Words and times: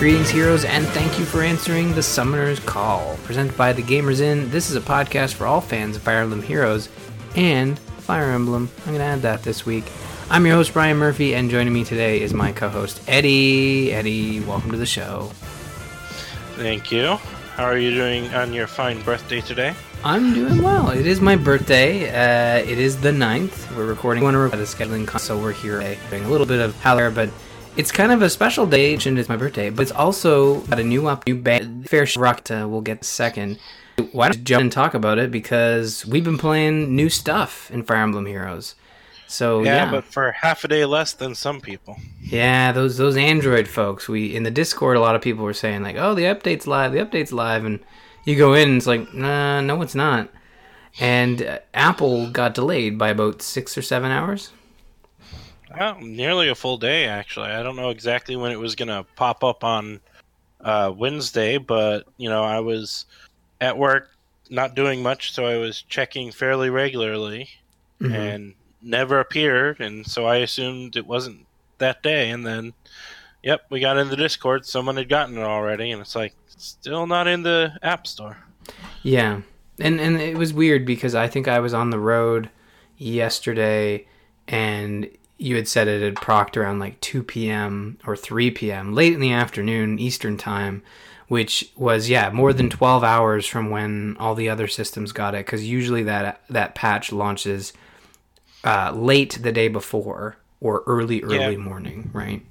Greetings, 0.00 0.30
heroes, 0.30 0.64
and 0.64 0.86
thank 0.86 1.18
you 1.18 1.26
for 1.26 1.42
answering 1.42 1.94
the 1.94 2.02
Summoner's 2.02 2.58
Call. 2.60 3.18
Presented 3.24 3.54
by 3.54 3.74
The 3.74 3.82
Gamers 3.82 4.20
Inn, 4.20 4.48
this 4.48 4.70
is 4.70 4.76
a 4.76 4.80
podcast 4.80 5.34
for 5.34 5.46
all 5.46 5.60
fans 5.60 5.94
of 5.94 6.00
Fire 6.00 6.22
Emblem 6.22 6.40
Heroes 6.40 6.88
and 7.36 7.78
Fire 7.78 8.30
Emblem. 8.30 8.70
I'm 8.78 8.94
going 8.94 9.00
to 9.00 9.04
add 9.04 9.20
that 9.20 9.42
this 9.42 9.66
week. 9.66 9.84
I'm 10.30 10.46
your 10.46 10.54
host, 10.54 10.72
Brian 10.72 10.96
Murphy, 10.96 11.34
and 11.34 11.50
joining 11.50 11.74
me 11.74 11.84
today 11.84 12.22
is 12.22 12.32
my 12.32 12.50
co 12.50 12.70
host, 12.70 13.02
Eddie. 13.08 13.92
Eddie, 13.92 14.40
welcome 14.40 14.70
to 14.70 14.78
the 14.78 14.86
show. 14.86 15.30
Thank 16.54 16.90
you. 16.90 17.16
How 17.56 17.64
are 17.66 17.76
you 17.76 17.90
doing 17.90 18.32
on 18.32 18.54
your 18.54 18.68
fine 18.68 19.02
birthday 19.02 19.42
today? 19.42 19.74
I'm 20.02 20.32
doing 20.32 20.62
well. 20.62 20.88
It 20.88 21.06
is 21.06 21.20
my 21.20 21.36
birthday. 21.36 22.08
Uh, 22.08 22.64
it 22.64 22.78
is 22.78 22.98
the 23.02 23.10
9th. 23.10 23.76
We're 23.76 23.84
recording 23.84 24.24
one 24.24 24.34
of 24.34 24.50
the 24.50 24.56
scheduling, 24.56 25.06
so 25.20 25.38
we're 25.38 25.52
here 25.52 25.80
doing 26.08 26.24
a 26.24 26.30
little 26.30 26.46
bit 26.46 26.60
of 26.60 26.74
howler, 26.80 27.10
but 27.10 27.28
it's 27.76 27.92
kind 27.92 28.12
of 28.12 28.22
a 28.22 28.30
special 28.30 28.66
day, 28.66 28.94
and 28.94 29.18
it's 29.18 29.28
my 29.28 29.36
birthday, 29.36 29.70
but 29.70 29.82
it's 29.82 29.92
also 29.92 30.60
got 30.62 30.80
a 30.80 30.84
new 30.84 31.06
up, 31.06 31.26
new 31.26 31.36
band. 31.36 31.88
Fair 31.88 32.06
Rock 32.16 32.50
uh, 32.50 32.66
we'll 32.68 32.80
get 32.80 33.04
second. 33.04 33.58
Why 34.12 34.28
don't 34.28 34.38
you 34.38 34.44
jump 34.44 34.62
and 34.62 34.72
talk 34.72 34.94
about 34.94 35.18
it? 35.18 35.30
Because 35.30 36.06
we've 36.06 36.24
been 36.24 36.38
playing 36.38 36.94
new 36.96 37.08
stuff 37.08 37.70
in 37.70 37.82
Fire 37.82 37.98
Emblem 37.98 38.26
Heroes. 38.26 38.74
So 39.26 39.62
yeah, 39.62 39.84
yeah, 39.84 39.90
but 39.90 40.04
for 40.04 40.32
half 40.32 40.64
a 40.64 40.68
day 40.68 40.84
less 40.84 41.12
than 41.12 41.36
some 41.36 41.60
people. 41.60 41.96
Yeah, 42.20 42.72
those 42.72 42.96
those 42.96 43.16
Android 43.16 43.68
folks. 43.68 44.08
We 44.08 44.34
in 44.34 44.42
the 44.42 44.50
Discord, 44.50 44.96
a 44.96 45.00
lot 45.00 45.14
of 45.14 45.22
people 45.22 45.44
were 45.44 45.54
saying 45.54 45.82
like, 45.82 45.96
"Oh, 45.96 46.14
the 46.14 46.24
update's 46.24 46.66
live. 46.66 46.92
The 46.92 46.98
update's 46.98 47.30
live," 47.30 47.64
and 47.64 47.78
you 48.24 48.36
go 48.36 48.54
in, 48.54 48.68
and 48.70 48.76
it's 48.78 48.88
like, 48.88 49.14
"Nah, 49.14 49.60
no, 49.60 49.82
it's 49.82 49.94
not." 49.94 50.30
And 50.98 51.42
uh, 51.42 51.58
Apple 51.72 52.30
got 52.30 52.54
delayed 52.54 52.98
by 52.98 53.10
about 53.10 53.40
six 53.40 53.78
or 53.78 53.82
seven 53.82 54.10
hours. 54.10 54.50
Well, 55.76 56.00
nearly 56.00 56.48
a 56.48 56.54
full 56.54 56.78
day, 56.78 57.06
actually. 57.06 57.50
I 57.50 57.62
don't 57.62 57.76
know 57.76 57.90
exactly 57.90 58.36
when 58.36 58.52
it 58.52 58.58
was 58.58 58.74
going 58.74 58.88
to 58.88 59.06
pop 59.14 59.44
up 59.44 59.62
on 59.62 60.00
uh, 60.60 60.92
Wednesday, 60.96 61.58
but 61.58 62.06
you 62.16 62.28
know, 62.28 62.42
I 62.42 62.60
was 62.60 63.06
at 63.60 63.78
work, 63.78 64.10
not 64.48 64.74
doing 64.74 65.02
much, 65.02 65.32
so 65.32 65.46
I 65.46 65.56
was 65.58 65.82
checking 65.82 66.32
fairly 66.32 66.70
regularly, 66.70 67.48
mm-hmm. 68.00 68.12
and 68.12 68.54
never 68.82 69.20
appeared, 69.20 69.80
and 69.80 70.06
so 70.06 70.26
I 70.26 70.36
assumed 70.36 70.96
it 70.96 71.06
wasn't 71.06 71.46
that 71.78 72.02
day, 72.02 72.30
and 72.30 72.44
then, 72.44 72.72
yep, 73.42 73.62
we 73.70 73.80
got 73.80 73.96
in 73.96 74.08
the 74.08 74.16
Discord. 74.16 74.66
Someone 74.66 74.96
had 74.96 75.08
gotten 75.08 75.38
it 75.38 75.42
already, 75.42 75.90
and 75.92 76.00
it's 76.00 76.16
like 76.16 76.34
still 76.48 77.06
not 77.06 77.26
in 77.26 77.42
the 77.42 77.78
App 77.82 78.06
Store. 78.06 78.38
Yeah, 79.02 79.42
and 79.78 80.00
and 80.00 80.20
it 80.20 80.36
was 80.36 80.52
weird 80.52 80.84
because 80.84 81.14
I 81.14 81.28
think 81.28 81.48
I 81.48 81.60
was 81.60 81.74
on 81.74 81.90
the 81.90 81.98
road 81.98 82.50
yesterday, 82.96 84.06
and 84.48 85.08
you 85.40 85.56
had 85.56 85.66
said 85.66 85.88
it 85.88 86.02
had 86.02 86.16
procked 86.16 86.56
around 86.56 86.78
like 86.78 87.00
2 87.00 87.22
p.m. 87.22 87.98
or 88.06 88.14
3 88.14 88.50
p.m. 88.50 88.94
late 88.94 89.14
in 89.14 89.20
the 89.20 89.32
afternoon 89.32 89.98
Eastern 89.98 90.36
time, 90.36 90.82
which 91.28 91.72
was 91.76 92.10
yeah 92.10 92.30
more 92.30 92.52
than 92.52 92.68
12 92.68 93.02
hours 93.02 93.46
from 93.46 93.70
when 93.70 94.16
all 94.20 94.34
the 94.34 94.50
other 94.50 94.68
systems 94.68 95.12
got 95.12 95.34
it 95.34 95.46
because 95.46 95.66
usually 95.66 96.02
that 96.02 96.42
that 96.50 96.74
patch 96.74 97.10
launches 97.10 97.72
uh, 98.64 98.92
late 98.94 99.38
the 99.42 99.50
day 99.50 99.68
before 99.68 100.36
or 100.60 100.82
early 100.86 101.22
early 101.22 101.52
yeah. 101.52 101.56
morning, 101.56 102.10
right? 102.12 102.44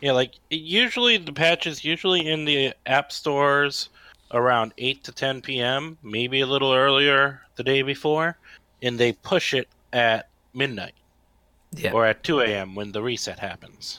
Yeah, 0.00 0.12
like 0.12 0.34
usually 0.48 1.16
the 1.16 1.32
patch 1.32 1.66
is 1.66 1.84
usually 1.84 2.26
in 2.26 2.44
the 2.44 2.72
app 2.86 3.10
stores 3.10 3.88
around 4.32 4.72
8 4.78 5.02
to 5.02 5.12
10 5.12 5.42
p.m., 5.42 5.98
maybe 6.04 6.40
a 6.40 6.46
little 6.46 6.72
earlier 6.72 7.40
the 7.56 7.64
day 7.64 7.82
before, 7.82 8.38
and 8.80 8.96
they 8.96 9.12
push 9.12 9.52
it 9.52 9.68
at 9.92 10.28
midnight 10.54 10.94
yeah. 11.74 11.92
or 11.92 12.06
at 12.06 12.22
2 12.22 12.40
a.m. 12.40 12.74
when 12.74 12.92
the 12.92 13.02
reset 13.02 13.38
happens. 13.38 13.98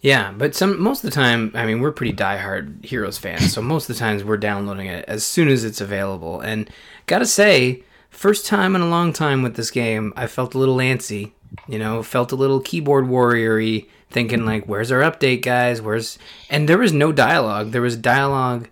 Yeah, 0.00 0.32
but 0.32 0.54
some 0.54 0.80
most 0.80 1.04
of 1.04 1.10
the 1.10 1.14
time, 1.14 1.52
I 1.54 1.66
mean, 1.66 1.80
we're 1.80 1.92
pretty 1.92 2.14
diehard 2.14 2.84
Heroes 2.84 3.18
fans, 3.18 3.52
so 3.52 3.60
most 3.60 3.88
of 3.88 3.94
the 3.94 4.00
times 4.00 4.24
we're 4.24 4.38
downloading 4.38 4.86
it 4.86 5.04
as 5.06 5.24
soon 5.24 5.48
as 5.48 5.62
it's 5.62 5.80
available. 5.80 6.40
And 6.40 6.70
gotta 7.06 7.26
say, 7.26 7.82
first 8.08 8.46
time 8.46 8.74
in 8.74 8.80
a 8.80 8.88
long 8.88 9.12
time 9.12 9.42
with 9.42 9.56
this 9.56 9.70
game, 9.70 10.14
I 10.16 10.26
felt 10.26 10.54
a 10.54 10.58
little 10.58 10.76
antsy. 10.76 11.32
You 11.66 11.78
know, 11.78 12.02
felt 12.02 12.32
a 12.32 12.36
little 12.36 12.60
keyboard 12.60 13.06
warriory, 13.06 13.88
thinking 14.08 14.46
like, 14.46 14.64
"Where's 14.66 14.92
our 14.92 15.00
update, 15.00 15.42
guys? 15.42 15.82
Where's?" 15.82 16.16
And 16.48 16.68
there 16.68 16.78
was 16.78 16.92
no 16.92 17.12
dialogue. 17.12 17.72
There 17.72 17.82
was 17.82 17.96
dialogue 17.96 18.68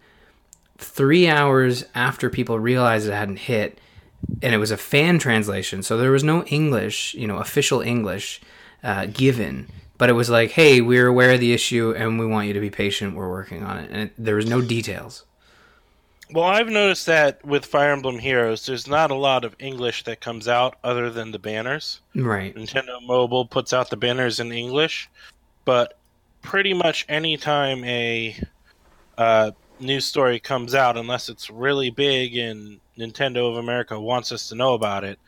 three 0.78 1.28
hours 1.28 1.84
after 1.94 2.30
people 2.30 2.58
realized 2.58 3.08
it 3.08 3.12
hadn't 3.12 3.40
hit, 3.40 3.78
and 4.42 4.54
it 4.54 4.58
was 4.58 4.70
a 4.70 4.76
fan 4.76 5.18
translation, 5.18 5.82
so 5.82 5.96
there 5.96 6.10
was 6.10 6.24
no 6.24 6.44
English, 6.44 7.14
you 7.14 7.26
know, 7.26 7.38
official 7.38 7.80
English 7.80 8.40
uh, 8.82 9.06
given. 9.06 9.68
But 9.96 10.10
it 10.10 10.12
was 10.12 10.30
like, 10.30 10.52
hey, 10.52 10.80
we're 10.80 11.08
aware 11.08 11.32
of 11.32 11.40
the 11.40 11.52
issue 11.52 11.92
and 11.96 12.20
we 12.20 12.26
want 12.26 12.46
you 12.46 12.52
to 12.52 12.60
be 12.60 12.70
patient. 12.70 13.16
We're 13.16 13.28
working 13.28 13.64
on 13.64 13.78
it, 13.78 13.90
and 13.90 14.02
it, 14.02 14.12
there 14.16 14.36
was 14.36 14.46
no 14.46 14.60
details. 14.60 15.24
Well, 16.30 16.44
I've 16.44 16.68
noticed 16.68 17.06
that 17.06 17.44
with 17.44 17.64
Fire 17.64 17.90
Emblem 17.90 18.18
Heroes, 18.18 18.66
there's 18.66 18.86
not 18.86 19.10
a 19.10 19.14
lot 19.14 19.44
of 19.44 19.56
English 19.58 20.04
that 20.04 20.20
comes 20.20 20.46
out 20.46 20.76
other 20.84 21.10
than 21.10 21.32
the 21.32 21.38
banners. 21.38 22.00
Right. 22.14 22.54
Nintendo 22.54 23.04
Mobile 23.06 23.46
puts 23.46 23.72
out 23.72 23.88
the 23.88 23.96
banners 23.96 24.38
in 24.38 24.52
English, 24.52 25.08
but 25.64 25.98
pretty 26.42 26.74
much 26.74 27.06
anytime 27.08 27.82
a 27.84 28.36
uh, 29.16 29.52
news 29.80 30.04
story 30.04 30.38
comes 30.40 30.74
out, 30.74 30.96
unless 30.96 31.28
it's 31.28 31.50
really 31.50 31.90
big 31.90 32.36
and 32.36 32.80
Nintendo 32.98 33.50
of 33.50 33.56
America 33.56 33.98
wants 34.00 34.32
us 34.32 34.48
to 34.48 34.54
know 34.54 34.74
about 34.74 35.04
it, 35.04 35.18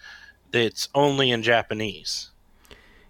it's 0.52 0.88
only 0.94 1.30
in 1.30 1.42
Japanese. 1.42 2.30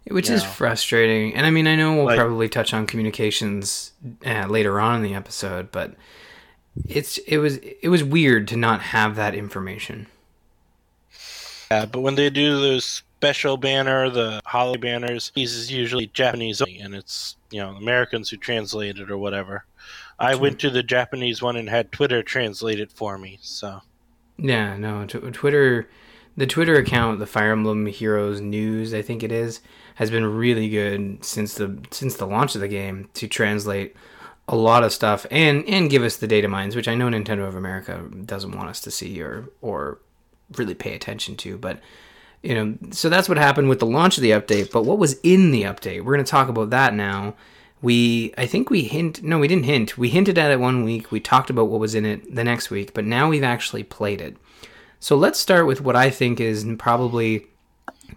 Which 0.09 0.31
is 0.31 0.43
know? 0.43 0.51
frustrating. 0.51 1.35
And 1.35 1.47
I 1.47 1.51
mean, 1.51 1.67
I 1.67 1.77
know 1.77 1.95
we'll 1.95 2.07
like, 2.07 2.19
probably 2.19 2.49
touch 2.49 2.75
on 2.75 2.87
communications 2.87 3.93
uh, 4.27 4.47
later 4.47 4.81
on 4.81 4.97
in 4.97 5.03
the 5.03 5.15
episode, 5.15 5.71
but 5.71 5.95
it's 6.89 7.19
it 7.19 7.39
was 7.39 7.57
it 7.59 7.89
was 7.89 8.03
weird 8.03 8.49
to 8.49 8.57
not 8.57 8.81
have 8.81 9.17
that 9.17 9.35
information. 9.35 10.07
Yeah, 11.71 11.87
but 11.87 12.01
when 12.01 12.17
they 12.17 12.31
do 12.31 12.61
the 12.61 12.81
special 12.81 13.57
banner, 13.57 14.11
the 14.11 14.41
holiday 14.45 14.81
banners, 14.81 15.31
these 15.35 15.55
is 15.55 15.71
usually 15.71 16.07
Japanese 16.09 16.61
only, 16.61 16.79
and 16.81 16.95
it's 16.95 17.37
you 17.51 17.61
know 17.61 17.71
Americans 17.71 18.31
who 18.31 18.37
translate 18.37 18.99
it 18.99 19.11
or 19.11 19.19
whatever. 19.19 19.65
I 20.21 20.35
went 20.35 20.61
to 20.61 20.71
the 20.71 20.83
Japanese 20.83 21.41
one 21.41 21.57
and 21.57 21.69
had 21.69 21.91
Twitter 21.91 22.23
translate 22.23 22.79
it 22.79 22.93
for 22.93 23.17
me. 23.17 23.39
So 23.41 23.81
yeah, 24.37 24.77
no, 24.77 25.07
t- 25.07 25.19
Twitter, 25.19 25.89
the 26.37 26.47
Twitter 26.47 26.77
account, 26.77 27.19
the 27.19 27.27
Fire 27.27 27.53
Emblem 27.53 27.87
Heroes 27.87 28.41
News, 28.41 28.93
I 28.93 29.01
think 29.01 29.23
it 29.23 29.33
is, 29.33 29.61
has 29.97 30.11
been 30.11 30.27
really 30.27 30.69
good 30.69 31.25
since 31.25 31.55
the 31.55 31.79
since 31.91 32.17
the 32.17 32.27
launch 32.27 32.55
of 32.55 32.61
the 32.61 32.69
game 32.69 33.09
to 33.15 33.27
translate 33.27 33.97
a 34.47 34.57
lot 34.57 34.85
of 34.85 34.93
stuff 34.93 35.27
and 35.31 35.65
and 35.67 35.91
give 35.91 36.03
us 36.03 36.19
the 36.19 36.27
data 36.27 36.49
mines, 36.49 36.77
which 36.77 36.89
I 36.89 36.95
know 36.95 37.09
Nintendo 37.09 37.49
of 37.49 37.55
America 37.55 38.05
doesn't 38.25 38.53
want 38.53 38.69
us 38.69 38.81
to 38.83 38.91
see 38.91 39.23
or 39.23 39.49
or 39.63 39.99
really 40.57 40.75
pay 40.75 40.95
attention 40.95 41.37
to, 41.37 41.57
but 41.57 41.81
you 42.43 42.55
know, 42.55 42.79
so 42.91 43.09
that's 43.09 43.29
what 43.29 43.37
happened 43.39 43.69
with 43.69 43.81
the 43.81 43.87
launch 43.87 44.17
of 44.17 44.23
the 44.23 44.31
update. 44.31 44.73
But 44.73 44.85
what 44.85 44.99
was 44.99 45.21
in 45.23 45.51
the 45.51 45.65
update? 45.65 46.03
We're 46.03 46.15
going 46.15 46.25
to 46.25 46.31
talk 46.31 46.49
about 46.49 46.71
that 46.71 46.95
now 46.95 47.35
we 47.83 48.33
i 48.37 48.47
think 48.47 48.71
we 48.71 48.83
hint 48.83 49.23
no 49.23 49.39
we 49.39 49.49
didn't 49.49 49.65
hint. 49.65 49.97
We 49.97 50.11
hinted 50.11 50.39
at 50.39 50.51
it 50.51 50.61
one 50.61 50.85
week. 50.85 51.11
We 51.11 51.21
talked 51.21 51.51
about 51.51 51.69
what 51.69 51.81
was 51.81 51.95
in 51.95 52.05
it 52.05 52.35
the 52.35 52.45
next 52.45 52.71
week 52.71 52.95
but 52.95 53.05
now 53.05 53.29
we've 53.29 53.43
actually 53.43 53.85
played 53.85 54.21
it. 54.21 54.37
So 54.99 55.17
let's 55.17 55.39
start 55.39 55.67
with 55.67 55.81
what 55.81 55.97
i 55.97 56.11
think 56.11 56.41
is 56.41 56.67
probably 56.79 57.47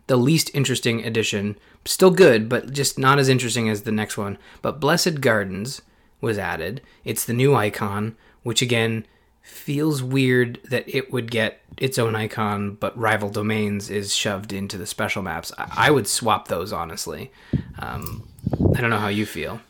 the 0.07 0.17
least 0.17 0.51
interesting 0.53 1.05
addition 1.05 1.55
still 1.85 2.11
good 2.11 2.49
but 2.49 2.71
just 2.71 2.97
not 2.97 3.19
as 3.19 3.29
interesting 3.29 3.69
as 3.69 3.83
the 3.83 3.91
next 3.91 4.17
one. 4.17 4.37
But 4.61 4.79
blessed 4.79 5.21
gardens 5.21 5.81
was 6.21 6.37
added. 6.37 6.81
It's 7.03 7.25
the 7.25 7.33
new 7.33 7.55
icon 7.55 8.15
which 8.43 8.61
again 8.61 9.05
feels 9.41 10.01
weird 10.01 10.59
that 10.63 10.87
it 10.87 11.11
would 11.11 11.29
get 11.29 11.61
its 11.77 11.99
own 11.99 12.15
icon 12.15 12.75
but 12.75 12.97
rival 12.97 13.29
domains 13.29 13.89
is 13.89 14.15
shoved 14.15 14.51
into 14.53 14.77
the 14.77 14.85
special 14.85 15.21
maps. 15.21 15.51
I, 15.57 15.87
I 15.87 15.91
would 15.91 16.07
swap 16.07 16.47
those 16.47 16.73
honestly. 16.73 17.31
Um, 17.79 18.27
I 18.53 18.81
don't 18.81 18.89
know 18.89 18.97
how 18.97 19.07
you 19.07 19.25
feel. 19.25 19.61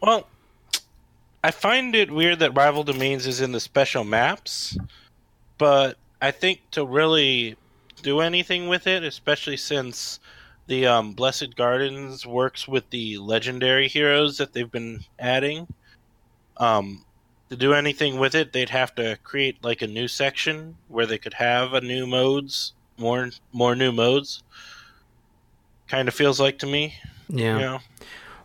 Well, 0.00 0.26
I 1.42 1.50
find 1.50 1.94
it 1.94 2.10
weird 2.10 2.38
that 2.40 2.56
Rival 2.56 2.84
Domains 2.84 3.26
is 3.26 3.40
in 3.40 3.52
the 3.52 3.60
special 3.60 4.04
maps, 4.04 4.76
but 5.58 5.96
I 6.20 6.30
think 6.30 6.60
to 6.72 6.84
really 6.84 7.56
do 8.02 8.20
anything 8.20 8.68
with 8.68 8.86
it, 8.86 9.02
especially 9.04 9.56
since 9.56 10.20
the 10.66 10.86
um, 10.86 11.12
Blessed 11.12 11.56
Gardens 11.56 12.26
works 12.26 12.68
with 12.68 12.88
the 12.90 13.18
legendary 13.18 13.88
heroes 13.88 14.38
that 14.38 14.52
they've 14.52 14.70
been 14.70 15.04
adding, 15.18 15.66
um, 16.58 17.04
to 17.48 17.56
do 17.56 17.74
anything 17.74 18.18
with 18.18 18.34
it, 18.34 18.52
they'd 18.52 18.70
have 18.70 18.94
to 18.94 19.18
create 19.24 19.62
like 19.64 19.82
a 19.82 19.86
new 19.86 20.06
section 20.06 20.76
where 20.88 21.06
they 21.06 21.18
could 21.18 21.34
have 21.34 21.72
a 21.74 21.80
new 21.80 22.06
modes, 22.06 22.74
more 22.96 23.30
more 23.52 23.74
new 23.74 23.90
modes. 23.90 24.42
Kind 25.88 26.06
of 26.06 26.14
feels 26.14 26.38
like 26.38 26.58
to 26.60 26.66
me. 26.66 26.94
Yeah. 27.30 27.54
You 27.54 27.60
know? 27.60 27.78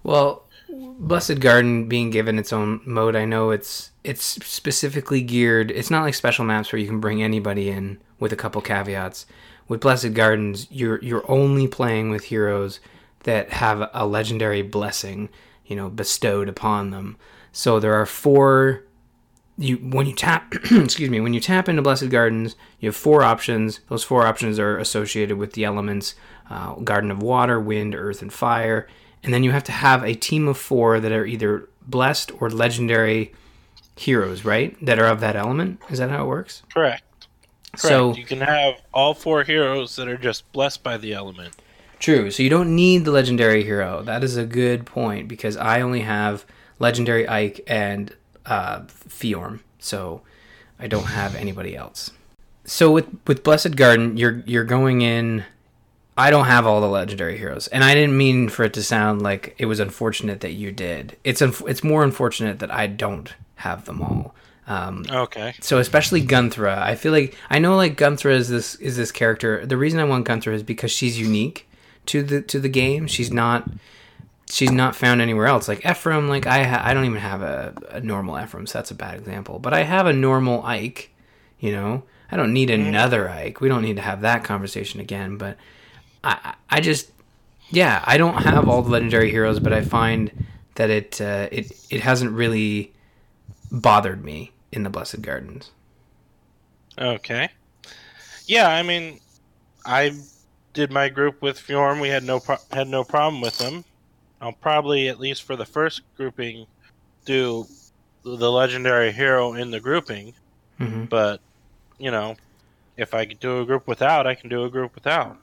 Well, 0.03 0.45
Blessed 0.69 1.39
Garden 1.39 1.87
being 1.87 2.09
given 2.09 2.39
its 2.39 2.53
own 2.53 2.81
mode, 2.85 3.15
I 3.15 3.25
know 3.25 3.51
it's 3.51 3.91
it's 4.03 4.23
specifically 4.23 5.21
geared. 5.21 5.71
It's 5.71 5.91
not 5.91 6.03
like 6.03 6.13
special 6.13 6.45
maps 6.45 6.71
where 6.71 6.79
you 6.79 6.87
can 6.87 6.99
bring 6.99 7.21
anybody 7.21 7.69
in 7.69 7.99
with 8.19 8.31
a 8.31 8.35
couple 8.35 8.61
caveats. 8.61 9.25
With 9.67 9.81
Blessed 9.81 10.13
Gardens, 10.13 10.67
you're 10.69 11.01
you're 11.01 11.29
only 11.29 11.67
playing 11.67 12.09
with 12.09 12.25
heroes 12.25 12.79
that 13.23 13.51
have 13.51 13.89
a 13.93 14.05
legendary 14.05 14.61
blessing, 14.61 15.29
you 15.65 15.75
know, 15.75 15.89
bestowed 15.89 16.47
upon 16.47 16.91
them. 16.91 17.17
So 17.51 17.79
there 17.79 17.93
are 17.93 18.05
four. 18.05 18.83
You 19.57 19.77
when 19.77 20.05
you 20.05 20.13
tap, 20.13 20.53
excuse 20.71 21.09
me, 21.09 21.21
when 21.21 21.33
you 21.33 21.39
tap 21.39 21.69
into 21.69 21.81
Blessed 21.81 22.09
Gardens, 22.09 22.55
you 22.79 22.89
have 22.89 22.95
four 22.95 23.23
options. 23.23 23.79
Those 23.87 24.03
four 24.03 24.25
options 24.25 24.59
are 24.59 24.77
associated 24.77 25.37
with 25.37 25.53
the 25.53 25.63
elements: 25.63 26.15
uh, 26.49 26.75
Garden 26.75 27.11
of 27.11 27.21
Water, 27.21 27.59
Wind, 27.59 27.95
Earth, 27.95 28.21
and 28.21 28.31
Fire. 28.31 28.87
And 29.23 29.33
then 29.33 29.43
you 29.43 29.51
have 29.51 29.63
to 29.65 29.71
have 29.71 30.03
a 30.03 30.13
team 30.13 30.47
of 30.47 30.57
four 30.57 30.99
that 30.99 31.11
are 31.11 31.25
either 31.25 31.67
blessed 31.87 32.31
or 32.39 32.49
legendary 32.49 33.33
heroes, 33.95 34.45
right? 34.45 34.77
That 34.85 34.99
are 34.99 35.07
of 35.07 35.19
that 35.21 35.35
element. 35.35 35.79
Is 35.89 35.99
that 35.99 36.09
how 36.09 36.25
it 36.25 36.27
works? 36.27 36.63
Correct. 36.73 37.03
Correct. 37.71 37.81
So 37.81 38.13
you 38.13 38.23
can 38.23 38.41
have 38.41 38.81
all 38.93 39.13
four 39.13 39.43
heroes 39.43 39.95
that 39.95 40.07
are 40.07 40.17
just 40.17 40.49
blessed 40.51 40.83
by 40.83 40.97
the 40.97 41.13
element. 41.13 41.55
True. 41.99 42.29
So 42.29 42.43
you 42.43 42.49
don't 42.49 42.75
need 42.75 43.05
the 43.05 43.11
legendary 43.11 43.63
hero. 43.63 44.03
That 44.03 44.23
is 44.23 44.37
a 44.37 44.45
good 44.45 44.85
point 44.85 45.27
because 45.27 45.57
I 45.57 45.81
only 45.81 46.01
have 46.01 46.45
legendary 46.79 47.27
Ike 47.27 47.63
and 47.67 48.13
uh, 48.45 48.81
Fjorm, 48.81 49.61
so 49.79 50.21
I 50.79 50.87
don't 50.87 51.05
have 51.05 51.35
anybody 51.35 51.75
else. 51.75 52.11
So 52.65 52.91
with 52.91 53.07
with 53.27 53.43
Blessed 53.43 53.75
Garden, 53.75 54.17
you're 54.17 54.43
you're 54.45 54.65
going 54.65 55.01
in. 55.01 55.45
I 56.17 56.29
don't 56.29 56.45
have 56.45 56.65
all 56.65 56.79
the 56.81 56.87
legendary 56.87 57.37
heroes, 57.37 57.67
and 57.67 57.83
I 57.83 57.93
didn't 57.93 58.17
mean 58.17 58.47
for 58.49 58.63
it 58.63 58.73
to 58.75 58.83
sound 58.83 59.21
like 59.21 59.53
it 59.57 59.65
was 59.65 59.79
unfortunate 59.81 60.39
that 60.41 60.53
you 60.53 60.71
did. 60.71 61.17
It's 61.23 61.41
unf- 61.41 61.67
it's 61.69 61.83
more 61.83 62.03
unfortunate 62.03 62.59
that 62.59 62.71
I 62.71 62.87
don't 62.87 63.33
have 63.55 63.85
them 63.85 64.01
all. 64.01 64.33
Um, 64.67 65.05
Okay. 65.11 65.53
so 65.61 65.77
especially 65.77 66.21
Gunnthrá, 66.25 66.77
I 66.79 66.95
feel 66.95 67.11
like 67.11 67.35
I 67.49 67.59
know 67.59 67.75
like 67.75 67.97
Gunnthrá 67.97 68.31
is 68.31 68.49
this 68.49 68.75
is 68.75 68.95
this 68.97 69.11
character. 69.11 69.65
The 69.65 69.77
reason 69.77 69.99
I 69.99 70.05
want 70.05 70.25
Gunnthrá 70.27 70.53
is 70.53 70.63
because 70.63 70.91
she's 70.91 71.19
unique 71.19 71.67
to 72.07 72.23
the 72.23 72.41
to 72.43 72.59
the 72.59 72.69
game. 72.69 73.07
She's 73.07 73.31
not 73.31 73.69
she's 74.49 74.71
not 74.71 74.95
found 74.95 75.21
anywhere 75.21 75.47
else. 75.47 75.67
Like 75.67 75.85
Ephraim, 75.85 76.27
like 76.29 76.47
I 76.47 76.63
ha- 76.63 76.81
I 76.83 76.93
don't 76.93 77.05
even 77.05 77.19
have 77.19 77.41
a, 77.41 77.73
a 77.91 77.99
normal 77.99 78.39
Ephraim, 78.41 78.65
so 78.67 78.79
that's 78.79 78.89
a 78.91 78.95
bad 78.95 79.15
example. 79.19 79.59
But 79.59 79.73
I 79.73 79.83
have 79.83 80.07
a 80.07 80.13
normal 80.13 80.63
Ike. 80.63 81.11
You 81.59 81.71
know, 81.73 82.03
I 82.31 82.35
don't 82.37 82.53
need 82.53 82.69
another 82.69 83.29
Ike. 83.29 83.59
We 83.61 83.69
don't 83.69 83.81
need 83.83 83.97
to 83.97 84.01
have 84.01 84.21
that 84.21 84.43
conversation 84.43 84.99
again. 84.99 85.37
But 85.37 85.57
I 86.25 86.55
I 86.69 86.81
just 86.81 87.11
yeah 87.69 88.03
I 88.05 88.17
don't 88.17 88.43
have 88.43 88.67
all 88.69 88.83
the 88.83 88.91
legendary 88.91 89.31
heroes, 89.31 89.59
but 89.61 89.73
I 89.73 89.81
find 89.81 90.33
that 90.75 90.89
it 90.91 91.21
uh, 91.21 91.49
it 91.51 91.73
it 91.89 92.01
hasn't 92.01 92.33
really 92.33 92.93
bothered 93.71 94.23
me 94.25 94.53
in 94.71 94.83
the 94.83 94.91
Blessed 94.91 95.21
Gardens. 95.23 95.71
Okay. 96.97 97.49
Yeah, 98.47 98.69
I 98.69 98.83
mean, 98.83 99.21
I 99.85 100.13
did 100.73 100.91
my 100.91 101.09
group 101.09 101.41
with 101.41 101.59
Fjorm. 101.59 102.01
We 102.01 102.09
had 102.09 102.23
no 102.23 102.39
pro- 102.41 102.57
had 102.71 102.87
no 102.89 103.03
problem 103.05 103.41
with 103.41 103.57
them. 103.57 103.85
I'll 104.41 104.53
probably 104.53 105.09
at 105.09 105.19
least 105.19 105.43
for 105.43 105.55
the 105.57 105.65
first 105.65 106.03
grouping 106.15 106.67
do 107.25 107.69
the 108.23 108.51
legendary 108.51 109.13
hero 109.13 109.53
in 109.53 109.71
the 109.71 109.81
grouping. 109.81 110.35
hmm 110.79 111.05
But 111.09 111.41
you 111.99 112.11
know, 112.11 112.37
if 112.97 113.13
I 113.15 113.25
could 113.27 113.39
do 113.39 113.61
a 113.61 113.65
group 113.65 113.87
without, 113.87 114.27
I 114.27 114.35
can 114.35 114.49
do 114.49 114.65
a 114.65 114.71
group 114.71 114.95
without. 114.95 115.39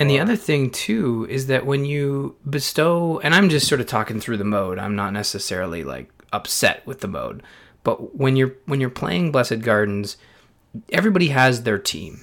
And 0.00 0.08
the 0.08 0.18
other 0.18 0.34
thing 0.34 0.70
too 0.70 1.26
is 1.28 1.46
that 1.48 1.66
when 1.66 1.84
you 1.84 2.34
bestow, 2.48 3.20
and 3.20 3.34
I'm 3.34 3.50
just 3.50 3.68
sort 3.68 3.82
of 3.82 3.86
talking 3.86 4.18
through 4.18 4.38
the 4.38 4.44
mode. 4.44 4.78
I'm 4.78 4.96
not 4.96 5.12
necessarily 5.12 5.84
like 5.84 6.10
upset 6.32 6.84
with 6.86 7.00
the 7.00 7.08
mode, 7.08 7.42
but 7.84 8.16
when 8.16 8.34
you're 8.34 8.56
when 8.64 8.80
you're 8.80 8.88
playing 8.88 9.30
Blessed 9.30 9.60
Gardens, 9.60 10.16
everybody 10.90 11.28
has 11.28 11.64
their 11.64 11.78
team. 11.78 12.20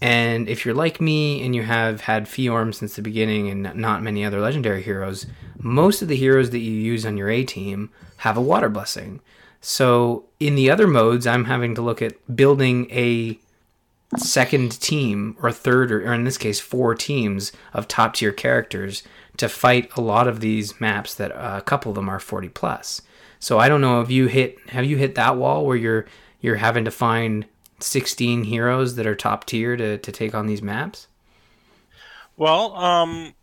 And 0.00 0.48
if 0.48 0.64
you're 0.64 0.76
like 0.76 1.00
me 1.00 1.44
and 1.44 1.56
you 1.56 1.64
have 1.64 2.02
had 2.02 2.26
Fjorm 2.26 2.72
since 2.72 2.94
the 2.94 3.02
beginning 3.02 3.48
and 3.48 3.74
not 3.74 4.00
many 4.00 4.24
other 4.24 4.40
legendary 4.40 4.82
heroes, 4.82 5.26
most 5.58 6.02
of 6.02 6.06
the 6.06 6.14
heroes 6.14 6.50
that 6.50 6.60
you 6.60 6.70
use 6.70 7.04
on 7.04 7.16
your 7.16 7.30
A 7.30 7.42
team 7.42 7.90
have 8.18 8.36
a 8.36 8.40
water 8.40 8.68
blessing. 8.68 9.20
So 9.60 10.26
in 10.38 10.54
the 10.54 10.70
other 10.70 10.86
modes, 10.86 11.26
I'm 11.26 11.46
having 11.46 11.74
to 11.74 11.82
look 11.82 12.00
at 12.00 12.36
building 12.36 12.88
a 12.92 13.40
second 14.16 14.80
team 14.80 15.36
or 15.42 15.52
third 15.52 15.92
or, 15.92 16.06
or 16.08 16.14
in 16.14 16.24
this 16.24 16.38
case 16.38 16.58
four 16.58 16.94
teams 16.94 17.52
of 17.74 17.86
top 17.86 18.14
tier 18.14 18.32
characters 18.32 19.02
to 19.36 19.48
fight 19.48 19.90
a 19.96 20.00
lot 20.00 20.26
of 20.26 20.40
these 20.40 20.80
maps 20.80 21.14
that 21.14 21.30
uh, 21.32 21.56
a 21.58 21.62
couple 21.62 21.90
of 21.90 21.96
them 21.96 22.08
are 22.08 22.18
40 22.18 22.48
plus 22.48 23.02
so 23.38 23.58
i 23.58 23.68
don't 23.68 23.82
know 23.82 24.00
if 24.00 24.10
you 24.10 24.26
hit 24.26 24.58
have 24.70 24.86
you 24.86 24.96
hit 24.96 25.14
that 25.14 25.36
wall 25.36 25.66
where 25.66 25.76
you're 25.76 26.06
you're 26.40 26.56
having 26.56 26.84
to 26.86 26.90
find 26.90 27.44
16 27.80 28.44
heroes 28.44 28.96
that 28.96 29.06
are 29.06 29.14
top 29.14 29.44
tier 29.44 29.76
to, 29.76 29.98
to 29.98 30.10
take 30.10 30.34
on 30.34 30.46
these 30.46 30.62
maps 30.62 31.06
Well, 32.36 32.74
um, 32.76 33.34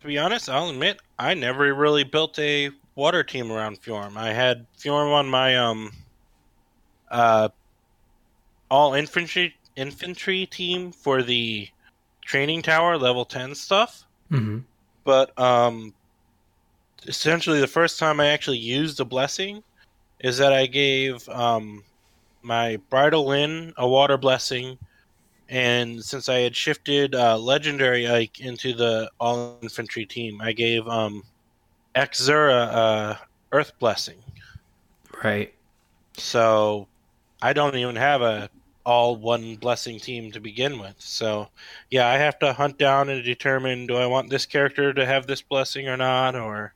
to 0.00 0.06
be 0.06 0.18
honest, 0.18 0.48
I'll 0.48 0.70
admit 0.70 1.00
I 1.18 1.34
never 1.34 1.72
really 1.74 2.04
built 2.04 2.38
a 2.38 2.70
water 2.94 3.22
team 3.24 3.50
around 3.50 3.80
Fjorm. 3.80 4.16
I 4.16 4.32
had 4.32 4.66
Fjorm 4.78 5.12
on 5.12 5.28
my 5.28 5.56
um, 5.56 5.92
uh, 7.10 7.48
all 8.70 8.94
infantry 8.94 9.56
infantry 9.76 10.46
team 10.46 10.92
for 10.92 11.22
the 11.22 11.68
training 12.24 12.62
tower 12.62 12.96
level 12.96 13.24
ten 13.24 13.54
stuff. 13.54 14.04
mm-hmm. 14.30 14.58
But 15.04 15.38
um, 15.38 15.92
essentially, 17.06 17.60
the 17.60 17.66
first 17.66 17.98
time 17.98 18.20
I 18.20 18.28
actually 18.28 18.58
used 18.58 19.00
a 19.00 19.04
blessing 19.04 19.62
is 20.20 20.38
that 20.38 20.52
I 20.52 20.66
gave 20.66 21.28
um, 21.28 21.84
my 22.42 22.78
bridal 22.88 23.26
Lyn 23.26 23.74
a 23.76 23.86
water 23.86 24.16
blessing, 24.16 24.78
and 25.48 26.02
since 26.02 26.28
I 26.28 26.38
had 26.38 26.56
shifted 26.56 27.14
uh, 27.14 27.36
legendary 27.38 28.08
Ike 28.08 28.40
into 28.40 28.72
the 28.72 29.10
all 29.20 29.58
infantry 29.62 30.06
team, 30.06 30.40
I 30.40 30.52
gave 30.52 30.88
um, 30.88 31.22
Azura 31.94 32.68
a 32.72 33.20
earth 33.52 33.72
blessing. 33.78 34.18
right 35.22 35.52
So 36.16 36.88
I 37.42 37.52
don't 37.52 37.76
even 37.76 37.96
have 37.96 38.22
a 38.22 38.48
all 38.84 39.16
one 39.16 39.56
blessing 39.56 39.98
team 39.98 40.30
to 40.32 40.40
begin 40.40 40.78
with. 40.78 40.96
So 40.98 41.48
yeah, 41.90 42.08
I 42.08 42.18
have 42.18 42.38
to 42.40 42.52
hunt 42.52 42.78
down 42.78 43.08
and 43.08 43.24
determine 43.24 43.86
do 43.86 43.96
I 43.96 44.06
want 44.06 44.30
this 44.30 44.46
character 44.46 44.92
to 44.92 45.06
have 45.06 45.26
this 45.26 45.42
blessing 45.42 45.88
or 45.88 45.96
not, 45.96 46.34
or 46.34 46.74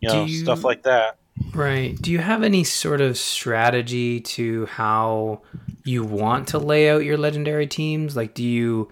you 0.00 0.08
know 0.08 0.24
you- 0.24 0.38
stuff 0.38 0.64
like 0.64 0.82
that. 0.82 1.18
Right. 1.54 1.96
Do 2.00 2.10
you 2.10 2.18
have 2.18 2.42
any 2.42 2.64
sort 2.64 3.00
of 3.00 3.16
strategy 3.16 4.20
to 4.20 4.66
how 4.66 5.42
you 5.84 6.02
want 6.02 6.48
to 6.48 6.58
lay 6.58 6.90
out 6.90 7.04
your 7.04 7.16
legendary 7.16 7.66
teams? 7.66 8.16
Like 8.16 8.34
do 8.34 8.42
you 8.42 8.90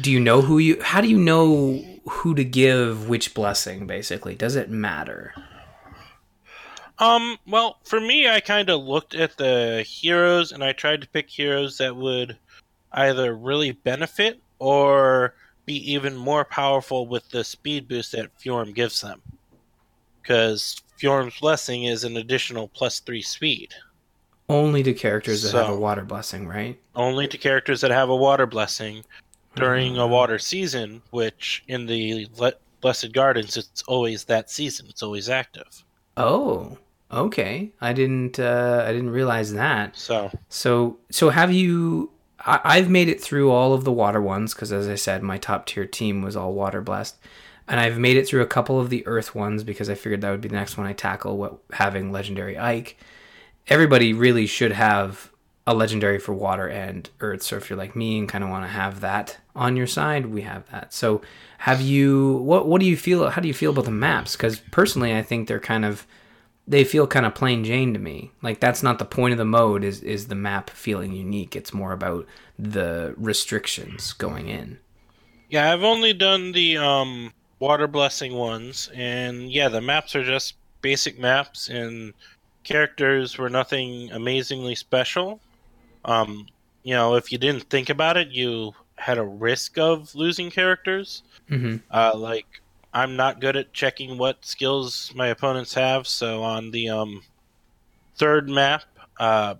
do 0.00 0.10
you 0.10 0.20
know 0.20 0.42
who 0.42 0.58
you 0.58 0.80
how 0.82 1.00
do 1.00 1.08
you 1.08 1.18
know 1.18 1.82
who 2.08 2.34
to 2.34 2.44
give 2.44 3.08
which 3.08 3.34
blessing 3.34 3.86
basically? 3.86 4.34
Does 4.34 4.54
it 4.54 4.70
matter? 4.70 5.34
Um, 6.98 7.38
well, 7.46 7.78
for 7.84 8.00
me, 8.00 8.28
I 8.28 8.40
kind 8.40 8.70
of 8.70 8.82
looked 8.82 9.14
at 9.14 9.36
the 9.36 9.84
heroes 9.86 10.52
and 10.52 10.64
I 10.64 10.72
tried 10.72 11.02
to 11.02 11.08
pick 11.08 11.28
heroes 11.28 11.76
that 11.78 11.94
would 11.94 12.38
either 12.92 13.34
really 13.36 13.72
benefit 13.72 14.40
or 14.58 15.34
be 15.66 15.92
even 15.92 16.16
more 16.16 16.44
powerful 16.44 17.06
with 17.06 17.28
the 17.30 17.44
speed 17.44 17.86
boost 17.88 18.12
that 18.12 18.30
Fjorm 18.38 18.74
gives 18.74 19.00
them. 19.00 19.20
Because 20.22 20.80
Fjorm's 20.98 21.38
blessing 21.40 21.84
is 21.84 22.04
an 22.04 22.16
additional 22.16 22.68
plus 22.68 23.00
three 23.00 23.22
speed, 23.22 23.74
Only 24.48 24.82
to 24.82 24.94
characters 24.94 25.42
that 25.42 25.52
have 25.54 25.68
a 25.70 25.76
water 25.78 26.04
blessing, 26.04 26.46
right? 26.48 26.80
only 26.94 27.28
to 27.28 27.36
characters 27.36 27.80
that 27.82 27.90
have 27.90 28.08
a 28.08 28.16
water 28.16 28.46
blessing 28.46 29.04
during 29.54 29.98
a 29.98 30.06
water 30.06 30.38
season, 30.38 31.02
which 31.10 31.62
in 31.68 31.84
the 31.86 32.26
Le- 32.38 32.52
Blessed 32.80 33.12
Gardens, 33.12 33.56
it's 33.56 33.82
always 33.82 34.24
that 34.24 34.50
season. 34.50 34.86
It's 34.88 35.02
always 35.02 35.28
active. 35.28 35.84
Oh, 36.16 36.78
okay. 37.10 37.72
I 37.80 37.92
didn't 37.92 38.38
uh 38.38 38.84
I 38.86 38.92
didn't 38.92 39.10
realize 39.10 39.52
that. 39.54 39.96
So, 39.96 40.30
So 40.48 40.98
so 41.10 41.30
have 41.30 41.52
you 41.52 42.10
I, 42.40 42.60
I've 42.64 42.90
made 42.90 43.08
it 43.08 43.20
through 43.20 43.50
all 43.50 43.72
of 43.74 43.84
the 43.84 43.92
water 43.92 44.20
ones 44.20 44.54
because 44.54 44.72
as 44.72 44.88
I 44.88 44.94
said, 44.94 45.22
my 45.22 45.38
top 45.38 45.66
tier 45.66 45.86
team 45.86 46.22
was 46.22 46.36
all 46.36 46.52
water 46.52 46.80
blessed. 46.80 47.16
And 47.68 47.80
I've 47.80 47.98
made 47.98 48.16
it 48.16 48.28
through 48.28 48.42
a 48.42 48.46
couple 48.46 48.78
of 48.78 48.90
the 48.90 49.04
earth 49.06 49.34
ones 49.34 49.64
because 49.64 49.90
I 49.90 49.96
figured 49.96 50.20
that 50.20 50.30
would 50.30 50.40
be 50.40 50.48
the 50.48 50.54
next 50.54 50.78
one 50.78 50.86
I 50.86 50.92
tackle 50.92 51.36
what 51.36 51.58
having 51.72 52.12
legendary 52.12 52.56
Ike. 52.56 52.96
Everybody 53.66 54.12
really 54.12 54.46
should 54.46 54.70
have 54.70 55.32
a 55.66 55.74
legendary 55.74 56.20
for 56.20 56.32
water 56.32 56.68
and 56.68 57.10
earth. 57.20 57.42
So 57.42 57.56
if 57.56 57.68
you're 57.68 57.76
like 57.76 57.96
me 57.96 58.18
and 58.18 58.28
kind 58.28 58.44
of 58.44 58.50
want 58.50 58.64
to 58.64 58.68
have 58.68 59.00
that 59.00 59.38
on 59.56 59.76
your 59.76 59.88
side, 59.88 60.26
we 60.26 60.42
have 60.42 60.70
that. 60.70 60.94
So 60.94 61.22
have 61.58 61.80
you 61.80 62.34
what 62.36 62.68
what 62.68 62.80
do 62.80 62.86
you 62.86 62.96
feel 62.96 63.28
how 63.30 63.40
do 63.40 63.48
you 63.48 63.54
feel 63.54 63.72
about 63.72 63.86
the 63.86 63.90
maps? 63.90 64.36
Cuz 64.36 64.60
personally 64.70 65.16
I 65.16 65.22
think 65.22 65.48
they're 65.48 65.58
kind 65.58 65.84
of 65.84 66.06
they 66.68 66.84
feel 66.84 67.06
kind 67.06 67.26
of 67.26 67.34
plain 67.34 67.64
Jane 67.64 67.92
to 67.94 67.98
me. 67.98 68.32
Like 68.42 68.60
that's 68.60 68.82
not 68.82 68.98
the 68.98 69.04
point 69.04 69.32
of 69.32 69.38
the 69.38 69.44
mode 69.44 69.84
is 69.84 70.02
is 70.02 70.28
the 70.28 70.34
map 70.34 70.70
feeling 70.70 71.12
unique. 71.12 71.54
It's 71.54 71.72
more 71.72 71.92
about 71.92 72.26
the 72.58 73.14
restrictions 73.16 74.12
going 74.12 74.48
in. 74.48 74.78
Yeah, 75.48 75.72
I've 75.72 75.84
only 75.84 76.12
done 76.12 76.52
the 76.52 76.76
um, 76.78 77.32
water 77.60 77.86
blessing 77.86 78.34
ones, 78.34 78.90
and 78.94 79.50
yeah, 79.50 79.68
the 79.68 79.80
maps 79.80 80.16
are 80.16 80.24
just 80.24 80.54
basic 80.82 81.18
maps, 81.18 81.68
and 81.68 82.14
characters 82.64 83.38
were 83.38 83.48
nothing 83.48 84.10
amazingly 84.10 84.74
special. 84.74 85.40
Um, 86.04 86.46
you 86.82 86.94
know, 86.94 87.14
if 87.14 87.30
you 87.30 87.38
didn't 87.38 87.70
think 87.70 87.90
about 87.90 88.16
it, 88.16 88.28
you 88.28 88.72
had 88.96 89.18
a 89.18 89.24
risk 89.24 89.78
of 89.78 90.14
losing 90.14 90.50
characters. 90.50 91.22
hmm 91.48 91.76
Uh, 91.90 92.12
like 92.16 92.46
I'm 92.96 93.14
not 93.14 93.42
good 93.42 93.56
at 93.56 93.74
checking 93.74 94.16
what 94.16 94.42
skills 94.42 95.12
my 95.14 95.26
opponents 95.26 95.74
have. 95.74 96.06
So 96.06 96.42
on 96.42 96.70
the 96.70 96.88
um, 96.88 97.22
third 98.16 98.48
map, 98.48 98.84
uh, 99.18 99.56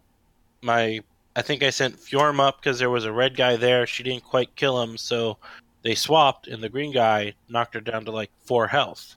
my 0.62 1.00
I 1.36 1.42
think 1.42 1.62
I 1.62 1.68
sent 1.68 1.98
Fjorm 1.98 2.40
up 2.40 2.62
because 2.62 2.78
there 2.78 2.88
was 2.88 3.04
a 3.04 3.12
red 3.12 3.36
guy 3.36 3.56
there. 3.56 3.86
She 3.86 4.02
didn't 4.02 4.24
quite 4.24 4.56
kill 4.56 4.80
him, 4.80 4.96
so 4.96 5.36
they 5.82 5.94
swapped, 5.94 6.48
and 6.48 6.62
the 6.62 6.70
green 6.70 6.92
guy 6.92 7.34
knocked 7.50 7.74
her 7.74 7.80
down 7.82 8.06
to 8.06 8.10
like 8.10 8.30
four 8.46 8.68
health. 8.68 9.16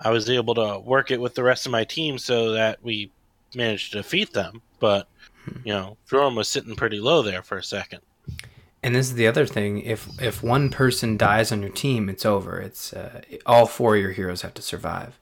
I 0.00 0.10
was 0.10 0.28
able 0.28 0.56
to 0.56 0.80
work 0.80 1.12
it 1.12 1.20
with 1.20 1.36
the 1.36 1.44
rest 1.44 1.66
of 1.66 1.72
my 1.72 1.84
team 1.84 2.18
so 2.18 2.50
that 2.50 2.82
we 2.82 3.12
managed 3.54 3.92
to 3.92 3.98
defeat 3.98 4.32
them, 4.32 4.60
but 4.80 5.06
you 5.64 5.72
know, 5.72 5.96
Fjorm 6.10 6.34
was 6.34 6.48
sitting 6.48 6.74
pretty 6.74 6.98
low 6.98 7.22
there 7.22 7.42
for 7.42 7.58
a 7.58 7.62
second. 7.62 8.00
And 8.88 8.96
this 8.96 9.08
is 9.08 9.16
the 9.16 9.26
other 9.26 9.44
thing: 9.44 9.82
if 9.82 10.08
if 10.18 10.42
one 10.42 10.70
person 10.70 11.18
dies 11.18 11.52
on 11.52 11.60
your 11.60 11.70
team, 11.70 12.08
it's 12.08 12.24
over. 12.24 12.58
It's 12.58 12.94
uh, 12.94 13.20
all 13.44 13.66
four 13.66 13.96
of 13.96 14.00
your 14.00 14.12
heroes 14.12 14.40
have 14.40 14.54
to 14.54 14.62
survive. 14.62 15.18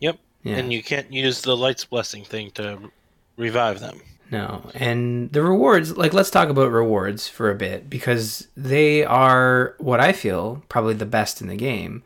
Yep. 0.00 0.18
Yeah. 0.42 0.56
And 0.56 0.70
you 0.70 0.82
can't 0.82 1.10
use 1.10 1.40
the 1.40 1.56
Light's 1.56 1.86
Blessing 1.86 2.24
thing 2.24 2.50
to 2.56 2.90
revive 3.38 3.80
them. 3.80 4.02
No, 4.30 4.70
and 4.74 5.32
the 5.32 5.42
rewards, 5.42 5.96
like 5.96 6.12
let's 6.12 6.28
talk 6.28 6.50
about 6.50 6.70
rewards 6.70 7.26
for 7.26 7.50
a 7.50 7.54
bit 7.54 7.88
because 7.88 8.48
they 8.54 9.02
are 9.02 9.76
what 9.78 10.00
I 10.00 10.12
feel 10.12 10.62
probably 10.68 10.92
the 10.92 11.06
best 11.06 11.40
in 11.40 11.48
the 11.48 11.56
game 11.56 12.02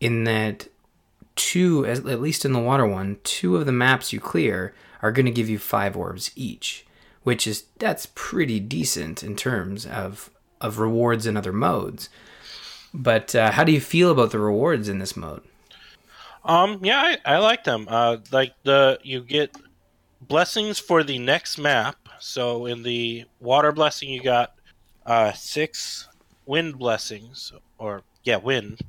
in 0.00 0.24
that 0.24 0.66
two 1.36 1.84
at 1.84 2.22
least 2.22 2.46
in 2.46 2.54
the 2.54 2.58
water 2.58 2.86
one, 2.86 3.18
two 3.22 3.56
of 3.56 3.66
the 3.66 3.72
maps 3.72 4.14
you 4.14 4.20
clear 4.20 4.72
are 5.02 5.12
going 5.12 5.26
to 5.26 5.32
give 5.32 5.50
you 5.50 5.58
5 5.58 5.94
orbs 5.94 6.30
each, 6.36 6.86
which 7.22 7.46
is 7.46 7.64
that's 7.78 8.06
pretty 8.14 8.60
decent 8.60 9.22
in 9.22 9.36
terms 9.36 9.86
of 9.86 10.30
of 10.60 10.78
rewards 10.78 11.26
in 11.26 11.36
other 11.36 11.52
modes. 11.52 12.08
But 12.94 13.34
uh, 13.34 13.52
how 13.52 13.64
do 13.64 13.72
you 13.72 13.80
feel 13.80 14.10
about 14.10 14.30
the 14.32 14.38
rewards 14.38 14.88
in 14.88 14.98
this 14.98 15.16
mode? 15.16 15.42
Um, 16.44 16.80
yeah, 16.82 17.16
I, 17.24 17.34
I 17.34 17.38
like 17.38 17.64
them. 17.64 17.86
Uh, 17.88 18.18
like 18.30 18.52
the 18.64 18.98
you 19.02 19.20
get 19.22 19.56
blessings 20.20 20.78
for 20.78 21.02
the 21.02 21.18
next 21.18 21.58
map. 21.58 21.96
So 22.18 22.66
in 22.66 22.82
the 22.82 23.24
water 23.40 23.72
blessing, 23.72 24.08
you 24.10 24.22
got 24.22 24.54
uh, 25.06 25.32
six 25.32 26.08
wind 26.46 26.78
blessings, 26.78 27.52
or 27.78 28.02
yeah, 28.24 28.36
wind. 28.36 28.80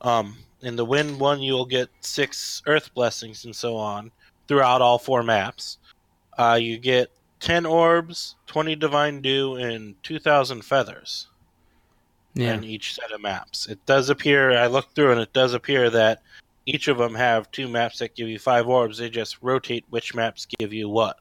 Um, 0.00 0.36
in 0.62 0.76
the 0.76 0.84
wind 0.84 1.18
one, 1.18 1.40
you'll 1.40 1.66
get 1.66 1.88
six 2.00 2.62
earth 2.66 2.92
blessings, 2.94 3.44
and 3.44 3.54
so 3.54 3.76
on 3.76 4.10
throughout 4.48 4.82
all 4.82 4.98
four 4.98 5.22
maps. 5.22 5.78
Uh, 6.38 6.58
you 6.60 6.78
get 6.78 7.10
ten 7.40 7.66
orbs, 7.66 8.36
twenty 8.46 8.76
divine 8.76 9.20
dew, 9.20 9.54
and 9.56 10.00
two 10.02 10.18
thousand 10.18 10.62
feathers 10.64 11.26
Yeah. 12.34 12.54
in 12.54 12.64
each 12.64 12.94
set 12.94 13.10
of 13.10 13.20
maps. 13.20 13.66
It 13.66 13.84
does 13.86 14.08
appear, 14.08 14.52
I 14.56 14.66
looked 14.68 14.94
through 14.94 15.12
and 15.12 15.20
it 15.20 15.32
does 15.32 15.52
appear 15.54 15.90
that 15.90 16.22
each 16.66 16.86
of 16.88 16.98
them 16.98 17.14
have 17.14 17.50
two 17.50 17.68
maps 17.68 17.98
that 17.98 18.14
give 18.14 18.28
you 18.28 18.38
five 18.38 18.68
orbs. 18.68 18.98
They 18.98 19.10
just 19.10 19.38
rotate 19.42 19.84
which 19.90 20.14
maps 20.14 20.46
give 20.58 20.72
you 20.72 20.88
what. 20.88 21.18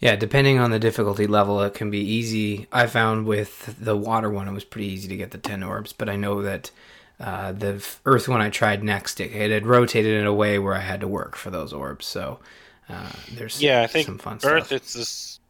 Yeah, 0.00 0.16
depending 0.16 0.58
on 0.58 0.70
the 0.70 0.78
difficulty 0.78 1.26
level, 1.26 1.60
it 1.62 1.72
can 1.74 1.90
be 1.90 2.00
easy. 2.00 2.66
I 2.72 2.86
found 2.86 3.26
with 3.26 3.76
the 3.80 3.96
water 3.96 4.28
one, 4.28 4.46
it 4.48 4.52
was 4.52 4.64
pretty 4.64 4.88
easy 4.88 5.08
to 5.08 5.16
get 5.16 5.30
the 5.30 5.38
10 5.38 5.62
orbs, 5.62 5.92
but 5.92 6.08
I 6.08 6.16
know 6.16 6.42
that 6.42 6.70
uh, 7.18 7.52
the 7.52 7.82
earth 8.04 8.28
one 8.28 8.42
I 8.42 8.50
tried 8.50 8.84
next, 8.84 9.20
it, 9.20 9.32
it 9.32 9.50
had 9.50 9.66
rotated 9.66 10.20
in 10.20 10.26
a 10.26 10.34
way 10.34 10.58
where 10.58 10.74
I 10.74 10.80
had 10.80 11.00
to 11.00 11.08
work 11.08 11.34
for 11.36 11.48
those 11.50 11.72
orbs. 11.72 12.04
So 12.04 12.40
uh, 12.88 13.10
there's 13.34 13.60
Yeah, 13.62 13.82
I 13.82 13.86
think 13.86 14.06
some 14.06 14.18
fun 14.18 14.38
Earth, 14.44 14.66
stuff. 14.66 14.72
it's 14.72 14.92
this. 14.94 15.40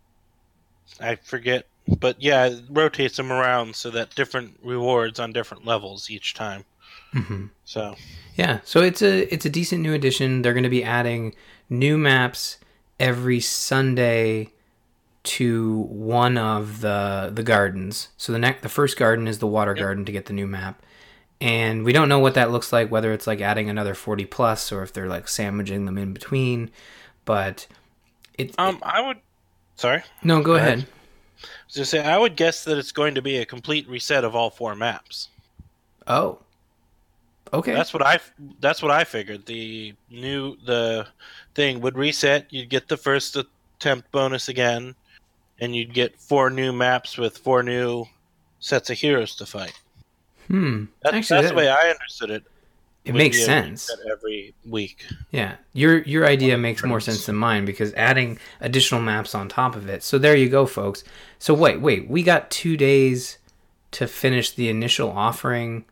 I 1.01 1.17
forget, 1.17 1.67
but 1.99 2.17
yeah, 2.21 2.47
it 2.47 2.65
rotates 2.71 3.17
them 3.17 3.31
around 3.33 3.77
so 3.77 3.91
that 3.91 4.15
different 4.15 4.59
rewards 4.63 5.21
on 5.21 5.33
different 5.33 5.65
levels 5.67 6.09
each 6.11 6.35
time. 6.35 6.65
Mhm. 7.15 7.51
So 7.65 7.97
Yeah, 8.37 8.61
so 8.65 8.81
it's 8.83 9.03
a 9.03 9.33
it's 9.33 9.45
a 9.47 9.51
decent 9.51 9.83
new 9.83 9.93
addition. 9.95 10.43
They're 10.43 10.53
going 10.55 10.63
to 10.65 10.69
be 10.71 10.85
adding 10.85 11.35
new 11.69 11.99
maps 11.99 12.59
every 12.99 13.41
Sunday 13.41 14.53
to 15.25 15.81
one 15.91 16.39
of 16.39 16.81
the 16.81 17.31
the 17.35 17.43
gardens. 17.43 18.09
So 18.17 18.33
the 18.33 18.39
next 18.39 18.63
the 18.63 18.69
first 18.69 18.97
garden 18.97 19.27
is 19.29 19.39
the 19.39 19.47
water 19.47 19.75
garden 19.75 20.05
to 20.07 20.13
get 20.13 20.27
the 20.27 20.33
new 20.33 20.47
map. 20.47 20.83
And 21.41 21.85
we 21.85 21.93
don't 21.93 22.09
know 22.09 22.19
what 22.19 22.35
that 22.35 22.51
looks 22.51 22.73
like 22.73 22.91
whether 22.91 23.13
it's 23.13 23.27
like 23.27 23.41
adding 23.43 23.69
another 23.69 23.95
40 23.95 24.25
plus 24.25 24.73
or 24.73 24.83
if 24.83 24.93
they're 24.93 25.09
like 25.09 25.29
sandwiching 25.29 25.85
them 25.85 25.99
in 25.99 26.13
between, 26.15 26.71
but 27.27 27.67
it 28.39 28.55
um, 28.59 28.79
I 28.83 29.03
would. 29.07 29.19
Sorry, 29.77 30.03
No, 30.23 30.43
go, 30.43 30.55
ahead. 30.55 30.79
ahead. 30.79 30.89
I 31.43 31.47
was 31.67 31.75
gonna 31.77 31.85
say 31.85 32.01
I 32.03 32.17
would 32.17 32.35
guess 32.37 32.65
that 32.65 32.79
it's 32.79 32.93
going 32.93 33.15
to 33.17 33.21
be 33.23 33.37
a 33.37 33.45
complete 33.45 33.87
reset 33.89 34.25
of 34.25 34.35
all 34.35 34.49
four 34.49 34.75
maps. 34.75 35.29
Oh. 36.07 36.39
Okay. 37.53 37.73
That's 37.75 37.93
what 37.93 38.03
I. 38.05 38.19
That's 38.61 38.83
what 38.83 38.91
I 38.91 39.05
figured. 39.05 39.45
The 39.47 39.95
new 40.11 40.57
the 40.65 41.07
thing 41.55 41.81
would 41.83 41.97
reset. 41.99 42.47
You'd 42.51 42.71
get 42.71 42.89
the 42.89 42.97
first 42.97 43.37
attempt 43.37 44.11
bonus 44.13 44.49
again, 44.49 44.95
and 45.61 45.77
you'd 45.77 45.93
get 45.95 46.19
four 46.19 46.49
new 46.51 46.73
maps 46.73 47.17
with 47.19 47.39
four 47.39 47.63
new 47.63 48.07
sets 48.61 48.91
of 48.91 48.99
heroes 48.99 49.37
to 49.37 49.47
fight. 49.47 49.79
hmm. 50.49 50.87
That's, 51.03 51.15
Actually, 51.17 51.37
that's 51.37 51.49
that- 51.49 51.55
the 51.55 51.55
way 51.59 51.69
I 51.69 51.91
understood 51.91 52.31
it. 52.31 52.45
It 53.07 53.15
makes 53.15 53.45
sense. 53.45 53.91
every 54.11 54.53
week. 54.65 55.07
Yeah, 55.31 55.57
your 55.73 55.99
your 56.03 56.27
idea 56.27 56.59
makes 56.59 56.83
more 56.85 57.01
sense 57.01 57.27
than 57.27 57.37
mine 57.37 57.65
because 57.65 57.95
adding 57.95 58.39
additional 58.61 59.01
maps 59.01 59.35
on 59.35 59.49
top 59.49 59.77
of 59.77 59.89
it. 59.89 60.03
So 60.03 60.19
there 60.19 60.37
you 60.37 60.49
go, 60.49 60.67
folks. 60.67 61.05
So 61.39 61.55
wait, 61.55 61.81
wait, 61.81 62.09
we 62.09 62.23
got 62.23 62.51
two 62.51 62.77
days 62.77 63.39
to 63.93 64.07
finish 64.07 64.51
the 64.51 64.69
initial 64.69 65.11
offering 65.11 65.85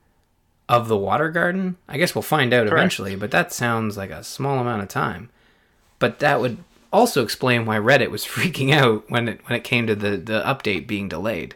of 0.68 0.88
the 0.88 0.96
water 0.96 1.30
garden. 1.30 1.76
I 1.88 1.98
guess 1.98 2.14
we'll 2.14 2.22
find 2.22 2.52
out 2.52 2.66
Correct. 2.66 2.72
eventually, 2.72 3.16
but 3.16 3.30
that 3.30 3.52
sounds 3.52 3.96
like 3.96 4.10
a 4.10 4.24
small 4.24 4.58
amount 4.58 4.82
of 4.82 4.88
time. 4.88 5.30
But 5.98 6.18
that 6.18 6.40
would 6.40 6.58
also 6.92 7.22
explain 7.22 7.64
why 7.66 7.76
Reddit 7.76 8.10
was 8.10 8.24
freaking 8.26 8.72
out 8.72 9.08
when 9.10 9.28
it 9.28 9.40
when 9.46 9.56
it 9.56 9.64
came 9.64 9.86
to 9.86 9.94
the 9.94 10.16
the 10.16 10.42
update 10.42 10.86
being 10.86 11.08
delayed. 11.08 11.54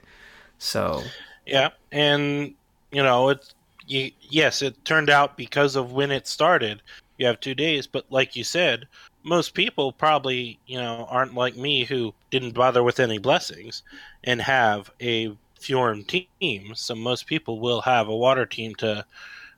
So 0.58 1.02
Yeah, 1.46 1.70
and 1.90 2.54
you 2.92 3.02
know 3.02 3.30
it's 3.30 3.54
you, 3.88 4.12
yes, 4.20 4.62
it 4.62 4.84
turned 4.84 5.10
out 5.10 5.36
because 5.36 5.74
of 5.74 5.92
when 5.92 6.10
it 6.10 6.26
started. 6.26 6.82
You 7.16 7.26
have 7.26 7.40
two 7.40 7.54
days, 7.54 7.86
but 7.86 8.04
like 8.10 8.36
you 8.36 8.44
said, 8.44 8.86
most 9.24 9.54
people 9.54 9.92
probably 9.92 10.58
you 10.66 10.78
know 10.78 11.06
aren't 11.10 11.34
like 11.34 11.56
me 11.56 11.84
who 11.84 12.14
didn't 12.30 12.54
bother 12.54 12.82
with 12.82 13.00
any 13.00 13.18
blessings 13.18 13.82
and 14.24 14.40
have 14.40 14.90
a 15.00 15.36
Fjorm 15.60 16.06
team. 16.06 16.74
So 16.74 16.94
most 16.94 17.26
people 17.26 17.58
will 17.58 17.80
have 17.80 18.08
a 18.08 18.16
water 18.16 18.46
team 18.46 18.74
to 18.76 19.04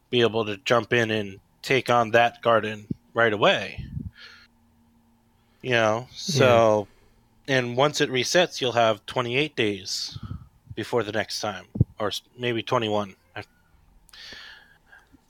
be 0.09 0.23
able 0.23 0.47
to 0.47 0.57
jump 0.59 0.93
in 0.93 1.11
and 1.11 1.41
take 1.63 1.91
on 1.91 2.13
that 2.13 2.41
garden 2.41 2.87
right 3.13 3.33
away. 3.33 3.85
You 5.61 5.73
know, 5.73 6.09
so 6.15 6.89
and 7.47 7.77
once 7.77 8.01
it 8.01 8.11
resets, 8.11 8.61
you'll 8.61 8.73
have 8.73 9.05
28 9.07 9.55
days 9.57 10.17
before 10.75 11.03
the 11.03 11.13
next 11.13 11.41
time, 11.41 11.67
or 11.99 12.13
maybe 12.39 12.63
21. 12.63 13.15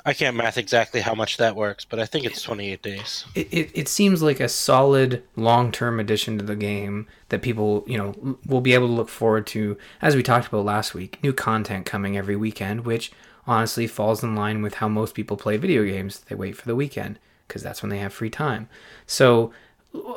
I, 0.05 0.15
can't 0.15 0.37
math 0.37 0.59
exactly 0.59 1.01
how 1.01 1.15
much 1.15 1.37
that 1.37 1.57
works, 1.57 1.85
but 1.85 1.99
I 1.99 2.07
think 2.07 2.25
it's 2.25 2.43
28 2.43 2.83
days. 2.83 3.25
it, 3.35 3.49
it, 3.53 3.71
it 3.75 3.89
seems 3.89 4.23
like 4.23 4.41
a 4.41 4.49
solid 4.49 5.23
long-term 5.37 6.01
addition 6.01 6.39
to 6.39 6.45
the 6.45 6.57
game 6.57 7.07
that 7.29 7.43
people 7.43 7.85
you 7.87 7.97
know 7.97 8.39
will 8.47 8.61
be 8.61 8.75
able 8.75 8.87
to 8.89 8.93
look 8.93 9.09
forward 9.09 9.47
to 9.49 9.77
as 10.03 10.17
we 10.17 10.23
talked 10.23 10.49
about 10.49 10.65
last 10.65 10.95
week 10.95 11.23
new 11.23 11.33
content 11.33 11.87
coming 11.87 12.17
every 12.17 12.37
weekend 12.37 12.85
which 12.85 13.13
honestly 13.47 13.87
falls 13.87 14.23
in 14.23 14.35
line 14.35 14.63
with 14.63 14.75
how 14.75 14.89
most 14.89 15.15
people 15.15 15.37
play 15.37 15.57
video 15.57 15.85
games 15.85 16.21
they 16.29 16.35
wait 16.35 16.57
for 16.57 16.67
the 16.67 16.77
weekend 16.77 17.19
because 17.47 17.63
that's 17.63 17.83
when 17.83 17.91
they 17.91 17.99
have 17.99 18.13
free 18.13 18.31
time 18.31 18.69
so 19.07 19.53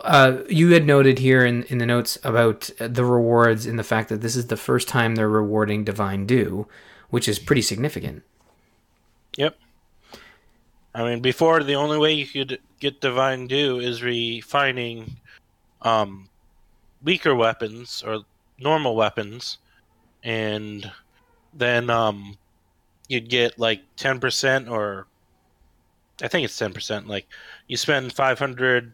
uh, 0.03 0.37
you 0.49 0.71
had 0.71 0.85
noted 0.85 1.17
here 1.19 1.43
in, 1.43 1.63
in 1.63 1.79
the 1.79 1.85
notes 1.85 2.17
about 2.23 2.69
the 2.77 3.05
rewards 3.05 3.65
and 3.65 3.79
the 3.79 3.83
fact 3.83 4.09
that 4.09 4.21
this 4.21 4.35
is 4.35 4.47
the 4.47 4.57
first 4.57 4.87
time 4.87 5.15
they're 5.15 5.29
rewarding 5.29 5.83
divine 5.83 6.25
dew 6.25 6.67
which 7.09 7.27
is 7.27 7.37
pretty 7.39 7.61
significant 7.61 8.23
Yep. 9.37 9.57
I 10.95 11.03
mean, 11.03 11.21
before 11.21 11.63
the 11.63 11.75
only 11.75 11.97
way 11.97 12.13
you 12.13 12.27
could 12.27 12.59
get 12.79 13.01
divine 13.01 13.47
dew 13.47 13.79
is 13.79 14.03
refining 14.03 15.15
um, 15.81 16.29
weaker 17.03 17.35
weapons 17.35 18.03
or 18.05 18.19
normal 18.59 18.95
weapons, 18.95 19.57
and 20.23 20.89
then 21.53 21.89
um, 21.89 22.37
you'd 23.07 23.29
get 23.29 23.57
like 23.57 23.81
ten 23.95 24.19
percent 24.19 24.69
or 24.69 25.07
I 26.21 26.27
think 26.27 26.45
it's 26.45 26.57
ten 26.57 26.73
percent. 26.73 27.07
Like 27.07 27.27
you 27.67 27.77
spend 27.77 28.13
five 28.13 28.37
hundred 28.37 28.93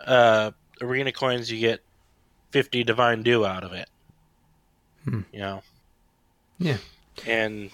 uh, 0.00 0.52
arena 0.80 1.12
coins, 1.12 1.50
you 1.50 1.58
get 1.58 1.80
fifty 2.50 2.84
divine 2.84 3.22
dew 3.22 3.44
out 3.44 3.64
of 3.64 3.72
it. 3.72 3.88
Hmm. 5.04 5.20
You 5.32 5.40
know. 5.40 5.62
Yeah. 6.58 6.76
And 7.26 7.70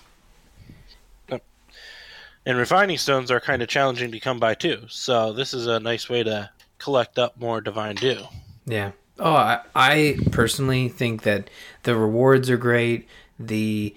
and 2.49 2.57
refining 2.57 2.97
stones 2.97 3.31
are 3.31 3.41
kind 3.41 3.61
of 3.61 3.69
challenging 3.69 4.11
to 4.11 4.19
come 4.19 4.41
by 4.41 4.55
too. 4.55 4.81
So 4.89 5.35
this 5.35 5.53
is 5.53 5.67
a 5.67 5.79
nice 5.79 6.09
way 6.09 6.23
to 6.23 6.49
collect 6.79 7.19
up 7.19 7.39
more 7.39 7.61
divine 7.61 7.97
dew. 7.97 8.23
Yeah. 8.65 8.93
Oh, 9.19 9.35
I, 9.35 9.61
I 9.75 10.19
personally 10.33 10.89
think 10.89 11.25
that 11.25 11.51
the 11.83 11.95
rewards 11.95 12.49
are 12.49 12.57
great. 12.57 13.07
The 13.39 13.95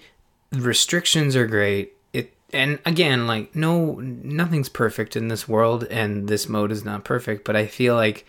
restrictions 0.52 1.34
are 1.34 1.46
great. 1.46 1.94
It 2.12 2.34
and 2.52 2.78
again, 2.84 3.26
like 3.26 3.56
no, 3.56 3.94
nothing's 3.94 4.68
perfect 4.68 5.16
in 5.16 5.28
this 5.28 5.48
world, 5.48 5.84
and 5.84 6.28
this 6.28 6.46
mode 6.46 6.72
is 6.72 6.84
not 6.84 7.04
perfect. 7.04 7.46
But 7.46 7.56
I 7.56 7.66
feel 7.66 7.94
like, 7.94 8.26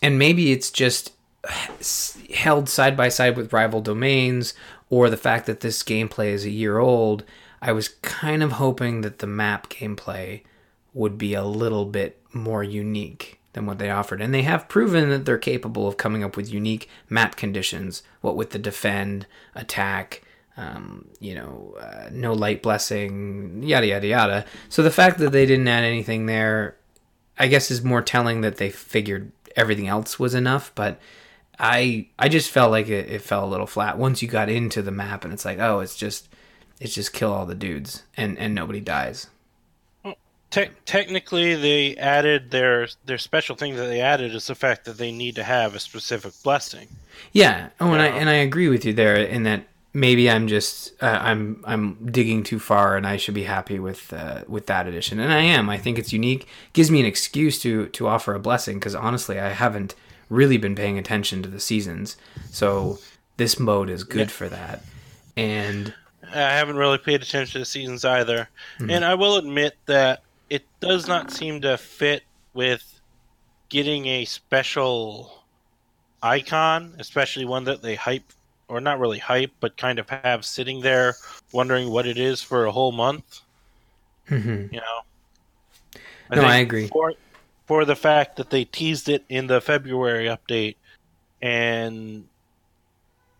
and 0.00 0.16
maybe 0.16 0.52
it's 0.52 0.70
just 0.70 1.12
held 2.32 2.68
side 2.68 2.96
by 2.96 3.08
side 3.08 3.36
with 3.36 3.52
rival 3.52 3.80
domains, 3.80 4.54
or 4.90 5.10
the 5.10 5.16
fact 5.16 5.46
that 5.46 5.58
this 5.58 5.82
gameplay 5.82 6.28
is 6.28 6.44
a 6.44 6.50
year 6.50 6.78
old. 6.78 7.24
I 7.64 7.72
was 7.72 7.88
kind 7.88 8.42
of 8.42 8.52
hoping 8.52 9.00
that 9.00 9.20
the 9.20 9.26
map 9.26 9.70
gameplay 9.70 10.42
would 10.92 11.16
be 11.16 11.32
a 11.32 11.42
little 11.42 11.86
bit 11.86 12.20
more 12.34 12.62
unique 12.62 13.40
than 13.54 13.64
what 13.64 13.78
they 13.78 13.88
offered. 13.88 14.20
And 14.20 14.34
they 14.34 14.42
have 14.42 14.68
proven 14.68 15.08
that 15.08 15.24
they're 15.24 15.38
capable 15.38 15.88
of 15.88 15.96
coming 15.96 16.22
up 16.22 16.36
with 16.36 16.52
unique 16.52 16.90
map 17.08 17.36
conditions, 17.36 18.02
what 18.20 18.36
with 18.36 18.50
the 18.50 18.58
defend, 18.58 19.26
attack, 19.54 20.22
um, 20.58 21.08
you 21.20 21.34
know, 21.34 21.74
uh, 21.80 22.10
no 22.12 22.34
light 22.34 22.62
blessing, 22.62 23.62
yada, 23.62 23.86
yada, 23.86 24.06
yada. 24.06 24.44
So 24.68 24.82
the 24.82 24.90
fact 24.90 25.18
that 25.20 25.32
they 25.32 25.46
didn't 25.46 25.66
add 25.66 25.84
anything 25.84 26.26
there, 26.26 26.76
I 27.38 27.48
guess, 27.48 27.70
is 27.70 27.82
more 27.82 28.02
telling 28.02 28.42
that 28.42 28.58
they 28.58 28.68
figured 28.68 29.32
everything 29.56 29.88
else 29.88 30.18
was 30.18 30.34
enough. 30.34 30.70
But 30.74 31.00
I, 31.58 32.08
I 32.18 32.28
just 32.28 32.50
felt 32.50 32.72
like 32.72 32.88
it, 32.88 33.10
it 33.10 33.22
fell 33.22 33.42
a 33.42 33.48
little 33.48 33.66
flat 33.66 33.96
once 33.96 34.20
you 34.20 34.28
got 34.28 34.50
into 34.50 34.82
the 34.82 34.90
map, 34.90 35.24
and 35.24 35.32
it's 35.32 35.46
like, 35.46 35.60
oh, 35.60 35.80
it's 35.80 35.96
just, 35.96 36.28
it's 36.80 36.94
just 36.94 37.12
kill 37.12 37.32
all 37.32 37.46
the 37.46 37.54
dudes 37.54 38.02
and 38.16 38.38
and 38.38 38.54
nobody 38.54 38.80
dies. 38.80 39.28
Te- 40.50 40.70
technically, 40.84 41.56
they 41.56 41.96
added 41.96 42.52
their 42.52 42.86
their 43.04 43.18
special 43.18 43.56
thing 43.56 43.74
that 43.76 43.86
they 43.86 44.00
added 44.00 44.34
is 44.34 44.46
the 44.46 44.54
fact 44.54 44.84
that 44.84 44.98
they 44.98 45.10
need 45.10 45.34
to 45.34 45.42
have 45.42 45.74
a 45.74 45.80
specific 45.80 46.32
blessing. 46.44 46.86
Yeah. 47.32 47.70
Oh, 47.80 47.92
and 47.92 48.00
I 48.00 48.06
and 48.06 48.28
I 48.28 48.34
agree 48.34 48.68
with 48.68 48.84
you 48.84 48.92
there 48.92 49.16
in 49.16 49.42
that 49.42 49.64
maybe 49.94 50.30
I'm 50.30 50.46
just 50.46 50.92
uh, 51.02 51.18
I'm 51.20 51.62
I'm 51.64 51.94
digging 52.10 52.42
too 52.42 52.58
far, 52.58 52.96
and 52.96 53.06
I 53.06 53.16
should 53.16 53.34
be 53.34 53.44
happy 53.44 53.78
with 53.78 54.12
uh, 54.12 54.42
with 54.46 54.66
that 54.66 54.86
addition, 54.86 55.18
and 55.18 55.32
I 55.32 55.40
am. 55.40 55.70
I 55.70 55.78
think 55.78 55.98
it's 55.98 56.12
unique. 56.12 56.46
Gives 56.72 56.90
me 56.90 57.00
an 57.00 57.06
excuse 57.06 57.60
to 57.62 57.86
to 57.88 58.06
offer 58.06 58.34
a 58.34 58.40
blessing 58.40 58.78
because 58.78 58.94
honestly, 58.94 59.40
I 59.40 59.50
haven't 59.50 59.94
really 60.28 60.56
been 60.56 60.74
paying 60.74 60.98
attention 60.98 61.42
to 61.42 61.48
the 61.48 61.60
seasons, 61.60 62.16
so 62.50 62.98
this 63.38 63.58
mode 63.58 63.88
is 63.88 64.04
good 64.04 64.28
yeah. 64.28 64.36
for 64.36 64.48
that. 64.48 64.84
And 65.36 65.94
I 66.34 66.52
haven't 66.52 66.76
really 66.76 66.98
paid 66.98 67.22
attention 67.22 67.52
to 67.52 67.58
the 67.60 67.64
seasons 67.64 68.04
either, 68.04 68.48
mm-hmm. 68.78 68.90
and 68.90 69.04
I 69.04 69.14
will 69.14 69.36
admit 69.36 69.76
that 69.86 70.22
it 70.50 70.64
does 70.80 71.06
not 71.06 71.30
seem 71.30 71.60
to 71.62 71.78
fit 71.78 72.22
with 72.52 73.00
getting 73.68 74.06
a 74.06 74.24
special 74.24 75.44
icon, 76.22 76.94
especially 76.98 77.44
one 77.44 77.64
that 77.64 77.82
they 77.82 77.94
hype 77.94 78.32
or 78.68 78.80
not 78.80 78.98
really 78.98 79.18
hype, 79.18 79.52
but 79.60 79.76
kind 79.76 79.98
of 79.98 80.08
have 80.08 80.44
sitting 80.44 80.80
there 80.80 81.14
wondering 81.52 81.90
what 81.90 82.06
it 82.06 82.18
is 82.18 82.42
for 82.42 82.66
a 82.66 82.72
whole 82.72 82.92
month. 82.92 83.40
Mm-hmm. 84.28 84.74
You 84.74 84.80
know. 84.80 86.00
I 86.30 86.36
no, 86.36 86.42
I 86.42 86.56
agree. 86.56 86.88
For, 86.88 87.12
for 87.66 87.84
the 87.84 87.96
fact 87.96 88.36
that 88.36 88.50
they 88.50 88.64
teased 88.64 89.08
it 89.08 89.24
in 89.28 89.46
the 89.46 89.60
February 89.60 90.26
update, 90.26 90.76
and 91.42 92.26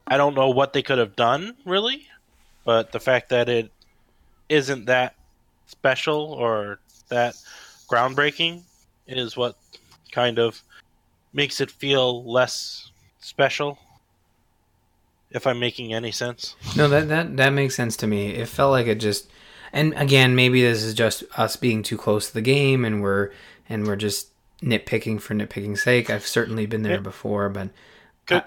I 0.06 0.16
don't 0.16 0.34
know 0.34 0.50
what 0.50 0.72
they 0.72 0.82
could 0.82 0.98
have 0.98 1.16
done 1.16 1.56
really, 1.64 2.06
but 2.64 2.92
the 2.92 3.00
fact 3.00 3.28
that 3.28 3.48
it 3.48 3.70
isn't 4.48 4.86
that 4.86 5.14
special 5.66 6.32
or 6.32 6.78
that 7.08 7.34
groundbreaking 7.88 8.62
is 9.06 9.36
what 9.36 9.56
kind 10.12 10.38
of 10.38 10.62
makes 11.32 11.60
it 11.60 11.70
feel 11.70 12.24
less 12.30 12.90
special 13.20 13.78
if 15.30 15.46
i'm 15.46 15.58
making 15.58 15.92
any 15.92 16.12
sense. 16.12 16.54
No 16.76 16.88
that 16.88 17.08
that 17.08 17.36
that 17.36 17.50
makes 17.50 17.74
sense 17.74 17.96
to 17.98 18.06
me. 18.06 18.28
It 18.28 18.48
felt 18.48 18.70
like 18.70 18.86
it 18.86 19.00
just 19.00 19.28
and 19.72 19.92
again 19.94 20.34
maybe 20.34 20.62
this 20.62 20.82
is 20.82 20.94
just 20.94 21.24
us 21.36 21.56
being 21.56 21.82
too 21.82 21.98
close 21.98 22.28
to 22.28 22.34
the 22.34 22.40
game 22.40 22.84
and 22.84 23.02
we're 23.02 23.30
and 23.68 23.86
we're 23.86 23.96
just 23.96 24.28
nitpicking 24.62 25.20
for 25.20 25.34
nitpicking's 25.34 25.82
sake. 25.82 26.08
I've 26.08 26.26
certainly 26.26 26.66
been 26.66 26.82
there 26.82 26.94
yeah. 26.94 27.00
before 27.00 27.48
but 27.48 27.70
could, 28.26 28.44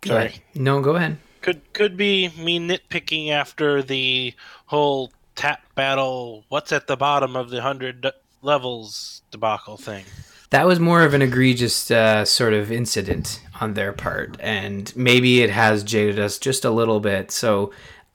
go 0.00 0.08
sorry. 0.08 0.26
ahead. 0.26 0.40
No 0.54 0.80
go 0.80 0.96
ahead 0.96 1.18
could 1.46 1.72
could 1.72 1.96
be 1.96 2.28
me 2.36 2.58
nitpicking 2.58 3.30
after 3.30 3.80
the 3.80 4.34
whole 4.66 5.12
tap 5.36 5.62
battle, 5.76 6.44
what's 6.48 6.72
at 6.72 6.88
the 6.88 6.96
bottom 6.96 7.36
of 7.36 7.50
the 7.50 7.62
hundred 7.62 8.04
levels 8.42 9.22
debacle 9.30 9.76
thing. 9.76 10.04
That 10.50 10.66
was 10.66 10.80
more 10.80 11.02
of 11.02 11.14
an 11.14 11.22
egregious 11.22 11.88
uh, 11.90 12.24
sort 12.24 12.52
of 12.52 12.72
incident 12.72 13.42
on 13.60 13.74
their 13.74 13.92
part, 13.92 14.36
and 14.40 14.92
maybe 14.96 15.42
it 15.42 15.50
has 15.50 15.84
jaded 15.84 16.18
us 16.18 16.36
just 16.38 16.64
a 16.64 16.70
little 16.70 16.98
bit. 16.98 17.30
So, 17.30 17.72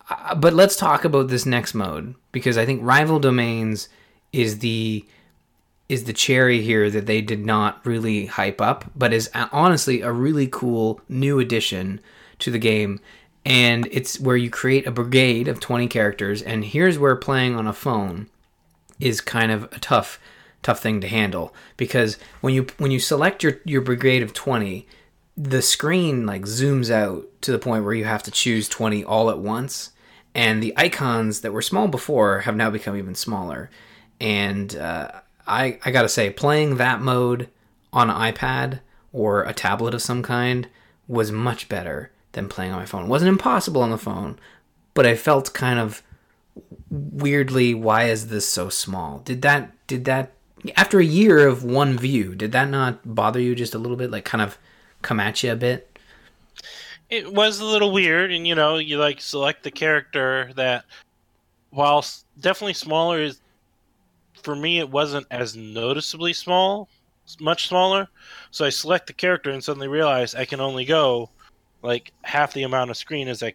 uh, 0.10 0.36
but 0.36 0.54
let's 0.54 0.76
talk 0.76 1.06
about 1.06 1.30
this 1.30 1.46
next 1.46 1.74
mode 1.74 2.16
because 2.34 2.58
I 2.58 2.66
think 2.66 2.82
rival 2.84 3.20
domains 3.20 3.88
is 4.34 4.60
the 4.60 5.06
is 5.88 6.04
the 6.04 6.14
cherry 6.14 6.62
here 6.62 6.90
that 6.90 7.06
they 7.06 7.22
did 7.22 7.46
not 7.46 7.86
really 7.86 8.26
hype 8.26 8.60
up, 8.60 8.92
but 8.94 9.14
is 9.14 9.30
uh, 9.34 9.48
honestly 9.54 10.02
a 10.02 10.12
really 10.12 10.48
cool 10.48 11.00
new 11.08 11.40
addition 11.40 12.02
to 12.40 12.52
the 12.52 12.60
game 12.60 13.00
and 13.46 13.88
it's 13.92 14.20
where 14.20 14.38
you 14.38 14.50
create 14.50 14.86
a 14.86 14.92
brigade 14.92 15.48
of 15.48 15.60
20 15.60 15.88
characters 15.88 16.42
and 16.42 16.66
here's 16.66 17.00
where 17.00 17.16
playing 17.16 17.56
on 17.56 17.68
a 17.68 17.74
phone 17.74 18.28
is 19.00 19.22
kind 19.22 19.52
of 19.52 19.64
a 19.74 19.80
tough 19.80 20.20
tough 20.62 20.80
thing 20.80 21.02
to 21.02 21.08
handle 21.08 21.54
because 21.78 22.18
when 22.42 22.54
you 22.54 22.68
when 22.78 22.92
you 22.92 23.00
select 23.00 23.44
your 23.44 23.60
your 23.66 23.82
brigade 23.82 24.22
of 24.22 24.34
20 24.34 24.88
the 25.36 25.62
screen 25.62 26.26
like 26.26 26.44
zooms 26.44 26.92
out 26.92 27.26
to 27.42 27.52
the 27.52 27.58
point 27.58 27.84
where 27.84 27.96
you 27.96 28.06
have 28.06 28.22
to 28.22 28.30
choose 28.30 28.70
20 28.70 29.04
all 29.04 29.30
at 29.32 29.40
once 29.40 29.92
and 30.34 30.62
the 30.62 30.74
icons 30.78 31.42
that 31.42 31.52
were 31.52 31.62
small 31.62 31.88
before 31.88 32.42
have 32.42 32.56
now 32.56 32.70
become 32.70 32.96
even 32.96 33.16
smaller. 33.16 33.70
And 34.20 34.76
uh, 34.76 35.12
I, 35.46 35.80
I 35.84 35.92
gotta 35.92 36.10
say 36.10 36.30
playing 36.30 36.78
that 36.78 37.02
mode 37.02 37.50
on 37.92 38.10
an 38.10 38.34
ipad 38.34 38.80
or 39.12 39.44
a 39.44 39.54
tablet 39.54 39.94
of 39.94 40.02
some 40.02 40.24
kind 40.24 40.70
was 41.08 41.32
much 41.32 41.68
better 41.68 42.12
than 42.34 42.50
playing 42.50 42.72
on 42.72 42.80
my 42.80 42.86
phone. 42.86 43.06
It 43.06 43.10
wasn't 43.10 43.30
impossible 43.30 43.82
on 43.82 43.90
the 43.90 43.98
phone, 43.98 44.40
but 44.94 45.06
I 45.06 45.16
felt 45.16 45.54
kind 45.54 45.80
of 45.80 46.02
weirdly 46.90 47.74
why 47.74 48.06
is 48.06 48.28
this 48.28 48.48
so 48.48 48.70
small? 48.70 49.20
Did 49.20 49.42
that 49.42 49.72
did 49.88 50.06
that 50.06 50.34
after 50.76 51.00
a 51.00 51.06
year 51.06 51.48
of 51.48 51.64
one 51.64 51.98
view, 51.98 52.36
did 52.36 52.52
that 52.52 52.70
not 52.70 53.16
bother 53.16 53.40
you 53.40 53.56
just 53.56 53.74
a 53.74 53.80
little 53.80 53.98
bit 53.98 54.12
like 54.12 54.26
kind 54.26 54.42
of 54.42 54.58
come 55.02 55.20
at 55.20 55.42
you 55.44 55.52
a 55.52 55.56
bit? 55.56 56.00
It 57.10 57.34
was 57.34 57.60
a 57.60 57.66
little 57.66 57.92
weird 57.92 58.32
and 58.32 58.48
you 58.48 58.56
know, 58.56 58.78
you 58.78 58.98
like 58.98 59.20
select 59.22 59.64
the 59.64 59.72
character 59.72 60.52
that 60.56 60.86
while 61.72 62.06
definitely 62.40 62.74
smaller 62.74 63.22
is 63.22 63.42
for 64.44 64.56
me 64.56 64.80
it 64.80 64.90
wasn't 64.90 65.28
as 65.32 65.56
noticeably 65.56 66.34
small, 66.34 66.90
much 67.40 67.68
smaller. 67.68 68.08
So 68.52 68.66
I 68.66 68.70
select 68.70 69.08
the 69.08 69.14
character 69.14 69.52
and 69.52 69.64
suddenly 69.64 69.88
realize 69.88 70.36
I 70.36 70.46
can 70.46 70.60
only 70.60 70.86
go 70.86 71.30
like 71.82 72.12
half 72.24 72.54
the 72.54 72.64
amount 72.64 72.92
of 72.92 72.98
screen 72.98 73.28
as 73.28 73.42
I 73.42 73.54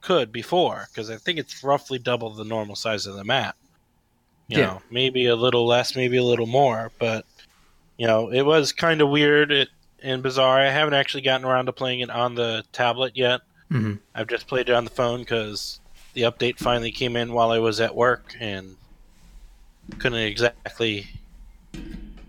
could 0.00 0.32
before 0.32 0.86
because 0.90 1.10
I 1.10 1.16
think 1.16 1.38
it's 1.38 1.64
roughly 1.64 1.98
double 1.98 2.30
the 2.30 2.44
normal 2.44 2.76
size 2.76 3.06
of 3.06 3.16
the 3.16 3.24
map. 3.24 3.56
You 4.48 4.58
yeah. 4.58 4.64
know, 4.66 4.82
maybe 4.90 5.26
a 5.26 5.36
little 5.36 5.66
less, 5.66 5.96
maybe 5.96 6.18
a 6.18 6.22
little 6.22 6.46
more, 6.46 6.92
but 6.98 7.24
you 7.96 8.06
know, 8.06 8.30
it 8.30 8.42
was 8.42 8.72
kind 8.72 9.00
of 9.00 9.08
weird 9.08 9.68
and 10.02 10.22
bizarre. 10.22 10.60
I 10.60 10.70
haven't 10.70 10.94
actually 10.94 11.22
gotten 11.22 11.46
around 11.46 11.66
to 11.66 11.72
playing 11.72 12.00
it 12.00 12.10
on 12.10 12.34
the 12.34 12.64
tablet 12.72 13.16
yet. 13.16 13.40
Mm-hmm. 13.70 13.94
I've 14.14 14.26
just 14.26 14.46
played 14.46 14.68
it 14.68 14.74
on 14.74 14.84
the 14.84 14.90
phone 14.90 15.20
because 15.20 15.80
the 16.12 16.22
update 16.22 16.58
finally 16.58 16.92
came 16.92 17.16
in 17.16 17.32
while 17.32 17.50
I 17.50 17.58
was 17.58 17.80
at 17.80 17.94
work 17.94 18.36
and 18.38 18.76
couldn't 19.98 20.18
exactly 20.18 21.06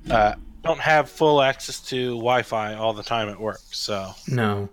uh, 0.09 0.35
don't 0.63 0.79
have 0.79 1.09
full 1.09 1.41
access 1.41 1.79
to 1.79 2.11
Wi-Fi 2.11 2.75
all 2.75 2.93
the 2.93 3.03
time 3.03 3.29
at 3.29 3.39
work. 3.39 3.61
So 3.71 4.11
no, 4.27 4.69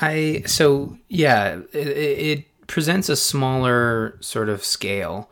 I 0.00 0.42
so 0.46 0.96
yeah, 1.08 1.60
it, 1.72 1.86
it 1.86 2.66
presents 2.66 3.08
a 3.08 3.16
smaller 3.16 4.16
sort 4.20 4.48
of 4.48 4.64
scale, 4.64 5.30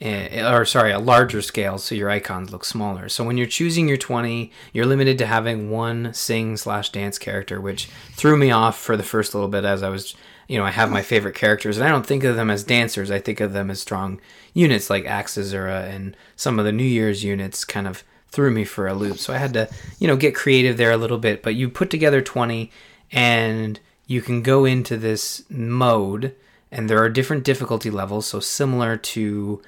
eh, 0.00 0.42
or 0.50 0.64
sorry, 0.64 0.90
a 0.90 0.98
larger 0.98 1.42
scale, 1.42 1.78
so 1.78 1.94
your 1.94 2.10
icons 2.10 2.50
look 2.50 2.64
smaller. 2.64 3.08
So 3.08 3.24
when 3.24 3.36
you're 3.36 3.46
choosing 3.46 3.86
your 3.86 3.96
20, 3.96 4.50
you're 4.72 4.86
limited 4.86 5.18
to 5.18 5.26
having 5.26 5.70
one 5.70 6.12
sing 6.14 6.56
slash 6.56 6.90
dance 6.90 7.18
character, 7.18 7.60
which 7.60 7.86
threw 8.12 8.36
me 8.36 8.50
off 8.50 8.78
for 8.78 8.96
the 8.96 9.02
first 9.02 9.34
little 9.34 9.48
bit 9.48 9.64
as 9.64 9.82
I 9.82 9.88
was, 9.88 10.16
you 10.48 10.58
know, 10.58 10.64
I 10.64 10.70
have 10.70 10.90
my 10.90 11.02
favorite 11.02 11.36
characters, 11.36 11.76
and 11.76 11.86
I 11.86 11.90
don't 11.90 12.06
think 12.06 12.24
of 12.24 12.36
them 12.36 12.50
as 12.50 12.64
dancers. 12.64 13.10
I 13.10 13.20
think 13.20 13.40
of 13.40 13.52
them 13.52 13.70
as 13.70 13.80
strong 13.80 14.20
units 14.52 14.90
like 14.90 15.04
Axezura 15.04 15.88
and 15.88 16.16
some 16.34 16.58
of 16.58 16.64
the 16.64 16.72
New 16.72 16.82
Year's 16.82 17.22
units 17.22 17.64
kind 17.64 17.86
of 17.86 18.02
threw 18.30 18.50
me 18.50 18.64
for 18.64 18.86
a 18.86 18.94
loop. 18.94 19.18
So 19.18 19.32
I 19.32 19.38
had 19.38 19.52
to, 19.54 19.68
you 19.98 20.08
know, 20.08 20.16
get 20.16 20.34
creative 20.34 20.76
there 20.76 20.92
a 20.92 20.96
little 20.96 21.18
bit. 21.18 21.42
But 21.42 21.54
you 21.54 21.68
put 21.68 21.90
together 21.90 22.20
20 22.20 22.70
and 23.12 23.78
you 24.10 24.20
can 24.20 24.42
go 24.42 24.64
into 24.64 24.96
this 24.96 25.44
mode 25.48 26.34
and 26.72 26.90
there 26.90 26.98
are 27.00 27.08
different 27.08 27.44
difficulty 27.44 27.90
levels 27.90 28.26
so 28.26 28.40
similar 28.40 28.96
to 28.96 29.62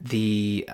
the 0.00 0.66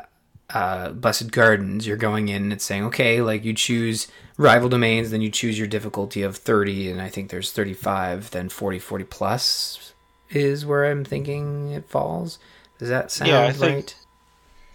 uh, 0.51 0.91
blessed 0.91 1.33
gardens 1.33 1.85
you're 1.87 1.97
going 1.97 2.29
in 2.29 2.45
and 2.45 2.53
it's 2.53 2.65
saying 2.65 2.85
okay 2.85 3.21
like 3.21 3.45
you 3.45 3.53
choose 3.53 4.07
rival 4.39 4.69
domains 4.69 5.11
then 5.11 5.21
you 5.21 5.31
choose 5.31 5.59
your 5.59 5.67
difficulty 5.67 6.23
of 6.23 6.37
30 6.37 6.89
and 6.93 7.03
i 7.03 7.09
think 7.09 7.31
there's 7.31 7.51
35 7.51 8.31
then 8.31 8.49
40 8.49 8.79
40 8.79 9.05
plus 9.05 9.93
is 10.31 10.65
where 10.65 10.85
i'm 10.85 11.05
thinking 11.05 11.73
it 11.73 11.89
falls 11.89 12.39
Does 12.79 12.89
that 12.91 13.11
sound 13.11 13.31
Yeah, 13.33 13.47
I 13.47 13.53
think- 13.53 13.75
right? 13.75 13.97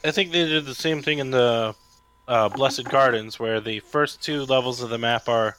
I 0.04 0.10
think 0.12 0.32
they 0.32 0.46
did 0.48 0.66
the 0.66 0.74
same 0.76 1.02
thing 1.04 1.20
in 1.20 1.30
the 1.30 1.76
uh, 2.28 2.50
Blessed 2.50 2.86
Gardens, 2.86 3.40
where 3.40 3.60
the 3.62 3.82
first 3.82 4.20
two 4.24 4.46
levels 4.46 4.82
of 4.82 4.90
the 4.90 4.98
map 4.98 5.30
are 5.30 5.56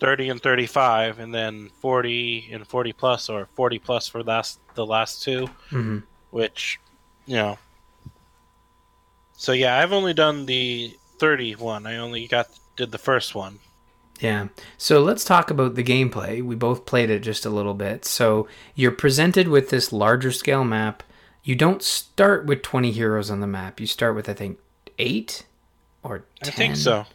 30 0.00 0.28
and 0.28 0.42
35, 0.42 1.18
and 1.18 1.34
then 1.34 1.70
40 1.80 2.50
and 2.52 2.66
40 2.66 2.92
plus, 2.92 3.28
or 3.28 3.48
40 3.54 3.78
plus 3.78 4.08
for 4.08 4.22
last 4.22 4.60
the 4.74 4.86
last 4.86 5.22
two, 5.22 5.46
hmm 5.70 5.98
which, 6.30 6.78
you 7.26 7.36
know. 7.36 7.58
So 9.38 9.52
yeah, 9.52 9.78
I've 9.78 9.92
only 9.92 10.12
done 10.12 10.46
the 10.46 10.94
30 11.18 11.54
one. 11.54 11.86
I 11.86 11.96
only 11.96 12.26
got 12.26 12.48
did 12.76 12.90
the 12.90 12.98
first 12.98 13.34
one. 13.34 13.58
Yeah. 14.20 14.48
So 14.78 15.02
let's 15.02 15.24
talk 15.24 15.50
about 15.50 15.74
the 15.74 15.84
gameplay. 15.84 16.42
We 16.42 16.54
both 16.54 16.86
played 16.86 17.10
it 17.10 17.20
just 17.20 17.44
a 17.44 17.50
little 17.50 17.74
bit. 17.74 18.04
So 18.04 18.48
you're 18.74 18.92
presented 18.92 19.48
with 19.48 19.70
this 19.70 19.92
larger 19.92 20.32
scale 20.32 20.64
map. 20.64 21.02
You 21.42 21.54
don't 21.54 21.82
start 21.82 22.46
with 22.46 22.62
20 22.62 22.92
heroes 22.92 23.30
on 23.30 23.40
the 23.40 23.46
map. 23.46 23.78
You 23.80 23.86
start 23.86 24.14
with 24.14 24.28
I 24.28 24.34
think 24.34 24.58
8 24.98 25.44
or 26.02 26.24
10. 26.42 26.48
I 26.48 26.50
think 26.50 26.76
so. 26.76 27.06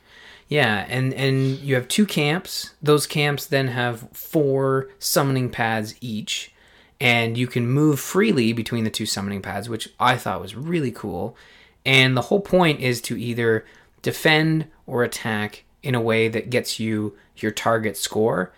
Yeah, 0.52 0.86
and 0.90 1.14
and 1.14 1.60
you 1.60 1.76
have 1.76 1.88
two 1.88 2.06
camps. 2.06 2.72
Those 2.82 3.08
camps 3.08 3.46
then 3.46 3.70
have 3.70 4.10
four 4.12 4.90
summoning 5.00 5.50
pads 5.50 5.96
each, 6.02 6.54
and 7.00 7.38
you 7.38 7.48
can 7.48 7.66
move 7.66 8.02
freely 8.02 8.52
between 8.52 8.84
the 8.84 8.90
two 8.90 9.06
summoning 9.06 9.42
pads, 9.42 9.70
which 9.70 9.88
I 9.98 10.18
thought 10.18 10.42
was 10.42 10.54
really 10.54 10.92
cool. 10.92 11.38
And 11.86 12.18
the 12.18 12.24
whole 12.24 12.42
point 12.42 12.82
is 12.82 13.00
to 13.04 13.18
either 13.18 13.64
defend 14.02 14.68
or 14.86 15.06
attack 15.06 15.64
in 15.84 15.96
a 15.96 16.02
way 16.02 16.28
that 16.28 16.50
gets 16.50 16.82
you 16.82 17.16
your 17.38 17.52
target 17.52 17.96
score. 17.96 18.52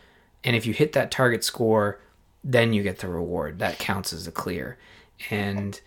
And 0.44 0.56
if 0.56 0.66
you 0.66 0.74
hit 0.74 0.94
that 0.94 1.12
target 1.12 1.44
score, 1.44 2.00
then 2.44 2.74
you 2.74 2.82
get 2.82 2.98
the 3.00 3.08
reward. 3.08 3.60
That 3.60 3.78
counts 3.78 4.12
as 4.14 4.26
a 4.26 4.32
clear. 4.32 4.80
And 5.30 5.80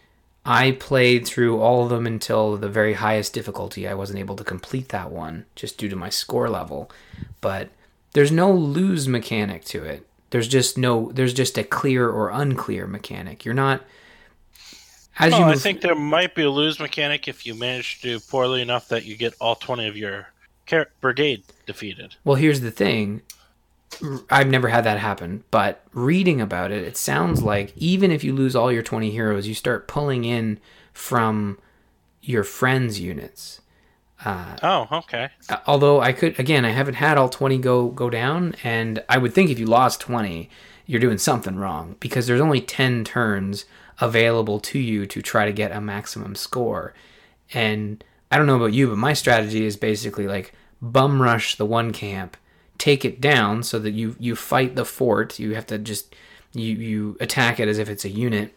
I 0.46 0.72
played 0.72 1.26
through 1.26 1.60
all 1.60 1.82
of 1.82 1.90
them 1.90 2.06
until 2.06 2.56
the 2.56 2.68
very 2.68 2.94
highest 2.94 3.32
difficulty. 3.32 3.86
I 3.88 3.94
wasn't 3.94 4.18
able 4.20 4.36
to 4.36 4.44
complete 4.44 4.90
that 4.90 5.10
one 5.10 5.46
just 5.54 5.76
due 5.76 5.88
to 5.88 5.96
my 5.96 6.08
score 6.08 6.48
level. 6.48 6.90
But 7.40 7.70
there's 8.12 8.32
no 8.32 8.52
lose 8.52 9.08
mechanic 9.08 9.64
to 9.66 9.84
it. 9.84 10.06
There's 10.30 10.48
just 10.48 10.78
no 10.78 11.10
there's 11.12 11.34
just 11.34 11.58
a 11.58 11.64
clear 11.64 12.08
or 12.08 12.30
unclear 12.30 12.86
mechanic. 12.86 13.44
You're 13.44 13.54
not 13.54 13.84
as 15.18 15.32
Oh, 15.32 15.38
you 15.38 15.44
I 15.44 15.54
think 15.54 15.80
there 15.80 15.94
might 15.94 16.34
be 16.34 16.42
a 16.42 16.50
lose 16.50 16.78
mechanic 16.78 17.28
if 17.28 17.46
you 17.46 17.54
manage 17.54 18.00
to 18.00 18.18
do 18.18 18.20
poorly 18.20 18.62
enough 18.62 18.88
that 18.88 19.04
you 19.04 19.16
get 19.16 19.34
all 19.40 19.54
20 19.54 19.86
of 19.88 19.96
your 19.96 20.28
brigade 21.00 21.44
defeated. 21.66 22.16
Well, 22.24 22.36
here's 22.36 22.60
the 22.60 22.70
thing. 22.70 23.22
I've 24.30 24.48
never 24.48 24.68
had 24.68 24.84
that 24.84 24.98
happen, 24.98 25.44
but 25.50 25.84
reading 25.92 26.40
about 26.40 26.72
it, 26.72 26.82
it 26.82 26.96
sounds 26.96 27.42
like 27.42 27.72
even 27.76 28.10
if 28.10 28.24
you 28.24 28.32
lose 28.34 28.56
all 28.56 28.72
your 28.72 28.82
20 28.82 29.10
heroes, 29.10 29.46
you 29.46 29.54
start 29.54 29.88
pulling 29.88 30.24
in 30.24 30.58
from 30.92 31.58
your 32.22 32.44
friends' 32.44 33.00
units. 33.00 33.60
Oh, 34.62 34.88
okay. 34.90 35.30
Uh, 35.48 35.58
Although 35.66 36.00
I 36.00 36.12
could, 36.12 36.38
again, 36.40 36.64
I 36.64 36.70
haven't 36.70 36.94
had 36.94 37.18
all 37.18 37.28
20 37.28 37.58
go 37.58 37.88
go 37.88 38.10
down, 38.10 38.54
and 38.64 39.02
I 39.08 39.18
would 39.18 39.34
think 39.34 39.50
if 39.50 39.58
you 39.58 39.66
lost 39.66 40.00
20, 40.00 40.48
you're 40.86 41.00
doing 41.00 41.18
something 41.18 41.56
wrong 41.56 41.96
because 42.00 42.26
there's 42.26 42.40
only 42.40 42.60
10 42.60 43.04
turns 43.04 43.64
available 44.00 44.60
to 44.60 44.78
you 44.78 45.06
to 45.06 45.22
try 45.22 45.44
to 45.44 45.52
get 45.52 45.72
a 45.72 45.80
maximum 45.80 46.34
score. 46.34 46.94
And 47.52 48.02
I 48.30 48.38
don't 48.38 48.46
know 48.46 48.56
about 48.56 48.72
you, 48.72 48.88
but 48.88 48.98
my 48.98 49.12
strategy 49.12 49.64
is 49.64 49.76
basically 49.76 50.26
like 50.26 50.52
bum 50.80 51.20
rush 51.20 51.56
the 51.56 51.66
one 51.66 51.92
camp, 51.92 52.36
take 52.78 53.04
it 53.04 53.20
down 53.20 53.62
so 53.62 53.78
that 53.78 53.92
you 53.92 54.16
you 54.18 54.36
fight 54.36 54.76
the 54.76 54.84
fort. 54.84 55.38
You 55.38 55.54
have 55.54 55.66
to 55.66 55.78
just 55.78 56.14
you 56.52 56.74
you 56.74 57.16
attack 57.20 57.60
it 57.60 57.68
as 57.68 57.78
if 57.78 57.88
it's 57.88 58.04
a 58.04 58.10
unit. 58.10 58.56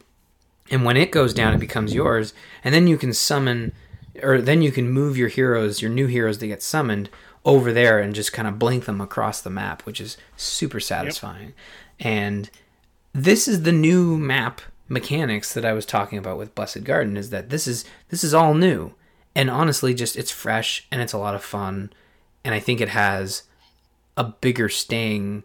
And 0.72 0.86
when 0.86 0.98
it 0.98 1.12
goes 1.12 1.34
down, 1.34 1.54
it 1.54 1.60
becomes 1.60 1.96
yours. 1.96 2.34
And 2.64 2.76
then 2.76 2.86
you 2.86 2.98
can 2.98 3.12
summon, 3.12 3.74
or 4.22 4.40
then 4.40 4.62
you 4.62 4.72
can 4.72 4.90
move 4.90 5.18
your 5.18 5.28
heroes, 5.28 5.82
your 5.82 5.90
new 5.90 6.06
heroes 6.06 6.38
that 6.38 6.48
get 6.48 6.62
summoned, 6.62 7.10
over 7.46 7.72
there 7.72 8.00
and 8.00 8.14
just 8.14 8.34
kind 8.34 8.48
of 8.48 8.60
blink 8.60 8.86
them 8.86 9.02
across 9.02 9.42
the 9.42 9.50
map, 9.50 9.82
which 9.86 10.02
is 10.02 10.18
super 10.36 10.80
satisfying. 10.80 11.54
And 12.00 12.50
this 13.14 13.48
is 13.48 13.64
the 13.64 13.72
new 13.72 14.18
map 14.18 14.62
mechanics 14.88 15.54
that 15.54 15.66
I 15.66 15.74
was 15.74 15.86
talking 15.86 16.18
about 16.18 16.38
with 16.38 16.56
Blessed 16.56 16.84
Garden. 16.84 17.18
Is 17.18 17.30
that 17.30 17.50
this 17.50 17.68
is 17.68 17.86
this 18.10 18.24
is 18.24 18.34
all 18.34 18.54
new, 18.54 18.94
and 19.36 19.50
honestly, 19.50 19.94
just 19.94 20.16
it's 20.16 20.32
fresh 20.32 20.88
and 20.92 21.02
it's 21.02 21.14
a 21.14 21.18
lot 21.18 21.36
of 21.36 21.44
fun, 21.44 21.92
and 22.44 22.54
I 22.54 22.60
think 22.60 22.82
it 22.82 22.90
has 22.90 23.44
a 24.20 24.24
bigger 24.26 24.70
staying 24.70 25.44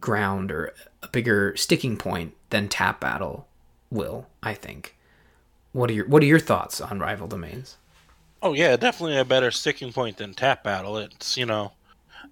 ground 0.00 0.50
or 0.50 0.74
a 1.02 1.08
bigger 1.08 1.54
sticking 1.56 1.96
point 1.96 2.34
than 2.50 2.68
Tap 2.68 3.00
Battle 3.00 3.46
will. 3.90 4.26
I 4.42 4.54
think. 4.54 4.96
What 5.72 5.90
are 5.90 5.92
your 5.92 6.08
What 6.08 6.22
are 6.22 6.26
your 6.26 6.40
thoughts 6.40 6.80
on 6.80 6.98
Rival 6.98 7.28
Domains? 7.28 7.76
Oh 8.42 8.54
yeah, 8.54 8.76
definitely 8.76 9.18
a 9.18 9.24
better 9.24 9.50
sticking 9.50 9.92
point 9.92 10.16
than 10.16 10.34
Tap 10.34 10.64
Battle. 10.64 10.96
It's 10.96 11.36
you 11.36 11.46
know, 11.46 11.72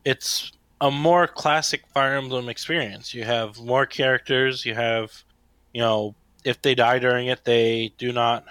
it's 0.04 0.50
a 0.80 0.90
more 0.90 1.28
classic 1.28 1.86
Fire 1.92 2.14
Emblem 2.14 2.48
experience. 2.48 3.14
You 3.14 3.24
have 3.24 3.60
more 3.60 3.86
characters. 3.86 4.64
You 4.64 4.74
have, 4.74 5.12
you 5.74 5.82
know, 5.82 6.14
if 6.42 6.60
they 6.62 6.74
die 6.74 6.98
during 6.98 7.28
it, 7.28 7.44
they 7.44 7.92
do 7.98 8.12
not 8.12 8.44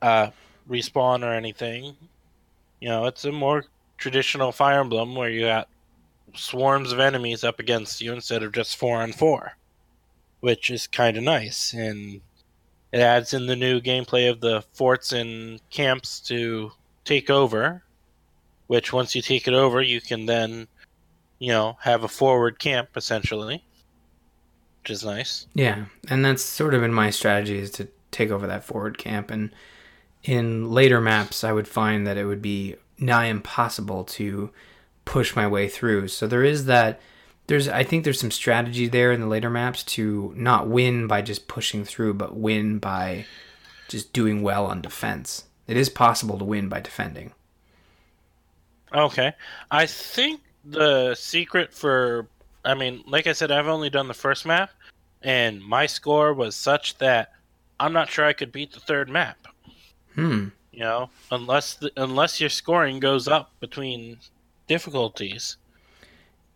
uh, 0.00 0.30
respawn 0.70 1.22
or 1.24 1.32
anything. 1.32 1.94
You 2.80 2.88
know, 2.88 3.06
it's 3.06 3.24
a 3.24 3.32
more 3.32 3.64
traditional 3.96 4.52
Fire 4.52 4.80
Emblem 4.80 5.14
where 5.14 5.30
you 5.30 5.42
got 5.42 5.68
swarms 6.34 6.92
of 6.92 7.00
enemies 7.00 7.44
up 7.44 7.58
against 7.60 8.00
you 8.00 8.12
instead 8.12 8.42
of 8.42 8.52
just 8.52 8.76
four 8.76 8.98
on 8.98 9.12
four, 9.12 9.56
which 10.40 10.70
is 10.70 10.86
kind 10.86 11.16
of 11.16 11.22
nice 11.22 11.72
and 11.72 12.20
it 12.92 13.00
adds 13.00 13.34
in 13.34 13.46
the 13.46 13.56
new 13.56 13.80
gameplay 13.80 14.30
of 14.30 14.40
the 14.40 14.62
forts 14.72 15.12
and 15.12 15.60
camps 15.70 16.20
to 16.20 16.72
take 17.04 17.30
over, 17.30 17.82
which 18.68 18.92
once 18.92 19.14
you 19.14 19.22
take 19.22 19.46
it 19.46 19.54
over, 19.54 19.82
you 19.82 20.00
can 20.00 20.26
then, 20.26 20.66
you 21.38 21.48
know, 21.48 21.76
have 21.80 22.04
a 22.04 22.08
forward 22.08 22.58
camp 22.58 22.90
essentially, 22.96 23.64
which 24.82 24.90
is 24.90 25.04
nice. 25.04 25.46
Yeah, 25.54 25.86
and 26.08 26.24
that's 26.24 26.42
sort 26.42 26.74
of 26.74 26.80
been 26.80 26.92
my 26.92 27.10
strategy 27.10 27.58
is 27.58 27.70
to 27.72 27.88
take 28.10 28.30
over 28.30 28.46
that 28.46 28.64
forward 28.64 28.98
camp. 28.98 29.30
And 29.30 29.50
in 30.22 30.70
later 30.70 31.00
maps, 31.00 31.44
I 31.44 31.52
would 31.52 31.68
find 31.68 32.06
that 32.06 32.16
it 32.16 32.24
would 32.24 32.42
be 32.42 32.76
nigh 32.98 33.26
impossible 33.26 34.04
to 34.04 34.50
push 35.04 35.36
my 35.36 35.46
way 35.46 35.68
through. 35.68 36.08
So 36.08 36.26
there 36.26 36.44
is 36.44 36.66
that. 36.66 37.00
There's, 37.48 37.68
I 37.68 37.84
think, 37.84 38.02
there's 38.02 38.18
some 38.18 38.32
strategy 38.32 38.88
there 38.88 39.12
in 39.12 39.20
the 39.20 39.28
later 39.28 39.48
maps 39.48 39.84
to 39.84 40.34
not 40.34 40.66
win 40.66 41.06
by 41.06 41.22
just 41.22 41.46
pushing 41.46 41.84
through, 41.84 42.14
but 42.14 42.36
win 42.36 42.80
by 42.80 43.24
just 43.86 44.12
doing 44.12 44.42
well 44.42 44.66
on 44.66 44.80
defense. 44.80 45.44
It 45.68 45.76
is 45.76 45.88
possible 45.88 46.38
to 46.38 46.44
win 46.44 46.68
by 46.68 46.80
defending. 46.80 47.32
Okay. 48.92 49.32
I 49.70 49.86
think 49.86 50.40
the 50.64 51.14
secret 51.14 51.72
for 51.72 52.28
I 52.64 52.74
mean, 52.74 53.04
like 53.06 53.28
I 53.28 53.32
said, 53.32 53.52
I've 53.52 53.68
only 53.68 53.90
done 53.90 54.08
the 54.08 54.14
first 54.14 54.44
map 54.44 54.70
and 55.22 55.62
my 55.62 55.86
score 55.86 56.32
was 56.34 56.56
such 56.56 56.98
that 56.98 57.32
I'm 57.78 57.92
not 57.92 58.10
sure 58.10 58.24
I 58.24 58.32
could 58.32 58.52
beat 58.52 58.72
the 58.72 58.80
third 58.80 59.08
map. 59.08 59.36
Hmm. 60.14 60.48
You 60.76 60.82
know, 60.82 61.10
unless 61.30 61.74
the, 61.74 61.90
unless 61.96 62.38
your 62.38 62.50
scoring 62.50 63.00
goes 63.00 63.26
up 63.26 63.50
between 63.60 64.18
difficulties. 64.66 65.56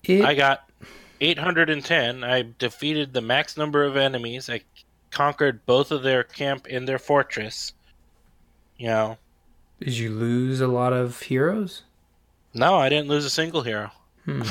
It, 0.05 0.23
I 0.23 0.35
got 0.35 0.71
810. 1.23 2.23
I 2.23 2.45
defeated 2.59 3.15
the 3.15 3.23
max 3.23 3.57
number 3.57 3.83
of 3.83 3.97
enemies. 3.97 4.51
I 4.51 4.61
conquered 5.11 5.65
both 5.65 5.91
of 5.91 6.03
their 6.03 6.23
camp 6.23 6.67
and 6.69 6.87
their 6.87 6.99
fortress. 6.99 7.73
You 8.77 8.89
know, 8.89 9.19
did 9.81 9.97
you 9.97 10.11
lose 10.11 10.61
a 10.61 10.69
lot 10.69 10.93
of 10.93 11.23
heroes? 11.23 11.83
no, 12.53 12.77
I 12.77 12.91
didn't 12.91 13.09
lose 13.09 13.25
a 13.25 13.31
single 13.31 13.63
hero. 13.63 13.91
Hmm. 14.27 14.43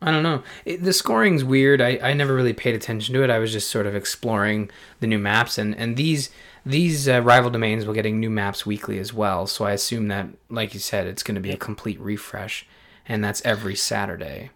I 0.00 0.10
don't 0.10 0.22
know. 0.22 0.42
It, 0.64 0.82
the 0.82 0.92
scoring's 0.92 1.44
weird. 1.44 1.80
I, 1.80 1.98
I 2.02 2.12
never 2.14 2.34
really 2.34 2.52
paid 2.52 2.74
attention 2.74 3.14
to 3.14 3.22
it. 3.22 3.30
I 3.30 3.38
was 3.38 3.52
just 3.52 3.70
sort 3.70 3.86
of 3.86 3.94
exploring 3.94 4.70
the 5.00 5.06
new 5.06 5.18
maps, 5.18 5.58
and 5.58 5.76
and 5.76 5.96
these 5.96 6.30
these 6.66 7.08
uh, 7.08 7.20
rival 7.20 7.50
domains 7.50 7.84
will 7.84 7.94
getting 7.94 8.18
new 8.18 8.30
maps 8.30 8.64
weekly 8.64 8.98
as 8.98 9.12
well. 9.12 9.46
So 9.46 9.64
I 9.64 9.72
assume 9.72 10.08
that, 10.08 10.28
like 10.48 10.74
you 10.74 10.80
said, 10.80 11.06
it's 11.06 11.22
going 11.22 11.34
to 11.34 11.40
be 11.40 11.50
a 11.50 11.56
complete 11.56 12.00
refresh, 12.00 12.66
and 13.06 13.22
that's 13.22 13.44
every 13.44 13.76
Saturday. 13.76 14.50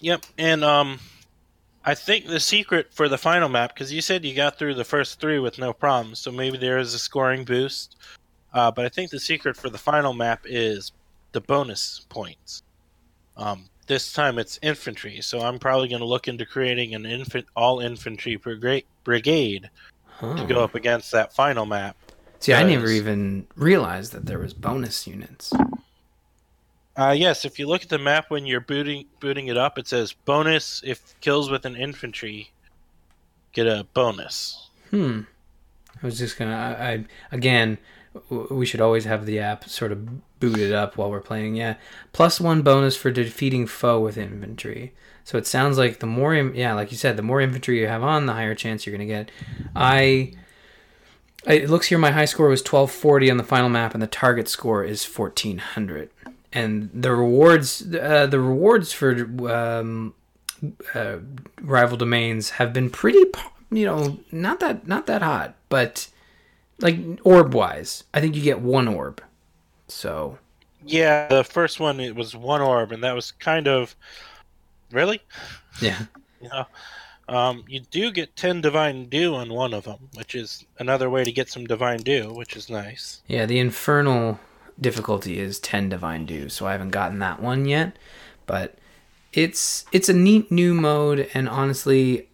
Yep, 0.00 0.26
and 0.38 0.64
um, 0.64 0.98
I 1.84 1.94
think 1.94 2.26
the 2.26 2.40
secret 2.40 2.92
for 2.92 3.08
the 3.08 3.18
final 3.18 3.48
map 3.48 3.74
because 3.74 3.92
you 3.92 4.00
said 4.00 4.24
you 4.24 4.34
got 4.34 4.58
through 4.58 4.74
the 4.74 4.84
first 4.84 5.20
three 5.20 5.38
with 5.38 5.58
no 5.58 5.72
problems, 5.72 6.18
so 6.18 6.32
maybe 6.32 6.58
there 6.58 6.78
is 6.78 6.94
a 6.94 6.98
scoring 6.98 7.44
boost. 7.44 7.96
Uh, 8.52 8.70
but 8.70 8.86
I 8.86 8.88
think 8.88 9.10
the 9.10 9.20
secret 9.20 9.56
for 9.56 9.68
the 9.68 9.78
final 9.78 10.14
map 10.14 10.40
is 10.46 10.92
the 11.32 11.40
bonus 11.40 12.06
points. 12.08 12.62
Um, 13.36 13.68
this 13.86 14.12
time 14.12 14.38
it's 14.38 14.58
infantry, 14.62 15.20
so 15.20 15.40
I'm 15.40 15.58
probably 15.58 15.88
going 15.88 16.00
to 16.00 16.06
look 16.06 16.28
into 16.28 16.46
creating 16.46 16.94
an 16.94 17.04
infant 17.04 17.46
all 17.54 17.80
infantry 17.80 18.36
brigade 19.04 19.70
Huh. 20.18 20.36
to 20.36 20.46
go 20.46 20.64
up 20.64 20.74
against 20.74 21.12
that 21.12 21.34
final 21.34 21.66
map. 21.66 21.96
See, 22.40 22.54
I 22.54 22.62
never 22.62 22.88
even 22.88 23.46
realized 23.56 24.12
that 24.12 24.26
there 24.26 24.38
was 24.38 24.54
bonus 24.54 25.06
units. 25.06 25.52
Uh, 26.96 27.14
yes, 27.16 27.44
if 27.44 27.58
you 27.58 27.66
look 27.66 27.82
at 27.82 27.88
the 27.90 27.98
map 27.98 28.30
when 28.30 28.46
you're 28.46 28.60
booting 28.60 29.06
booting 29.20 29.48
it 29.48 29.58
up, 29.58 29.78
it 29.78 29.86
says 29.86 30.12
bonus 30.24 30.82
if 30.84 31.14
kills 31.20 31.50
with 31.50 31.66
an 31.66 31.76
infantry 31.76 32.50
get 33.52 33.66
a 33.66 33.86
bonus. 33.92 34.68
Hmm. 34.90 35.22
I 36.02 36.06
was 36.06 36.18
just 36.18 36.38
gonna. 36.38 36.54
I, 36.54 36.88
I 36.92 37.04
again, 37.32 37.78
w- 38.30 38.48
we 38.54 38.64
should 38.66 38.80
always 38.80 39.04
have 39.04 39.26
the 39.26 39.38
app 39.40 39.68
sort 39.68 39.92
of 39.92 40.38
booted 40.40 40.72
up 40.72 40.96
while 40.96 41.10
we're 41.10 41.20
playing. 41.20 41.56
Yeah, 41.56 41.74
plus 42.12 42.40
one 42.40 42.62
bonus 42.62 42.96
for 42.96 43.10
defeating 43.10 43.66
foe 43.66 44.00
with 44.00 44.16
infantry. 44.16 44.94
So 45.26 45.36
it 45.38 45.46
sounds 45.48 45.76
like 45.76 45.98
the 45.98 46.06
more, 46.06 46.36
yeah, 46.36 46.72
like 46.74 46.92
you 46.92 46.96
said, 46.96 47.16
the 47.16 47.22
more 47.22 47.40
infantry 47.40 47.80
you 47.80 47.88
have 47.88 48.04
on, 48.04 48.26
the 48.26 48.32
higher 48.32 48.54
chance 48.54 48.86
you're 48.86 48.96
gonna 48.96 49.06
get. 49.06 49.32
I. 49.74 50.34
It 51.44 51.68
looks 51.68 51.88
here 51.88 51.98
my 51.98 52.12
high 52.12 52.26
score 52.26 52.48
was 52.48 52.60
1240 52.60 53.32
on 53.32 53.36
the 53.36 53.42
final 53.42 53.68
map, 53.68 53.92
and 53.92 54.00
the 54.00 54.06
target 54.06 54.48
score 54.48 54.84
is 54.84 55.04
1400. 55.04 56.10
And 56.52 56.90
the 56.94 57.10
rewards, 57.10 57.82
uh, 57.92 58.28
the 58.28 58.38
rewards 58.38 58.92
for 58.92 59.12
um, 59.50 60.14
uh, 60.94 61.16
rival 61.60 61.96
domains 61.96 62.50
have 62.50 62.72
been 62.72 62.88
pretty, 62.88 63.24
you 63.70 63.84
know, 63.84 64.20
not 64.30 64.60
that 64.60 64.86
not 64.86 65.06
that 65.06 65.22
hot, 65.22 65.56
but 65.68 66.06
like 66.80 66.98
orb 67.24 67.52
wise, 67.52 68.04
I 68.14 68.20
think 68.20 68.36
you 68.36 68.42
get 68.42 68.60
one 68.60 68.86
orb. 68.86 69.20
So 69.88 70.38
Yeah, 70.84 71.26
the 71.26 71.42
first 71.42 71.80
one 71.80 71.98
it 71.98 72.14
was 72.14 72.36
one 72.36 72.60
orb, 72.60 72.92
and 72.92 73.02
that 73.02 73.14
was 73.16 73.32
kind 73.32 73.66
of 73.66 73.96
really, 74.96 75.20
yeah, 75.80 76.00
you 76.40 76.48
know. 76.48 76.66
Um, 77.28 77.64
you 77.66 77.80
do 77.80 78.12
get 78.12 78.36
ten 78.36 78.60
divine 78.60 79.08
dew 79.08 79.34
on 79.34 79.52
one 79.52 79.74
of 79.74 79.84
them, 79.84 80.08
which 80.14 80.34
is 80.34 80.64
another 80.78 81.10
way 81.10 81.24
to 81.24 81.32
get 81.32 81.48
some 81.50 81.64
divine 81.66 81.98
dew, 81.98 82.32
which 82.32 82.56
is 82.56 82.70
nice. 82.70 83.20
yeah. 83.26 83.46
The 83.46 83.58
infernal 83.58 84.38
difficulty 84.80 85.38
is 85.38 85.58
10 85.58 85.88
divine 85.88 86.26
dew, 86.26 86.48
so 86.48 86.66
I 86.66 86.72
haven't 86.72 86.90
gotten 86.90 87.18
that 87.20 87.40
one 87.40 87.64
yet, 87.64 87.96
but 88.46 88.76
it's 89.32 89.84
it's 89.92 90.08
a 90.08 90.12
neat 90.14 90.50
new 90.50 90.72
mode, 90.74 91.28
and 91.34 91.48
honestly, 91.48 92.28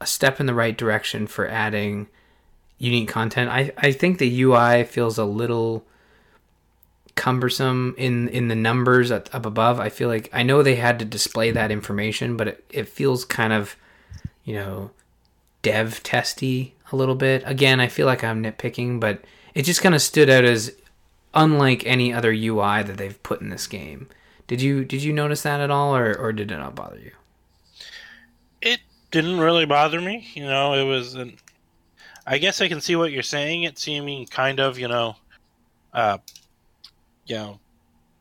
a 0.00 0.06
step 0.06 0.40
in 0.40 0.46
the 0.46 0.54
right 0.54 0.76
direction 0.76 1.26
for 1.26 1.46
adding 1.48 2.06
unique 2.78 3.08
content. 3.08 3.50
I 3.50 3.72
I 3.76 3.92
think 3.92 4.18
the 4.18 4.42
UI 4.42 4.84
feels 4.84 5.18
a 5.18 5.24
little 5.24 5.84
cumbersome 7.16 7.94
in 7.98 8.28
in 8.28 8.48
the 8.48 8.54
numbers 8.54 9.10
up, 9.10 9.34
up 9.34 9.44
above. 9.44 9.80
I 9.80 9.88
feel 9.88 10.08
like 10.08 10.30
I 10.32 10.42
know 10.42 10.62
they 10.62 10.76
had 10.76 10.98
to 11.00 11.04
display 11.04 11.50
that 11.50 11.72
information, 11.72 12.36
but 12.36 12.48
it, 12.48 12.64
it 12.70 12.88
feels 12.88 13.24
kind 13.24 13.52
of 13.52 13.76
you 14.44 14.54
know 14.54 14.90
dev 15.62 16.02
testy 16.02 16.74
a 16.92 16.96
little 16.96 17.16
bit. 17.16 17.42
Again, 17.44 17.80
I 17.80 17.88
feel 17.88 18.06
like 18.06 18.22
I'm 18.22 18.42
nitpicking, 18.42 19.00
but 19.00 19.24
it 19.54 19.62
just 19.62 19.82
kind 19.82 19.94
of 19.94 20.02
stood 20.02 20.30
out 20.30 20.44
as 20.44 20.72
unlike 21.34 21.84
any 21.84 22.12
other 22.12 22.32
UI 22.32 22.82
that 22.82 22.96
they've 22.96 23.22
put 23.22 23.40
in 23.40 23.50
this 23.50 23.66
game. 23.66 24.08
Did 24.46 24.62
you 24.62 24.84
did 24.84 25.02
you 25.02 25.12
notice 25.12 25.42
that 25.42 25.60
at 25.60 25.70
all, 25.70 25.96
or 25.96 26.14
or 26.14 26.32
did 26.32 26.52
it 26.52 26.56
not 26.56 26.76
bother 26.76 26.98
you? 26.98 27.12
It 28.62 28.80
didn't 29.10 29.38
really 29.38 29.66
bother 29.66 30.00
me, 30.00 30.28
you 30.34 30.44
know. 30.44 30.74
It 30.74 30.84
was 30.84 31.14
an. 31.14 31.36
I 32.26 32.38
guess 32.38 32.60
I 32.60 32.68
can 32.68 32.80
see 32.80 32.96
what 32.96 33.12
you're 33.12 33.22
saying. 33.22 33.62
It 33.62 33.78
seeming 33.78 34.26
kind 34.26 34.58
of, 34.58 34.78
you 34.78 34.88
know, 34.88 35.16
uh, 35.92 36.18
you 37.26 37.36
know, 37.36 37.60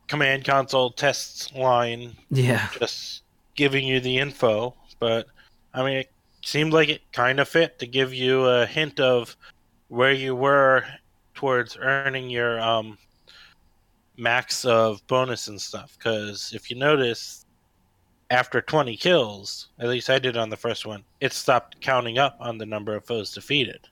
command 0.07 0.45
console 0.45 0.91
tests 0.91 1.51
line 1.53 2.15
Yeah, 2.29 2.67
just 2.79 3.23
giving 3.55 3.85
you 3.85 3.99
the 3.99 4.17
info. 4.17 4.75
But 4.99 5.27
I 5.73 5.83
mean, 5.83 5.97
it 5.97 6.11
seemed 6.43 6.73
like 6.73 6.89
it 6.89 7.01
kind 7.11 7.39
of 7.39 7.47
fit 7.47 7.79
to 7.79 7.87
give 7.87 8.13
you 8.13 8.45
a 8.45 8.65
hint 8.65 8.99
of 8.99 9.35
where 9.89 10.11
you 10.11 10.35
were 10.35 10.83
towards 11.33 11.77
earning 11.77 12.29
your 12.29 12.59
um, 12.61 12.97
max 14.17 14.65
of 14.65 15.05
bonus 15.07 15.47
and 15.47 15.59
stuff. 15.59 15.95
Because 15.97 16.51
if 16.55 16.69
you 16.69 16.77
notice, 16.77 17.45
after 18.31 18.61
20 18.61 18.95
kills, 18.97 19.67
at 19.79 19.89
least 19.89 20.09
I 20.09 20.17
did 20.19 20.37
on 20.37 20.49
the 20.49 20.57
first 20.57 20.85
one, 20.85 21.03
it 21.21 21.33
stopped 21.33 21.79
counting 21.81 22.17
up 22.17 22.37
on 22.39 22.57
the 22.57 22.65
number 22.65 22.95
of 22.95 23.05
foes 23.05 23.31
defeated. 23.33 23.87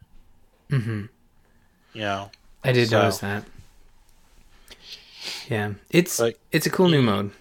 Mm-hmm. 0.70 1.06
You 1.94 2.02
know, 2.02 2.32
I 2.64 2.72
did 2.72 2.90
So- 2.90 3.00
notice 3.02 3.20
that. 3.20 3.44
Yeah, 5.50 5.74
it's 5.90 6.20
Like- 6.20 6.40
it's 6.52 6.66
a 6.66 6.70
cool 6.70 6.90
new 6.90 7.02
mode. 7.02 7.32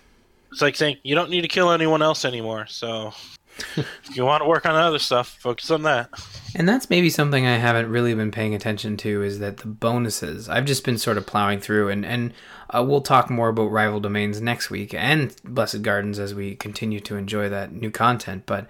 it's 0.51 0.62
like 0.62 0.77
saying 0.77 0.97
you 1.03 1.14
don't 1.14 1.31
need 1.31 1.42
to 1.42 1.49
kill 1.49 1.71
anyone 1.71 2.03
else 2.03 2.25
anymore. 2.25 2.66
So 2.68 3.12
if 3.77 4.16
you 4.16 4.25
want 4.25 4.42
to 4.42 4.49
work 4.49 4.64
on 4.66 4.75
other 4.75 4.99
stuff, 4.99 5.37
focus 5.40 5.71
on 5.71 5.83
that. 5.83 6.09
And 6.55 6.68
that's 6.68 6.88
maybe 6.90 7.09
something 7.11 7.47
I 7.47 7.57
haven't 7.57 7.88
really 7.90 8.14
been 8.14 8.31
paying 8.31 8.55
attention 8.55 8.97
to 8.99 9.23
is 9.23 9.38
that 9.40 9.59
the 9.59 9.66
bonuses. 9.68 10.49
I've 10.49 10.64
just 10.66 10.85
been 10.85 10.99
sort 10.99 11.16
of 11.18 11.27
plowing 11.27 11.61
through, 11.61 11.88
and 11.88 12.05
and 12.05 12.33
uh, 12.71 12.85
we'll 12.87 13.01
talk 13.03 13.29
more 13.31 13.49
about 13.49 13.71
rival 13.71 14.01
domains 14.01 14.40
next 14.40 14.71
week 14.71 14.92
and 14.95 15.35
Blessed 15.45 15.83
Gardens 15.83 16.18
as 16.18 16.35
we 16.35 16.55
continue 16.55 17.01
to 17.01 17.16
enjoy 17.16 17.49
that 17.49 17.73
new 17.73 17.90
content. 17.90 18.45
But 18.47 18.66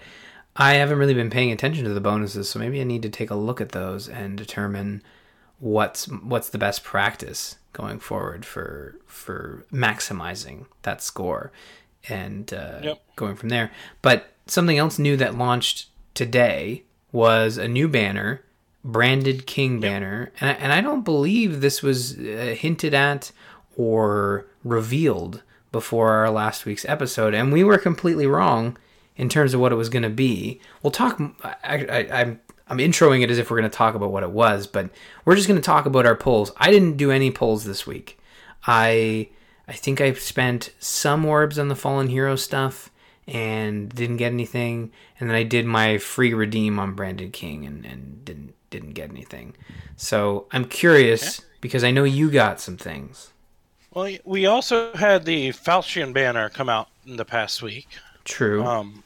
I 0.57 0.75
haven't 0.75 0.99
really 0.99 1.15
been 1.15 1.31
paying 1.31 1.51
attention 1.53 1.85
to 1.85 1.95
the 1.95 2.01
bonuses, 2.01 2.49
so 2.49 2.59
maybe 2.59 2.81
I 2.81 2.85
need 2.85 3.03
to 3.03 3.09
take 3.09 3.31
a 3.31 3.35
look 3.37 3.61
at 3.61 3.71
those 3.71 4.09
and 4.09 4.37
determine 4.37 5.03
what's 5.59 6.07
what's 6.07 6.49
the 6.51 6.59
best 6.59 6.83
practice 6.85 7.57
going 7.73 7.99
forward 7.99 8.45
for 8.45 8.97
for 9.07 9.65
maximizing 9.73 10.67
that 10.83 11.03
score 11.03 11.53
and 12.09 12.53
uh, 12.53 12.81
Yep. 12.83 13.03
going 13.17 13.37
from 13.37 13.49
there. 13.49 13.71
But 14.03 14.33
something 14.47 14.79
else 14.79 14.99
new 14.99 15.17
that 15.17 15.37
launched 15.39 15.87
today 16.15 16.83
was 17.13 17.59
a 17.59 17.69
new 17.69 17.89
banner, 17.89 18.43
branded 18.85 19.47
King 19.47 19.81
banner, 19.81 20.33
and 20.41 20.51
I, 20.51 20.53
and 20.55 20.73
I 20.73 20.81
don't 20.81 21.05
believe 21.05 21.61
this 21.61 21.83
was 21.83 22.19
uh, 22.19 22.55
hinted 22.59 22.95
at 22.95 23.31
or 23.77 24.47
revealed 24.65 25.43
before 25.71 26.11
our 26.11 26.31
last 26.31 26.67
week's 26.67 26.85
episode, 26.87 27.33
and 27.35 27.53
we 27.53 27.65
were 27.65 27.79
completely 27.79 28.27
wrong 28.27 28.77
in 29.17 29.29
terms 29.29 29.55
of 29.55 29.61
what 29.61 29.73
it 29.73 29.77
was 29.77 29.89
going 29.89 30.03
to 30.03 30.11
be. 30.11 30.61
We'll 30.83 30.91
talk. 30.91 31.21
I, 31.43 31.55
I, 31.65 32.09
I'm 32.21 32.41
I'm 32.73 32.79
introing 32.79 33.23
it 33.23 33.31
as 33.31 33.37
if 33.39 33.51
we're 33.51 33.59
going 33.59 33.71
to 33.71 33.77
talk 33.77 33.95
about 33.95 34.11
what 34.11 34.23
it 34.23 34.31
was, 34.31 34.67
but 34.67 34.89
we're 35.27 35.37
just 35.37 35.47
going 35.47 35.61
to 35.61 35.65
talk 35.65 35.85
about 35.85 36.07
our 36.07 36.17
polls. 36.17 36.51
I 36.57 36.71
didn't 36.71 36.97
do 36.97 37.11
any 37.11 37.31
polls 37.31 37.65
this 37.65 37.87
week. 37.87 38.19
I 38.67 39.29
I 39.69 39.73
think 39.75 40.01
I 40.01 40.13
spent 40.15 40.71
some 40.79 41.25
orbs 41.27 41.59
on 41.59 41.69
the 41.69 41.77
fallen 41.77 42.09
hero 42.09 42.35
stuff 42.37 42.91
and 43.29 43.89
didn't 43.95 44.17
get 44.17 44.33
anything, 44.33 44.91
and 45.21 45.29
then 45.29 45.37
I 45.37 45.43
did 45.43 45.67
my 45.67 45.99
free 45.99 46.33
redeem 46.33 46.79
on 46.79 46.95
Branded 46.95 47.33
King 47.35 47.67
and, 47.67 47.85
and 47.85 48.25
didn't 48.25 48.55
didn't 48.71 48.93
get 48.95 49.11
anything. 49.11 49.55
So 49.97 50.47
I'm 50.51 50.65
curious 50.65 51.43
because 51.61 51.85
I 51.85 51.91
know 51.91 52.05
you 52.05 52.31
got 52.31 52.59
some 52.59 52.79
things. 52.79 53.33
Well, 53.93 54.17
we 54.25 54.47
also 54.47 54.95
had 54.95 55.27
the 55.27 55.51
Falchion 55.51 56.15
banner 56.15 56.49
come 56.49 56.71
out 56.71 56.89
in 57.07 57.17
the 57.17 57.27
past 57.27 57.61
week. 57.63 57.87
True, 58.25 58.65
Um, 58.65 59.05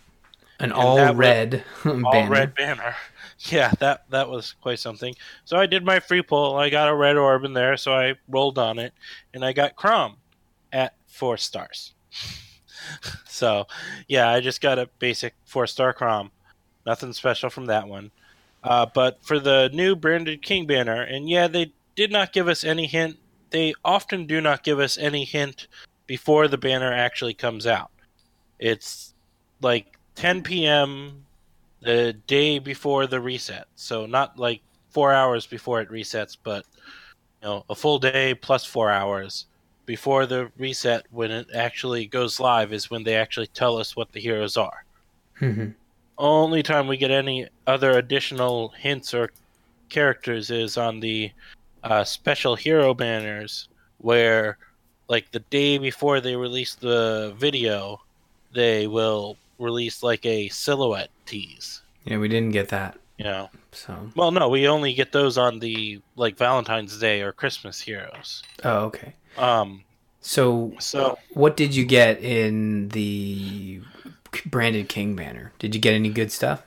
an 0.60 0.70
all 0.70 0.96
was- 0.98 1.14
red 1.16 1.64
all 1.84 2.12
banner. 2.12 2.30
red 2.30 2.54
banner. 2.54 2.94
Yeah, 3.50 3.70
that 3.80 4.08
that 4.10 4.30
was 4.30 4.54
quite 4.62 4.78
something. 4.78 5.14
So 5.44 5.58
I 5.58 5.66
did 5.66 5.84
my 5.84 6.00
free 6.00 6.22
pull. 6.22 6.56
I 6.56 6.70
got 6.70 6.88
a 6.88 6.94
red 6.94 7.16
orb 7.16 7.44
in 7.44 7.52
there, 7.52 7.76
so 7.76 7.92
I 7.92 8.14
rolled 8.28 8.58
on 8.58 8.78
it, 8.78 8.94
and 9.34 9.44
I 9.44 9.52
got 9.52 9.76
Chrom 9.76 10.14
at 10.72 10.94
four 11.06 11.36
stars. 11.36 11.92
so, 13.26 13.66
yeah, 14.08 14.30
I 14.30 14.40
just 14.40 14.60
got 14.60 14.78
a 14.78 14.88
basic 14.98 15.34
four 15.44 15.66
star 15.66 15.92
Chrom. 15.92 16.30
Nothing 16.86 17.12
special 17.12 17.50
from 17.50 17.66
that 17.66 17.86
one. 17.86 18.10
Uh, 18.62 18.86
but 18.94 19.22
for 19.22 19.38
the 19.38 19.70
new 19.72 19.94
branded 19.94 20.42
King 20.42 20.66
banner, 20.66 21.02
and 21.02 21.28
yeah, 21.28 21.46
they 21.46 21.72
did 21.94 22.10
not 22.10 22.32
give 22.32 22.48
us 22.48 22.64
any 22.64 22.86
hint. 22.86 23.16
They 23.50 23.74
often 23.84 24.26
do 24.26 24.40
not 24.40 24.64
give 24.64 24.80
us 24.80 24.98
any 24.98 25.24
hint 25.24 25.68
before 26.06 26.48
the 26.48 26.58
banner 26.58 26.92
actually 26.92 27.34
comes 27.34 27.66
out. 27.66 27.90
It's 28.58 29.14
like 29.60 29.98
10 30.16 30.42
p.m. 30.42 31.25
the 31.86 32.14
day 32.26 32.58
before 32.58 33.06
the 33.06 33.20
reset. 33.20 33.66
So 33.76 34.06
not 34.06 34.38
like 34.38 34.60
four 34.90 35.12
hours 35.12 35.46
before 35.46 35.80
it 35.80 35.88
resets, 35.88 36.36
but 36.42 36.64
you 37.42 37.48
know, 37.48 37.64
a 37.70 37.74
full 37.74 37.98
day 37.98 38.34
plus 38.34 38.64
four 38.64 38.90
hours 38.90 39.46
before 39.86 40.26
the 40.26 40.50
reset 40.58 41.06
when 41.10 41.30
it 41.30 41.46
actually 41.54 42.06
goes 42.06 42.40
live 42.40 42.72
is 42.72 42.90
when 42.90 43.04
they 43.04 43.14
actually 43.14 43.46
tell 43.46 43.76
us 43.78 43.94
what 43.94 44.10
the 44.10 44.20
heroes 44.20 44.56
are. 44.56 44.84
Mhm. 45.40 45.74
Only 46.18 46.62
time 46.64 46.88
we 46.88 46.96
get 46.96 47.12
any 47.12 47.46
other 47.68 47.92
additional 47.98 48.70
hints 48.70 49.14
or 49.14 49.30
characters 49.88 50.50
is 50.50 50.76
on 50.76 50.98
the 50.98 51.30
uh, 51.84 52.02
special 52.02 52.56
hero 52.56 52.94
banners, 52.94 53.68
where 53.98 54.58
like 55.08 55.30
the 55.30 55.44
day 55.50 55.78
before 55.78 56.20
they 56.20 56.34
release 56.34 56.74
the 56.74 57.36
video, 57.38 58.00
they 58.52 58.88
will 58.88 59.36
release 59.58 60.02
like 60.02 60.26
a 60.26 60.48
silhouette 60.48 61.10
Yeah, 62.04 62.18
we 62.18 62.28
didn't 62.28 62.52
get 62.52 62.68
that. 62.68 62.98
You 63.18 63.24
know, 63.24 63.50
So, 63.72 64.10
well, 64.14 64.30
no, 64.30 64.48
we 64.50 64.68
only 64.68 64.92
get 64.92 65.12
those 65.12 65.38
on 65.38 65.58
the 65.60 66.00
like 66.16 66.36
Valentine's 66.36 66.98
Day 66.98 67.22
or 67.22 67.32
Christmas 67.32 67.80
heroes. 67.80 68.42
oh, 68.62 68.84
okay. 68.86 69.14
Um, 69.38 69.84
So, 70.20 70.74
so 70.78 71.18
what 71.32 71.56
did 71.56 71.74
you 71.74 71.84
get 71.86 72.20
in 72.22 72.88
the 72.90 73.80
branded 74.44 74.88
King 74.90 75.16
banner? 75.16 75.52
Did 75.58 75.74
you 75.74 75.80
get 75.80 75.94
any 75.94 76.10
good 76.10 76.30
stuff? 76.30 76.62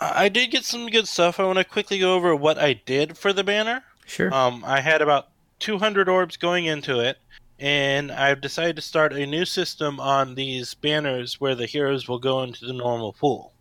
I 0.00 0.24
I 0.24 0.28
did 0.28 0.50
get 0.50 0.64
some 0.64 0.88
good 0.88 1.08
stuff. 1.08 1.40
I 1.40 1.44
want 1.44 1.58
to 1.58 1.64
quickly 1.64 1.98
go 1.98 2.14
over 2.14 2.36
what 2.36 2.58
I 2.58 2.74
did 2.74 3.16
for 3.16 3.32
the 3.32 3.44
banner. 3.44 3.82
Sure. 4.06 4.32
Um, 4.34 4.62
I 4.66 4.80
had 4.80 5.00
about 5.00 5.28
200 5.60 6.10
orbs 6.10 6.36
going 6.36 6.66
into 6.66 7.00
it, 7.00 7.16
and 7.58 8.12
I've 8.12 8.42
decided 8.42 8.76
to 8.76 8.82
start 8.82 9.14
a 9.14 9.24
new 9.24 9.46
system 9.46 9.98
on 9.98 10.34
these 10.34 10.74
banners 10.74 11.40
where 11.40 11.54
the 11.54 11.64
heroes 11.64 12.06
will 12.06 12.18
go 12.18 12.42
into 12.42 12.66
the 12.66 12.74
normal 12.74 13.14
pool. 13.14 13.53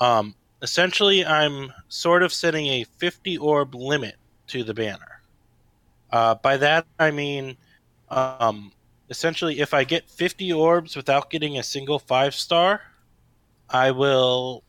Um, 0.00 0.34
essentially, 0.62 1.24
I'm 1.24 1.72
sort 1.88 2.22
of 2.22 2.32
setting 2.32 2.66
a 2.66 2.84
50 2.84 3.38
orb 3.38 3.74
limit 3.74 4.16
to 4.48 4.64
the 4.64 4.74
banner. 4.74 5.20
Uh, 6.10 6.34
by 6.36 6.56
that, 6.56 6.86
I 6.98 7.10
mean, 7.10 7.56
um, 8.08 8.72
essentially, 9.10 9.60
if 9.60 9.74
I 9.74 9.84
get 9.84 10.08
50 10.08 10.52
orbs 10.52 10.96
without 10.96 11.30
getting 11.30 11.58
a 11.58 11.62
single 11.62 11.98
five 11.98 12.34
star, 12.34 12.82
I 13.68 13.90
will 13.90 14.62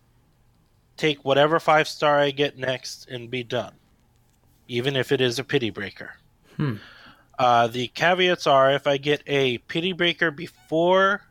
take 0.97 1.23
whatever 1.23 1.59
five 1.59 1.87
star 1.87 2.19
I 2.19 2.31
get 2.31 2.57
next 2.57 3.07
and 3.09 3.29
be 3.29 3.43
done, 3.43 3.73
even 4.67 4.95
if 4.95 5.11
it 5.11 5.21
is 5.21 5.39
a 5.39 5.43
pity 5.43 5.69
breaker. 5.69 6.15
Hmm. 6.57 6.75
Uh, 7.37 7.67
the 7.67 7.87
caveats 7.89 8.47
are 8.47 8.71
if 8.71 8.87
I 8.87 8.97
get 8.97 9.21
a 9.27 9.57
pity 9.59 9.91
breaker 9.91 10.31
before 10.31 11.21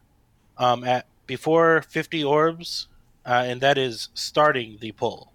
um, 0.59 0.85
at 0.85 1.07
before 1.27 1.83
50 1.83 2.23
orbs, 2.23 2.89
uh, 3.27 3.45
and 3.47 3.61
that 3.61 3.79
is 3.79 4.09
starting 4.15 4.79
the 4.81 4.93
pull. 4.93 5.33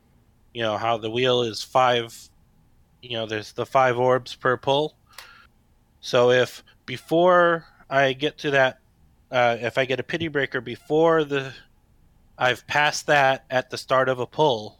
You 0.53 0.63
know 0.63 0.77
how 0.77 0.97
the 0.97 1.09
wheel 1.09 1.41
is 1.41 1.63
five. 1.63 2.29
You 3.01 3.17
know, 3.17 3.25
there's 3.25 3.53
the 3.53 3.65
five 3.65 3.97
orbs 3.97 4.35
per 4.35 4.57
pull. 4.57 4.95
So 6.01 6.31
if 6.31 6.63
before 6.85 7.65
I 7.89 8.13
get 8.13 8.37
to 8.39 8.51
that, 8.51 8.79
uh, 9.31 9.57
if 9.59 9.77
I 9.77 9.85
get 9.85 9.99
a 9.99 10.03
pity 10.03 10.27
breaker 10.27 10.61
before 10.61 11.23
the, 11.23 11.53
I've 12.37 12.65
passed 12.67 13.07
that 13.07 13.45
at 13.49 13.69
the 13.69 13.77
start 13.77 14.09
of 14.09 14.19
a 14.19 14.25
pull, 14.25 14.79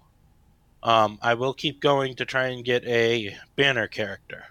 um, 0.82 1.19
I 1.22 1.34
will 1.34 1.54
keep 1.54 1.82
going 1.82 2.15
to 2.15 2.26
try 2.26 2.48
and 2.48 2.63
get 2.63 2.86
a 2.86 3.36
banner 3.56 3.88
character. 3.88 4.45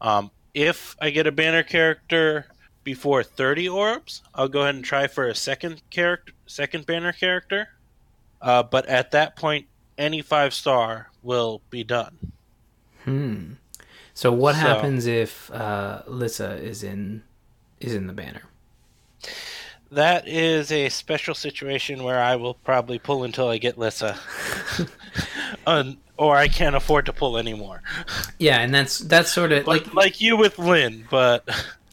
Um, 0.00 0.30
if 0.54 0.96
I 1.00 1.10
get 1.10 1.26
a 1.26 1.32
banner 1.32 1.62
character 1.62 2.46
before 2.82 3.22
30 3.22 3.68
orbs, 3.68 4.22
I'll 4.34 4.48
go 4.48 4.62
ahead 4.62 4.74
and 4.74 4.84
try 4.84 5.06
for 5.06 5.28
a 5.28 5.34
second 5.34 5.82
character, 5.90 6.32
second 6.50 6.86
banner 6.86 7.12
character. 7.12 7.68
Uh, 8.42 8.62
but 8.62 8.86
at 8.86 9.10
that 9.12 9.36
point, 9.36 9.66
any 9.98 10.22
five 10.22 10.52
star 10.54 11.10
will 11.22 11.60
be 11.70 11.84
done. 11.84 12.16
Hmm. 13.04 13.52
So 14.14 14.32
what 14.32 14.54
So- 14.54 14.60
happens 14.60 15.06
if 15.06 15.50
uh, 15.50 16.02
Lissa 16.06 16.54
is 16.56 16.82
in 16.82 17.22
is 17.80 17.94
in 17.94 18.06
the 18.06 18.12
banner? 18.12 18.42
That 19.92 20.28
is 20.28 20.70
a 20.70 20.88
special 20.88 21.34
situation 21.34 22.04
where 22.04 22.20
I 22.22 22.36
will 22.36 22.54
probably 22.54 22.98
pull 22.98 23.24
until 23.24 23.48
I 23.48 23.58
get 23.58 23.76
Lissa, 23.76 24.16
Un- 25.66 25.98
or 26.16 26.36
I 26.36 26.46
can't 26.48 26.76
afford 26.76 27.06
to 27.06 27.12
pull 27.12 27.36
anymore. 27.36 27.82
Yeah, 28.38 28.60
and 28.60 28.72
that's 28.72 28.98
that's 28.98 29.32
sort 29.32 29.50
of 29.52 29.66
Like 29.66 29.86
like 29.86 29.94
like 29.94 30.20
you 30.20 30.36
with 30.36 30.58
Lyn, 30.58 31.06
but 31.10 31.48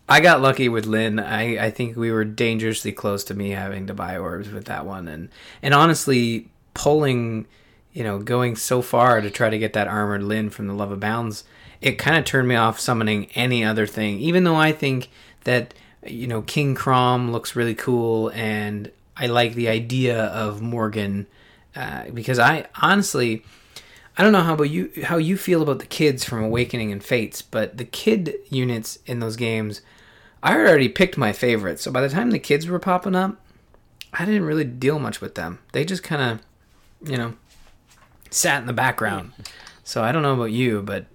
I 0.10 0.22
got 0.22 0.42
lucky 0.42 0.70
with 0.70 0.86
Lyn. 0.86 1.20
I, 1.20 1.66
I 1.66 1.72
think 1.72 1.98
we 1.98 2.12
were 2.12 2.24
dangerously 2.24 2.94
close 2.94 3.26
to 3.26 3.34
me 3.34 3.50
having 3.50 3.88
to 3.88 3.94
buy 3.94 4.18
orbs 4.18 4.50
with 4.50 4.66
that 4.66 4.86
one, 4.86 5.08
and 5.08 5.30
and 5.62 5.74
honestly, 5.74 6.50
pulling, 6.74 7.46
you 7.92 8.04
know, 8.04 8.20
going 8.20 8.56
so 8.56 8.82
far 8.82 9.20
to 9.20 9.30
try 9.30 9.50
to 9.50 9.60
get 9.60 9.74
that 9.74 9.88
armored 9.88 10.24
Lyn 10.24 10.50
from 10.50 10.68
the 10.68 10.74
Love 10.74 10.92
Abounds, 10.92 11.44
it 11.82 11.94
kind 11.94 12.18
of 12.18 12.24
turned 12.24 12.48
me 12.48 12.56
off 12.56 12.80
summoning 12.80 13.26
any 13.36 13.66
other 13.66 13.86
thing. 13.86 14.20
Even 14.20 14.46
though 14.46 14.56
I 14.56 14.72
think 14.72 15.10
that 15.44 15.74
you 16.06 16.28
know 16.28 16.42
King 16.42 16.74
Chrom 16.74 17.32
looks 17.32 17.56
really 17.56 17.76
cool, 17.76 18.30
and 18.34 18.90
I 19.18 19.28
like 19.28 19.56
the 19.56 19.68
idea 19.68 20.26
of 20.28 20.62
Morgan, 20.62 21.28
uh, 21.76 22.06
because 22.14 22.40
I 22.40 22.68
honestly. 22.82 23.44
I 24.20 24.24
don't 24.24 24.32
know 24.32 24.42
how 24.42 24.56
about 24.56 24.72
you 24.72 24.90
how 25.04 25.18
you 25.18 25.38
feel 25.38 25.62
about 25.62 25.78
the 25.78 25.86
kids 25.86 26.24
from 26.24 26.44
Awakening 26.44 26.92
and 26.92 27.04
Fates, 27.04 27.44
but 27.44 27.78
the 27.78 27.86
kid 27.86 28.34
units 28.50 28.98
in 29.06 29.20
those 29.20 29.36
games, 29.36 29.82
I 30.48 30.52
had 30.52 30.62
already 30.68 30.90
picked 30.90 31.18
my 31.18 31.34
favorites. 31.34 31.82
So 31.84 31.92
by 31.92 32.02
the 32.02 32.10
time 32.10 32.32
the 32.32 32.40
kids 32.40 32.68
were 32.68 32.80
popping 32.80 33.16
up, 33.16 33.36
I 34.14 34.26
didn't 34.26 34.46
really 34.46 34.64
deal 34.64 34.98
much 35.00 35.20
with 35.22 35.36
them. 35.36 35.60
They 35.74 35.84
just 35.86 36.04
kind 36.04 36.22
of, 37.02 37.10
you 37.10 37.18
know, 37.18 37.34
sat 38.30 38.62
in 38.62 38.68
the 38.68 38.74
background. 38.74 39.34
So 39.84 40.04
I 40.04 40.12
don't 40.12 40.22
know 40.22 40.34
about 40.34 40.52
you, 40.52 40.82
but 40.82 41.06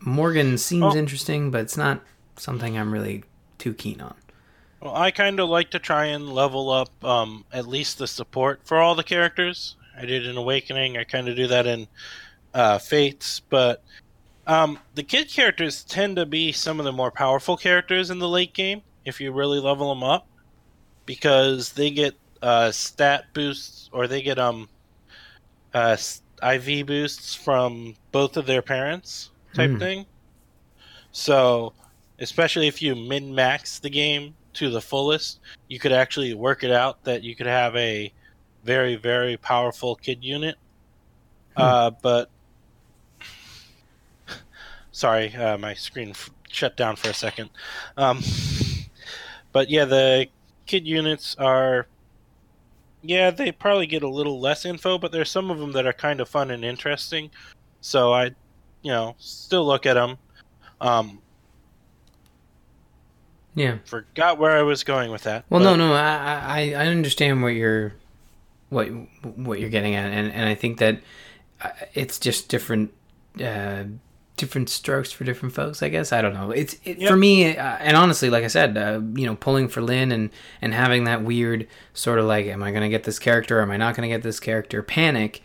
Morgan 0.00 0.58
seems 0.58 0.94
Oh. 0.94 0.96
interesting, 0.96 1.50
but 1.50 1.60
it's 1.60 1.76
not 1.76 2.00
something 2.36 2.76
I'm 2.76 2.92
really 2.92 3.24
too 3.58 3.72
keen 3.74 4.00
on. 4.00 4.14
well, 4.80 4.96
I 4.96 5.12
kind 5.12 5.38
of 5.38 5.48
like 5.48 5.70
to 5.70 5.78
try 5.78 6.06
and 6.06 6.28
level 6.28 6.68
up 6.70 6.88
um, 7.04 7.44
at 7.52 7.68
least 7.68 7.98
the 7.98 8.08
support 8.08 8.60
for 8.64 8.78
all 8.78 8.96
the 8.96 9.04
characters. 9.04 9.76
I 9.96 10.06
did 10.06 10.26
in 10.26 10.36
Awakening. 10.36 10.96
I 10.98 11.04
kind 11.04 11.28
of 11.28 11.36
do 11.36 11.46
that 11.46 11.66
in 11.68 11.86
uh, 12.52 12.78
Fates, 12.78 13.38
but 13.48 13.84
um, 14.46 14.78
the 14.94 15.02
kid 15.02 15.28
characters 15.30 15.84
tend 15.84 16.16
to 16.16 16.26
be 16.26 16.52
some 16.52 16.78
of 16.78 16.84
the 16.84 16.92
more 16.92 17.10
powerful 17.10 17.56
characters 17.56 18.10
in 18.10 18.18
the 18.18 18.28
late 18.28 18.54
game 18.54 18.82
if 19.04 19.20
you 19.20 19.32
really 19.32 19.60
level 19.60 19.88
them 19.88 20.02
up, 20.02 20.26
because 21.06 21.72
they 21.72 21.90
get 21.90 22.14
uh, 22.42 22.70
stat 22.70 23.24
boosts 23.34 23.88
or 23.92 24.08
they 24.08 24.22
get 24.22 24.38
um 24.38 24.68
uh, 25.74 25.96
IV 26.42 26.86
boosts 26.86 27.34
from 27.34 27.94
both 28.10 28.36
of 28.36 28.46
their 28.46 28.62
parents 28.62 29.30
type 29.54 29.70
Hmm. 29.70 29.78
thing. 29.78 30.06
So, 31.12 31.72
especially 32.18 32.66
if 32.68 32.82
you 32.82 32.96
min 32.96 33.34
max 33.34 33.78
the 33.78 33.90
game 33.90 34.34
to 34.54 34.70
the 34.70 34.80
fullest, 34.80 35.40
you 35.68 35.78
could 35.78 35.92
actually 35.92 36.34
work 36.34 36.64
it 36.64 36.70
out 36.70 37.02
that 37.04 37.22
you 37.22 37.36
could 37.36 37.46
have 37.46 37.76
a 37.76 38.12
very 38.64 38.96
very 38.96 39.36
powerful 39.36 39.94
kid 39.94 40.24
unit. 40.24 40.56
Uh, 41.56 41.90
but 42.02 42.31
sorry, 44.92 45.34
uh, 45.34 45.58
my 45.58 45.74
screen 45.74 46.10
f- 46.10 46.30
shut 46.48 46.76
down 46.76 46.96
for 46.96 47.08
a 47.10 47.14
second. 47.14 47.50
Um, 47.96 48.20
but 49.52 49.68
yeah, 49.68 49.84
the 49.84 50.28
kid 50.66 50.86
units 50.86 51.34
are. 51.38 51.86
Yeah, 53.04 53.30
they 53.32 53.50
probably 53.50 53.86
get 53.88 54.04
a 54.04 54.08
little 54.08 54.38
less 54.38 54.64
info, 54.64 54.96
but 54.96 55.10
there's 55.10 55.28
some 55.30 55.50
of 55.50 55.58
them 55.58 55.72
that 55.72 55.86
are 55.86 55.92
kind 55.92 56.20
of 56.20 56.28
fun 56.28 56.52
and 56.52 56.64
interesting. 56.64 57.30
So 57.80 58.12
I, 58.12 58.26
you 58.82 58.92
know, 58.92 59.16
still 59.18 59.66
look 59.66 59.86
at 59.86 59.94
them. 59.94 60.18
Um, 60.80 61.18
Yeah. 63.54 63.78
forgot 63.84 64.38
where 64.38 64.52
I 64.56 64.62
was 64.62 64.84
going 64.84 65.10
with 65.10 65.24
that. 65.24 65.44
Well, 65.50 65.60
but- 65.60 65.64
no, 65.64 65.88
no, 65.88 65.92
I, 65.94 66.74
I, 66.74 66.74
I 66.84 66.86
understand 66.86 67.42
what 67.42 67.48
you're, 67.54 67.92
what, 68.68 68.86
what 69.36 69.58
you're 69.58 69.68
getting 69.68 69.96
at, 69.96 70.10
and, 70.12 70.32
and 70.32 70.48
I 70.48 70.54
think 70.54 70.78
that 70.78 71.00
uh, 71.60 71.70
it's 71.94 72.20
just 72.20 72.48
different, 72.48 72.92
uh, 73.40 73.84
different 74.42 74.68
strokes 74.68 75.12
for 75.12 75.22
different 75.24 75.54
folks. 75.54 75.82
I 75.82 75.88
guess 75.88 76.12
I 76.12 76.20
don't 76.20 76.34
know. 76.34 76.50
It's 76.50 76.74
it, 76.84 76.98
Yep. 76.98 77.08
for 77.10 77.16
me, 77.16 77.56
uh, 77.56 77.62
and 77.80 77.96
honestly, 77.96 78.28
like 78.28 78.42
I 78.44 78.48
said, 78.48 78.76
uh, 78.76 79.00
you 79.14 79.24
know, 79.24 79.36
pulling 79.36 79.68
for 79.68 79.80
Lyn 79.80 80.10
and 80.12 80.30
and 80.60 80.74
having 80.74 81.04
that 81.04 81.22
weird 81.22 81.68
sort 81.94 82.18
of 82.18 82.24
like, 82.26 82.46
am 82.46 82.62
I 82.62 82.72
gonna 82.72 82.88
get 82.90 83.04
this 83.04 83.18
character? 83.20 83.58
Or 83.60 83.62
am 83.62 83.70
I 83.70 83.76
not 83.76 83.94
gonna 83.94 84.08
get 84.08 84.22
this 84.22 84.40
character? 84.40 84.82
Panic. 84.82 85.40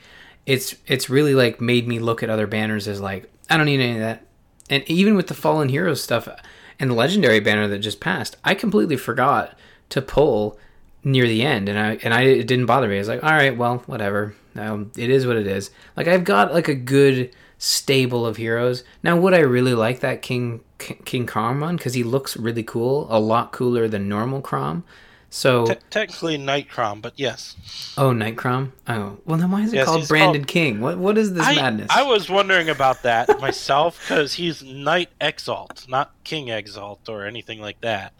It's 0.47 0.75
it's 0.87 1.09
really 1.09 1.35
like 1.35 1.61
made 1.61 1.87
me 1.87 1.99
look 1.99 2.23
at 2.23 2.29
other 2.29 2.47
banners 2.47 2.87
as 2.87 2.99
like 2.99 3.31
I 3.49 3.57
don't 3.57 3.65
need 3.67 3.79
any 3.79 3.93
of 3.93 3.99
that. 3.99 4.25
And 4.69 4.83
even 4.89 5.15
with 5.15 5.27
the 5.27 5.33
Fallen 5.33 5.69
Heroes 5.69 6.01
stuff 6.01 6.27
and 6.79 6.89
the 6.89 6.95
Legendary 6.95 7.39
banner 7.39 7.67
that 7.67 7.79
just 7.79 7.99
passed, 7.99 8.35
I 8.43 8.53
completely 8.55 8.97
forgot 8.97 9.57
to 9.89 10.01
pull 10.01 10.57
near 11.03 11.25
the 11.27 11.43
end, 11.43 11.69
and 11.69 11.77
I 11.79 11.97
and 12.03 12.13
I 12.13 12.23
it 12.23 12.47
didn't 12.47 12.65
bother 12.65 12.87
me. 12.87 12.95
I 12.95 12.99
was 12.99 13.07
like, 13.07 13.23
all 13.23 13.29
right, 13.31 13.55
well, 13.55 13.83
whatever. 13.85 14.33
Um, 14.55 14.91
it 14.97 15.09
is 15.11 15.27
what 15.27 15.35
it 15.37 15.45
is. 15.45 15.69
Like 15.95 16.07
I've 16.07 16.23
got 16.23 16.51
like 16.53 16.67
a 16.67 16.73
good 16.75 17.29
stable 17.57 18.25
of 18.25 18.37
heroes. 18.37 18.83
Now, 19.03 19.17
would 19.17 19.33
I 19.33 19.39
really 19.39 19.73
like 19.73 19.99
that 20.01 20.21
King 20.21 20.61
K- 20.79 20.99
King 21.05 21.25
Chrom 21.25 21.59
one 21.61 21.77
because 21.77 21.93
he 21.95 22.03
looks 22.03 22.37
really 22.37 22.63
cool, 22.63 23.07
a 23.09 23.19
lot 23.19 23.51
cooler 23.51 23.87
than 23.87 24.07
normal 24.07 24.41
Chrom. 24.41 24.83
So, 25.29 25.65
Te- 25.65 25.75
technically 25.89 26.37
Knight 26.37 26.69
Chrom, 26.69 27.01
but 27.01 27.13
yes. 27.17 27.55
oh, 27.97 28.13
Knight 28.13 28.37
Chrom. 28.37 28.71
Oh, 28.87 29.17
well, 29.25 29.37
then 29.37 29.51
why 29.51 29.63
is 29.63 29.73
it 29.73 29.77
Yes, 29.77 29.85
called 29.85 29.99
he's 29.99 30.07
Branded 30.07 30.43
called- 30.43 30.47
King? 30.47 30.79
What 30.81 30.97
what 30.97 31.17
is 31.17 31.33
this 31.33 31.45
I, 31.45 31.55
madness? 31.55 31.87
I 31.89 32.03
was 32.03 32.29
wondering 32.29 32.69
about 32.69 33.03
that 33.03 33.39
myself 33.41 33.99
because 34.01 34.33
he's 34.33 34.63
Knight 34.63 35.09
Exalt, 35.19 35.85
not 35.89 36.11
King 36.23 36.47
Exalt 36.49 37.09
or 37.09 37.25
anything 37.25 37.59
like 37.59 37.81
that. 37.81 38.13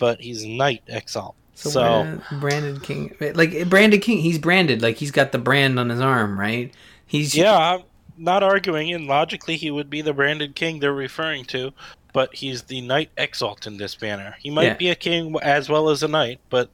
But 0.00 0.20
he's 0.22 0.44
Knight 0.44 0.82
Exalt. 0.88 1.34
So, 1.54 1.70
So, 1.70 2.20
branded 2.40 2.82
king, 2.82 3.14
like 3.34 3.68
branded 3.68 4.02
king, 4.02 4.18
he's 4.18 4.38
branded 4.38 4.82
like 4.82 4.96
he's 4.96 5.12
got 5.12 5.30
the 5.30 5.38
brand 5.38 5.78
on 5.78 5.88
his 5.88 6.00
arm, 6.00 6.40
right? 6.40 6.72
He's 7.06 7.36
yeah, 7.36 7.56
I'm 7.56 7.82
not 8.16 8.42
arguing, 8.42 8.92
and 8.92 9.06
logically 9.06 9.56
he 9.56 9.70
would 9.70 9.90
be 9.90 10.02
the 10.02 10.12
branded 10.14 10.54
king 10.54 10.78
they're 10.78 10.92
referring 10.92 11.44
to, 11.46 11.72
but 12.12 12.34
he's 12.34 12.62
the 12.62 12.80
Knight 12.80 13.10
Exalt 13.16 13.66
in 13.66 13.76
this 13.76 13.94
banner. 13.94 14.36
He 14.40 14.50
might 14.50 14.64
Yeah. 14.64 14.74
be 14.74 14.90
a 14.90 14.94
king 14.94 15.36
as 15.42 15.68
well 15.68 15.88
as 15.88 16.02
a 16.02 16.08
knight, 16.08 16.40
but 16.50 16.70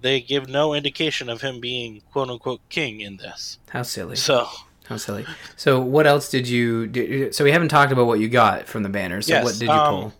they 0.00 0.20
give 0.20 0.48
no 0.48 0.74
indication 0.74 1.28
of 1.28 1.40
him 1.40 1.60
being 1.60 2.02
quote 2.12 2.30
unquote 2.30 2.60
king 2.68 3.00
in 3.00 3.16
this. 3.16 3.58
how 3.70 3.82
silly, 3.82 4.16
So, 4.16 4.46
how 4.86 4.96
silly. 4.96 5.26
So, 5.56 5.80
what 5.80 6.06
else 6.06 6.30
did 6.30 6.46
you? 6.48 6.86
do? 6.86 7.32
So 7.32 7.44
we 7.44 7.50
haven't 7.52 7.68
talked 7.68 7.92
about 7.92 8.06
what 8.06 8.20
you 8.20 8.28
got 8.28 8.66
from 8.68 8.82
the 8.82 8.88
banner. 8.88 9.20
So 9.22 9.34
Yes, 9.34 9.44
what 9.44 9.54
did 9.58 9.66
you 9.66 9.70
um, 9.72 9.88
pull? 9.88 10.12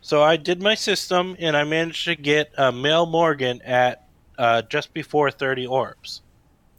So 0.00 0.22
I 0.22 0.36
did 0.36 0.62
my 0.62 0.74
system, 0.74 1.36
and 1.38 1.56
I 1.56 1.64
managed 1.64 2.04
to 2.06 2.16
get 2.16 2.50
uh, 2.58 2.72
Mel 2.72 3.04
Morgan 3.06 3.60
at 3.62 4.00
uh, 4.38 4.62
just 4.62 4.94
before 4.94 5.30
30 5.30 5.66
orbs. 5.66 6.22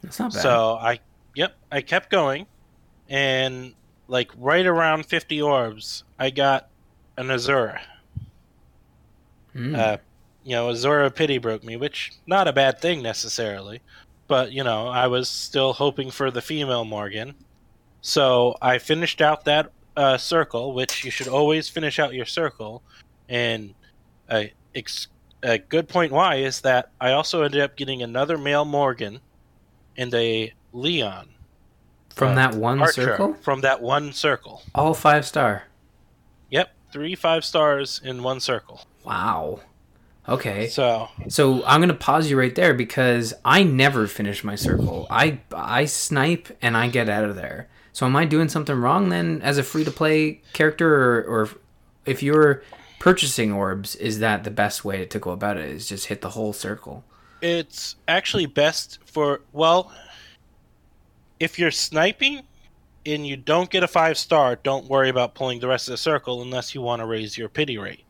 That's 0.02 0.18
not 0.18 0.32
bad. 0.32 0.42
So 0.42 0.78
I, 0.80 0.98
yep, 1.36 1.54
I 1.70 1.80
kept 1.82 2.10
going, 2.10 2.46
and 3.10 3.74
like 4.06 4.30
right 4.38 4.64
around 4.64 5.04
50 5.04 5.42
orbs, 5.42 6.04
I 6.18 6.30
got 6.30 6.68
an 7.18 7.26
Azura. 7.26 7.80
Mm. 9.54 9.76
Uh, 9.76 9.96
you 10.44 10.52
know, 10.52 10.70
Azura 10.70 11.14
pity 11.14 11.38
broke 11.38 11.64
me, 11.64 11.76
which 11.76 12.12
not 12.26 12.48
a 12.48 12.52
bad 12.52 12.80
thing 12.80 13.02
necessarily, 13.02 13.82
but 14.28 14.52
you 14.52 14.64
know, 14.64 14.86
I 14.86 15.08
was 15.08 15.28
still 15.28 15.72
hoping 15.72 16.10
for 16.10 16.30
the 16.30 16.40
female 16.40 16.84
Morgan. 16.84 17.34
So 18.00 18.56
I 18.62 18.78
finished 18.78 19.20
out 19.20 19.44
that 19.44 19.72
uh, 19.96 20.16
circle, 20.16 20.72
which 20.72 21.04
you 21.04 21.10
should 21.10 21.28
always 21.28 21.68
finish 21.68 21.98
out 21.98 22.14
your 22.14 22.24
circle. 22.26 22.82
And 23.28 23.74
a, 24.30 24.52
ex- 24.74 25.08
a 25.42 25.58
good 25.58 25.88
point 25.88 26.12
why 26.12 26.36
is 26.36 26.60
that 26.62 26.90
I 27.00 27.12
also 27.12 27.42
ended 27.42 27.60
up 27.60 27.76
getting 27.76 28.02
another 28.02 28.38
male 28.38 28.64
Morgan 28.64 29.20
and 29.96 30.14
a 30.14 30.54
Leon 30.72 31.28
From 32.10 32.32
uh, 32.32 32.34
that 32.34 32.54
one 32.54 32.86
circle? 32.92 33.34
From 33.34 33.60
that 33.62 33.80
one 33.80 34.12
circle. 34.12 34.62
All 34.74 34.94
five 34.94 35.26
star. 35.26 35.64
Yep, 36.50 36.70
three 36.92 37.14
five 37.14 37.44
stars 37.44 38.00
in 38.04 38.22
one 38.22 38.40
circle. 38.40 38.82
Wow. 39.04 39.60
Okay. 40.28 40.68
So 40.68 41.08
So 41.28 41.64
I'm 41.64 41.80
gonna 41.80 41.94
pause 41.94 42.30
you 42.30 42.38
right 42.38 42.54
there 42.54 42.74
because 42.74 43.34
I 43.44 43.62
never 43.62 44.06
finish 44.06 44.44
my 44.44 44.54
circle. 44.54 45.06
I 45.10 45.40
I 45.54 45.86
snipe 45.86 46.56
and 46.60 46.76
I 46.76 46.88
get 46.88 47.08
out 47.08 47.24
of 47.24 47.36
there. 47.36 47.68
So 47.92 48.06
am 48.06 48.16
I 48.16 48.24
doing 48.24 48.48
something 48.48 48.76
wrong 48.76 49.08
then 49.08 49.40
as 49.42 49.58
a 49.58 49.62
free 49.62 49.84
to 49.84 49.90
play 49.90 50.42
character, 50.52 50.94
or, 50.94 51.22
or 51.24 51.48
if 52.06 52.22
you're 52.22 52.62
purchasing 53.00 53.52
orbs, 53.52 53.96
is 53.96 54.20
that 54.20 54.44
the 54.44 54.50
best 54.50 54.84
way 54.84 55.04
to 55.04 55.18
go 55.18 55.30
about 55.30 55.56
it? 55.56 55.68
Is 55.68 55.88
just 55.88 56.06
hit 56.06 56.20
the 56.20 56.30
whole 56.30 56.52
circle? 56.52 57.04
it's 57.42 57.96
actually 58.06 58.46
best 58.46 58.98
for 59.04 59.40
well 59.52 59.92
if 61.40 61.58
you're 61.58 61.70
sniping 61.70 62.42
and 63.06 63.26
you 63.26 63.36
don't 63.36 63.70
get 63.70 63.82
a 63.82 63.88
five 63.88 64.16
star 64.18 64.56
don't 64.62 64.86
worry 64.86 65.08
about 65.08 65.34
pulling 65.34 65.58
the 65.58 65.66
rest 65.66 65.88
of 65.88 65.92
the 65.92 65.96
circle 65.98 66.42
unless 66.42 66.74
you 66.74 66.80
want 66.82 67.00
to 67.00 67.06
raise 67.06 67.36
your 67.36 67.48
pity 67.48 67.78
rate 67.78 68.04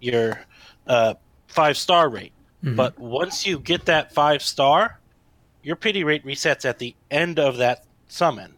your 0.00 0.40
uh, 0.86 1.14
five 1.48 1.76
star 1.76 2.08
rate 2.08 2.32
Mhm. 2.64 2.74
but 2.76 2.98
once 2.98 3.46
you 3.46 3.58
get 3.58 3.84
that 3.84 4.12
five 4.14 4.42
star 4.42 4.98
your 5.62 5.76
pity 5.76 6.02
rate 6.04 6.24
resets 6.24 6.64
at 6.64 6.78
the 6.78 6.94
end 7.10 7.38
of 7.38 7.58
that 7.58 7.84
summon 8.08 8.54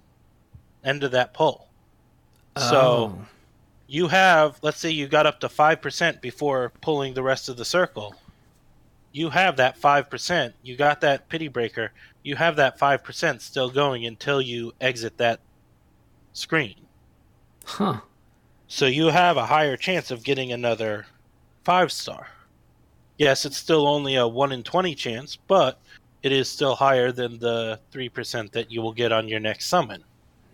end 0.84 1.02
of 1.02 1.10
that 1.10 1.34
pull 1.34 1.68
so 2.56 2.80
Oh. 3.18 3.26
you 3.88 4.06
have 4.08 4.58
let's 4.62 4.78
say 4.78 4.90
you 4.90 5.08
got 5.08 5.26
up 5.26 5.40
to 5.40 5.48
5% 5.48 6.20
before 6.20 6.72
pulling 6.80 7.14
the 7.14 7.22
rest 7.22 7.48
of 7.48 7.56
the 7.56 7.64
circle 7.64 8.14
you 9.18 9.30
have 9.30 9.56
that 9.56 9.78
5% 9.80 10.52
you 10.62 10.76
got 10.76 11.00
that 11.00 11.28
pity 11.28 11.48
breaker 11.48 11.90
you 12.22 12.36
have 12.36 12.56
that 12.56 12.78
5% 12.78 13.40
still 13.40 13.68
going 13.68 14.06
until 14.06 14.40
you 14.40 14.72
exit 14.80 15.18
that 15.18 15.40
screen 16.32 16.76
huh. 17.64 18.00
so 18.68 18.86
you 18.86 19.06
have 19.08 19.36
a 19.36 19.46
higher 19.46 19.76
chance 19.76 20.10
of 20.10 20.22
getting 20.22 20.52
another 20.52 21.06
5 21.64 21.90
star 21.90 22.28
yes 23.18 23.44
it's 23.44 23.56
still 23.56 23.88
only 23.88 24.14
a 24.14 24.26
1 24.26 24.52
in 24.52 24.62
20 24.62 24.94
chance 24.94 25.36
but 25.48 25.80
it 26.22 26.32
is 26.32 26.48
still 26.48 26.76
higher 26.76 27.12
than 27.12 27.38
the 27.38 27.78
3% 27.92 28.50
that 28.52 28.72
you 28.72 28.82
will 28.82 28.92
get 28.92 29.12
on 29.12 29.28
your 29.28 29.40
next 29.40 29.66
summon 29.66 30.04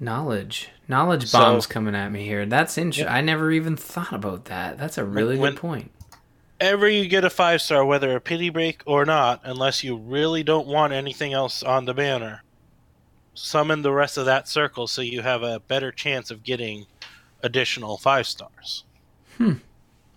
Knowledge, 0.00 0.70
knowledge 0.88 1.28
So- 1.28 1.38
bombs 1.38 1.66
coming 1.68 1.94
at 1.94 2.10
me 2.10 2.24
here. 2.24 2.44
That's 2.46 2.76
interesting. 2.76 3.06
Yeah. 3.06 3.14
I 3.14 3.20
never 3.20 3.52
even 3.52 3.76
thought 3.76 4.12
about 4.12 4.46
that. 4.46 4.76
That's 4.76 4.98
a 4.98 5.04
really 5.04 5.38
When- 5.38 5.52
good 5.52 5.60
point. 5.60 5.92
Ever 6.64 6.88
you 6.88 7.06
get 7.08 7.26
a 7.26 7.30
five 7.30 7.60
star, 7.60 7.84
whether 7.84 8.16
a 8.16 8.20
pity 8.22 8.48
break 8.48 8.82
or 8.86 9.04
not, 9.04 9.42
unless 9.44 9.84
you 9.84 9.98
really 9.98 10.42
don't 10.42 10.66
want 10.66 10.94
anything 10.94 11.34
else 11.34 11.62
on 11.62 11.84
the 11.84 11.92
banner, 11.92 12.42
summon 13.34 13.82
the 13.82 13.92
rest 13.92 14.16
of 14.16 14.24
that 14.24 14.48
circle 14.48 14.86
so 14.86 15.02
you 15.02 15.20
have 15.20 15.42
a 15.42 15.60
better 15.60 15.92
chance 15.92 16.30
of 16.30 16.42
getting 16.42 16.86
additional 17.42 17.98
five 17.98 18.26
stars. 18.26 18.84
Hmm. 19.36 19.56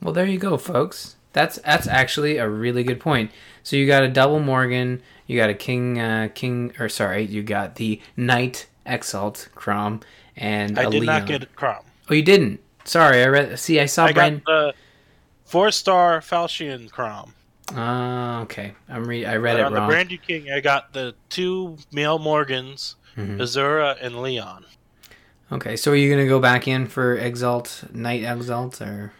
Well, 0.01 0.13
there 0.13 0.25
you 0.25 0.39
go, 0.39 0.57
folks. 0.57 1.17
That's 1.33 1.57
that's 1.57 1.85
actually 1.85 2.37
a 2.37 2.47
really 2.47 2.85
good 2.85 3.01
point. 3.01 3.31
So 3.61 3.75
you 3.75 3.85
got 3.85 4.03
a 4.03 4.07
double 4.07 4.39
Morgan, 4.39 5.01
you 5.25 5.37
got 5.37 5.49
a 5.49 5.53
King, 5.53 5.99
uh, 5.99 6.29
King, 6.33 6.71
or 6.79 6.87
sorry, 6.87 7.25
you 7.25 7.43
got 7.43 7.75
the 7.75 7.99
Knight 8.15 8.67
Exalt 8.85 9.49
Chrom, 9.53 10.01
and 10.37 10.79
I 10.79 10.83
did 10.83 11.01
Leon. 11.01 11.05
not 11.05 11.27
get 11.27 11.53
Chrom. 11.57 11.83
Oh, 12.09 12.13
you 12.13 12.23
didn't. 12.23 12.61
Sorry, 12.85 13.21
I 13.21 13.27
read. 13.27 13.59
See, 13.59 13.81
I 13.81 13.85
saw 13.85 14.05
I 14.05 14.13
Brian. 14.13 14.35
got 14.37 14.45
the 14.45 14.73
four 15.47 15.71
star 15.71 16.21
Falchion 16.21 16.89
Chrom. 16.89 17.31
Ah, 17.75 18.41
okay. 18.41 18.73
I'm 18.87 19.05
re. 19.05 19.25
I 19.25 19.35
read 19.37 19.53
But 19.55 19.59
it 19.59 19.65
on 19.65 19.73
wrong. 19.73 19.87
the 19.87 19.91
Branded 19.91 20.21
King, 20.25 20.51
I 20.51 20.59
got 20.61 20.93
the 20.93 21.15
two 21.29 21.77
male 21.91 22.19
Morgans, 22.19 22.95
Mhm. 23.17 23.37
Azura 23.39 23.97
and 24.01 24.21
Leon. 24.21 24.65
Okay, 25.51 25.75
so 25.75 25.91
are 25.91 25.95
you 25.95 26.09
gonna 26.09 26.27
go 26.27 26.39
back 26.39 26.67
in 26.67 26.87
for 26.87 27.15
Exalt, 27.17 27.83
Knight 27.93 28.23
Exalt, 28.23 28.81
or 28.81 29.13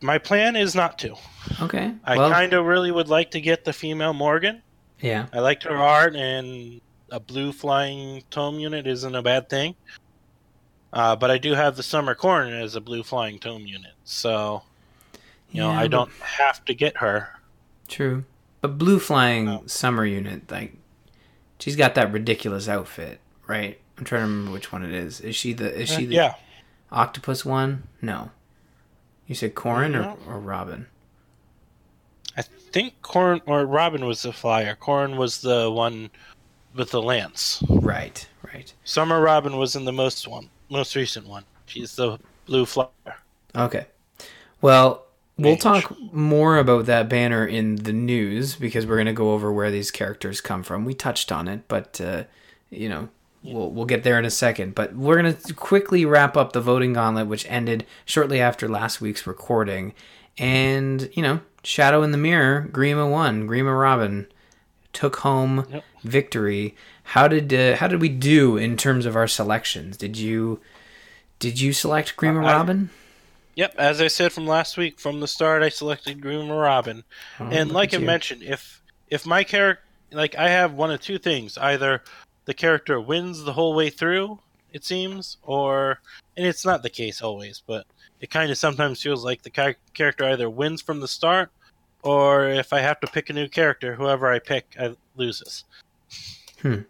My 0.00 0.18
plan 0.18 0.54
is 0.56 0.74
not 0.74 0.98
to. 1.00 1.14
okay? 1.62 1.94
I 2.04 2.16
well, 2.16 2.30
kind 2.30 2.52
of 2.52 2.64
really 2.66 2.90
would 2.90 3.08
like 3.08 3.30
to 3.32 3.40
get 3.40 3.64
the 3.64 3.72
female 3.72 4.12
Morgan. 4.12 4.62
yeah. 5.00 5.26
I 5.32 5.40
liked 5.40 5.62
her 5.64 5.76
art, 5.76 6.14
and 6.16 6.80
a 7.10 7.20
blue 7.20 7.52
flying 7.52 8.22
tome 8.30 8.58
unit 8.60 8.86
isn't 8.86 9.14
a 9.14 9.22
bad 9.22 9.48
thing. 9.48 9.74
Uh, 10.92 11.16
but 11.16 11.30
I 11.30 11.38
do 11.38 11.54
have 11.54 11.76
the 11.76 11.82
Summer 11.82 12.14
Corrin 12.14 12.52
as 12.60 12.76
a 12.76 12.80
blue 12.80 13.02
flying 13.02 13.38
tome 13.38 13.66
unit, 13.66 13.92
so 14.04 14.62
you 15.54 15.60
know 15.60 15.70
Yeah, 15.70 15.78
I 15.78 15.86
don't 15.86 16.10
have 16.20 16.64
to 16.66 16.74
get 16.74 16.98
her. 16.98 17.28
True. 17.88 18.24
But 18.60 18.76
blue 18.76 18.98
flying 18.98 19.44
No. 19.46 19.62
summer 19.66 20.04
unit, 20.04 20.50
like 20.50 20.74
she's 21.58 21.76
got 21.76 21.94
that 21.94 22.12
ridiculous 22.12 22.68
outfit, 22.68 23.20
right? 23.46 23.78
I'm 23.96 24.04
trying 24.04 24.22
to 24.22 24.26
remember 24.26 24.52
which 24.52 24.72
one 24.72 24.84
it 24.84 24.92
is. 24.92 25.20
Is 25.20 25.36
she 25.36 25.52
the 25.52 25.72
is 25.72 25.90
uh, 25.92 25.96
she 25.96 26.06
the 26.06 26.14
yeah, 26.16 26.34
octopus 26.90 27.44
one? 27.44 27.84
No. 28.02 28.30
You 29.26 29.34
said 29.34 29.54
Corrin 29.54 29.94
or, 29.96 30.18
or 30.30 30.38
Robin? 30.40 30.86
I 32.36 32.42
think 32.42 33.00
Corrin 33.02 33.40
or 33.46 33.64
Robin 33.64 34.04
was 34.04 34.22
the 34.22 34.32
flyer. 34.32 34.76
Corrin 34.80 35.16
was 35.16 35.40
the 35.40 35.70
one 35.70 36.10
with 36.74 36.90
the 36.90 37.00
lance. 37.00 37.62
Right, 37.68 38.26
right. 38.52 38.72
Summer 38.84 39.20
Robin 39.20 39.56
was 39.56 39.76
in 39.76 39.84
the 39.84 39.92
most 39.92 40.26
one, 40.26 40.50
most 40.68 40.96
recent 40.96 41.26
one. 41.28 41.44
She's 41.66 41.94
the 41.94 42.18
blue 42.46 42.66
flyer. 42.66 42.88
Okay. 43.54 43.86
Well, 44.60 45.03
we'll 45.38 45.56
talk 45.56 45.92
more 46.12 46.58
about 46.58 46.86
that 46.86 47.08
banner 47.08 47.46
in 47.46 47.76
the 47.76 47.92
news 47.92 48.54
because 48.56 48.86
we're 48.86 48.96
going 48.96 49.06
to 49.06 49.12
go 49.12 49.32
over 49.32 49.52
where 49.52 49.70
these 49.70 49.90
characters 49.90 50.40
come 50.40 50.62
from. 50.62 50.84
We 50.84 50.94
touched 50.94 51.32
on 51.32 51.48
it, 51.48 51.66
but 51.68 52.00
uh, 52.00 52.24
you 52.70 52.88
know, 52.88 53.08
we'll 53.42 53.70
we'll 53.70 53.84
get 53.86 54.04
there 54.04 54.18
in 54.18 54.24
a 54.24 54.30
second. 54.30 54.74
But 54.74 54.94
we're 54.94 55.20
going 55.20 55.34
to 55.34 55.54
quickly 55.54 56.04
wrap 56.04 56.36
up 56.36 56.52
the 56.52 56.60
voting 56.60 56.92
gauntlet, 56.92 57.26
which 57.26 57.46
ended 57.48 57.84
shortly 58.04 58.40
after 58.40 58.68
last 58.68 59.00
week's 59.00 59.26
recording. 59.26 59.92
And 60.38 61.08
you 61.14 61.22
know, 61.22 61.40
Shadow 61.62 62.02
in 62.02 62.10
the 62.10 62.18
Mirror, 62.18 62.68
Grima 62.72 63.10
won. 63.10 63.48
Grima 63.48 63.78
Robin 63.78 64.26
took 64.92 65.16
home 65.16 65.66
Yep. 65.70 65.84
victory. 66.04 66.76
How 67.08 67.26
did 67.28 67.52
uh, 67.52 67.76
how 67.76 67.88
did 67.88 68.00
we 68.00 68.08
do 68.08 68.56
in 68.56 68.76
terms 68.76 69.06
of 69.06 69.16
our 69.16 69.26
selections? 69.28 69.96
Did 69.96 70.16
you 70.16 70.60
did 71.38 71.60
you 71.60 71.72
select 71.72 72.16
Grima 72.16 72.44
I- 72.44 72.52
Robin? 72.52 72.90
Yep, 73.56 73.74
as 73.78 74.00
I 74.00 74.08
said 74.08 74.32
from 74.32 74.46
last 74.46 74.76
week, 74.76 74.98
from 74.98 75.20
the 75.20 75.28
start, 75.28 75.62
I 75.62 75.68
selected 75.68 76.20
Grima 76.20 76.60
Robin. 76.60 77.04
Oh, 77.38 77.46
and 77.46 77.70
like 77.70 77.94
I 77.94 77.98
you. 77.98 78.06
mentioned, 78.06 78.42
if 78.42 78.82
if 79.10 79.24
my 79.26 79.44
character, 79.44 79.82
like 80.10 80.34
I 80.36 80.48
have 80.48 80.74
one 80.74 80.90
of 80.90 81.00
two 81.00 81.18
things: 81.18 81.56
either 81.58 82.02
the 82.46 82.54
character 82.54 83.00
wins 83.00 83.44
the 83.44 83.52
whole 83.52 83.74
way 83.74 83.90
through, 83.90 84.40
it 84.72 84.84
seems, 84.84 85.36
or 85.42 86.00
and 86.36 86.46
it's 86.46 86.64
not 86.64 86.82
the 86.82 86.90
case 86.90 87.22
always, 87.22 87.62
but 87.66 87.86
it 88.20 88.30
kind 88.30 88.50
of 88.50 88.58
sometimes 88.58 89.02
feels 89.02 89.24
like 89.24 89.42
the 89.42 89.50
char- 89.50 89.76
character 89.92 90.24
either 90.24 90.50
wins 90.50 90.82
from 90.82 91.00
the 91.00 91.08
start, 91.08 91.50
or 92.02 92.48
if 92.48 92.72
I 92.72 92.80
have 92.80 92.98
to 93.00 93.06
pick 93.06 93.30
a 93.30 93.32
new 93.34 93.48
character, 93.48 93.94
whoever 93.94 94.32
I 94.32 94.40
pick, 94.40 94.74
I 94.80 94.96
loses. 95.14 95.64
Hmm. 96.60 96.80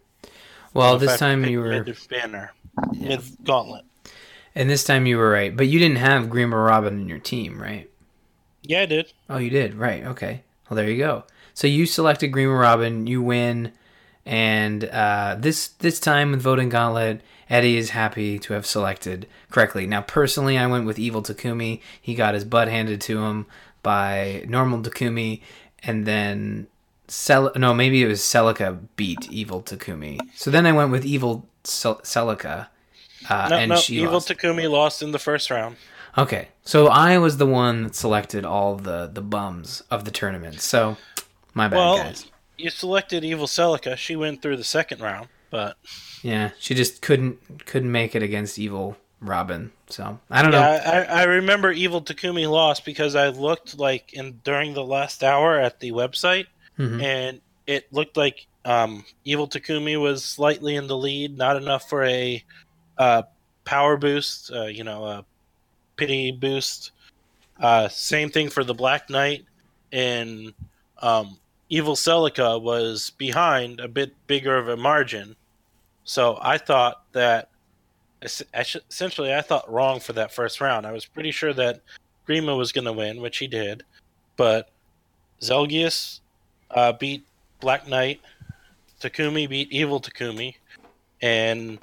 Well, 0.73 0.95
If 0.95 1.03
I 1.03 1.05
this 1.05 1.19
time 1.19 1.45
you 1.45 1.59
were, 1.59 1.85
banner, 2.09 2.53
mid 2.93 3.21
gauntlet. 3.43 3.85
And 4.55 4.69
this 4.69 4.83
time 4.83 5.05
you 5.05 5.17
were 5.17 5.29
right, 5.29 5.55
but 5.55 5.67
you 5.67 5.79
didn't 5.79 5.97
have 5.97 6.25
Grima 6.27 6.65
Robin 6.65 7.01
in 7.01 7.09
your 7.09 7.19
team, 7.19 7.61
right? 7.61 7.89
Yeah, 8.61 8.81
I 8.81 8.85
did. 8.85 9.13
Oh, 9.29 9.37
you 9.37 9.49
did, 9.49 9.75
right? 9.75 10.03
Okay. 10.05 10.43
Well, 10.69 10.75
there 10.75 10.89
you 10.89 10.97
go. 10.97 11.25
So 11.53 11.67
you 11.67 11.85
selected 11.85 12.31
Grima 12.31 12.59
Robin, 12.59 13.07
you 13.07 13.21
win, 13.21 13.71
and 14.25 14.85
uh, 14.85 15.35
this 15.39 15.67
this 15.67 15.99
time 15.99 16.31
with 16.31 16.41
voting 16.41 16.69
gauntlet, 16.69 17.21
Eddie 17.49 17.77
is 17.77 17.91
happy 17.91 18.39
to 18.39 18.53
have 18.53 18.65
selected 18.65 19.27
correctly. 19.51 19.85
Now, 19.85 20.01
personally, 20.01 20.57
I 20.57 20.67
went 20.67 20.85
with 20.85 20.97
Evil 20.97 21.21
Takumi. 21.21 21.81
He 22.01 22.15
got 22.15 22.33
his 22.33 22.43
butt 22.43 22.67
handed 22.67 23.01
to 23.01 23.23
him 23.23 23.45
by 23.83 24.43
normal 24.47 24.81
Takumi, 24.81 25.41
and 25.83 26.05
then 26.07 26.67
Cel- 27.07 27.51
no, 27.55 27.73
maybe 27.73 28.01
it 28.01 28.07
was 28.07 28.21
Celica 28.21 28.79
beat 28.95 29.29
Evil 29.31 29.61
Takumi. 29.61 30.19
So 30.35 30.49
then 30.49 30.65
I 30.65 30.71
went 30.71 30.91
with 30.91 31.05
Evil 31.05 31.47
Cel- 31.63 32.01
Celica, 32.01 32.67
uh, 33.29 33.47
No, 33.49 33.57
and 33.57 33.69
no, 33.69 33.75
she 33.77 33.97
Evil 33.97 34.13
lost. 34.13 34.29
Takumi 34.29 34.69
lost 34.69 35.01
in 35.01 35.11
the 35.11 35.19
first 35.19 35.49
round. 35.49 35.77
Okay, 36.17 36.47
so 36.63 36.87
I 36.87 37.17
was 37.17 37.37
the 37.37 37.45
one 37.45 37.83
that 37.83 37.95
selected 37.95 38.45
all 38.45 38.75
the 38.75 39.09
the 39.11 39.21
bums 39.21 39.83
of 39.91 40.05
the 40.05 40.11
tournament. 40.11 40.61
So 40.61 40.97
my 41.53 41.67
bad, 41.67 41.77
Well, 41.77 41.97
guys. 41.97 42.25
you 42.57 42.69
selected 42.69 43.23
Evil 43.25 43.47
Celica. 43.47 43.97
She 43.97 44.15
went 44.15 44.41
through 44.41 44.57
the 44.57 44.63
second 44.63 45.01
round, 45.01 45.27
but 45.49 45.75
Yeah, 46.21 46.51
she 46.59 46.73
just 46.73 47.01
couldn't 47.01 47.65
couldn't 47.65 47.91
make 47.91 48.15
it 48.15 48.23
against 48.23 48.57
Evil 48.57 48.95
Robin. 49.19 49.71
So 49.87 50.19
I 50.31 50.41
don't 50.41 50.51
know. 50.51 50.59
Yeah, 50.59 51.05
I, 51.09 51.21
I 51.21 51.23
remember 51.23 51.71
Evil 51.71 52.01
Takumi 52.01 52.49
lost 52.49 52.85
because 52.85 53.13
I 53.15 53.27
looked 53.29 53.77
like 53.77 54.13
in 54.13 54.39
during 54.43 54.73
the 54.73 54.83
last 54.85 55.21
hour 55.23 55.59
at 55.59 55.79
the 55.81 55.91
website, 55.91 56.45
Mhm. 56.79 57.03
and 57.03 57.41
it 57.67 57.91
looked 57.91 58.15
like 58.17 58.47
Um, 58.67 59.05
Evil 59.25 59.47
Takumi 59.47 59.95
was 60.01 60.25
slightly 60.25 60.75
in 60.75 60.87
the 60.87 60.97
lead, 60.97 61.37
not 61.37 61.55
enough 61.55 61.87
for 61.87 62.03
a 62.03 62.43
uh, 62.97 63.23
power 63.63 63.97
boost, 63.97 64.51
uh, 64.51 64.65
you 64.65 64.83
know, 64.83 65.05
a 65.05 65.25
pity 65.95 66.31
boost. 66.31 66.91
Uh, 67.59 67.87
same 67.87 68.29
thing 68.29 68.49
for 68.49 68.63
the 68.63 68.73
Black 68.73 69.09
Knight, 69.09 69.45
and 69.91 70.53
um, 71.01 71.37
Evil 71.69 71.95
Celica 71.95 72.61
was 72.61 73.11
behind 73.11 73.79
a 73.79 73.87
bit 73.87 74.13
bigger 74.27 74.57
of 74.57 74.69
a 74.69 74.77
margin. 74.77 75.35
So 76.03 76.37
I 76.41 76.57
thought 76.57 77.03
that 77.13 77.49
essentially 78.21 79.33
I 79.33 79.41
thought 79.41 79.71
wrong 79.71 79.99
for 79.99 80.13
that 80.13 80.33
first 80.33 80.61
round. 80.61 80.85
I 80.85 80.91
was 80.91 81.05
pretty 81.05 81.31
sure 81.31 81.53
that 81.53 81.81
Grima 82.27 82.57
was 82.57 82.71
going 82.71 82.85
to 82.85 82.93
win, 82.93 83.21
which 83.21 83.37
he 83.37 83.47
did, 83.47 83.83
but 84.35 84.69
Zelgius 85.41 86.19
uh, 86.71 86.93
beat 86.93 87.25
Black 87.59 87.87
Knight, 87.87 88.21
Takumi 89.01 89.47
beat 89.47 89.71
Evil 89.71 89.99
Takumi, 90.01 90.55
and 91.21 91.79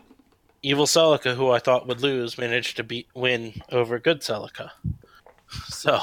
Evil 0.62 0.86
Celica, 0.86 1.34
who 1.34 1.50
I 1.50 1.58
thought 1.58 1.88
would 1.88 2.00
lose, 2.00 2.38
managed 2.38 2.76
to 2.76 2.84
beat 2.84 3.08
win 3.14 3.60
over 3.70 3.98
Good 3.98 4.20
Celica. 4.20 4.70
So, 5.66 6.00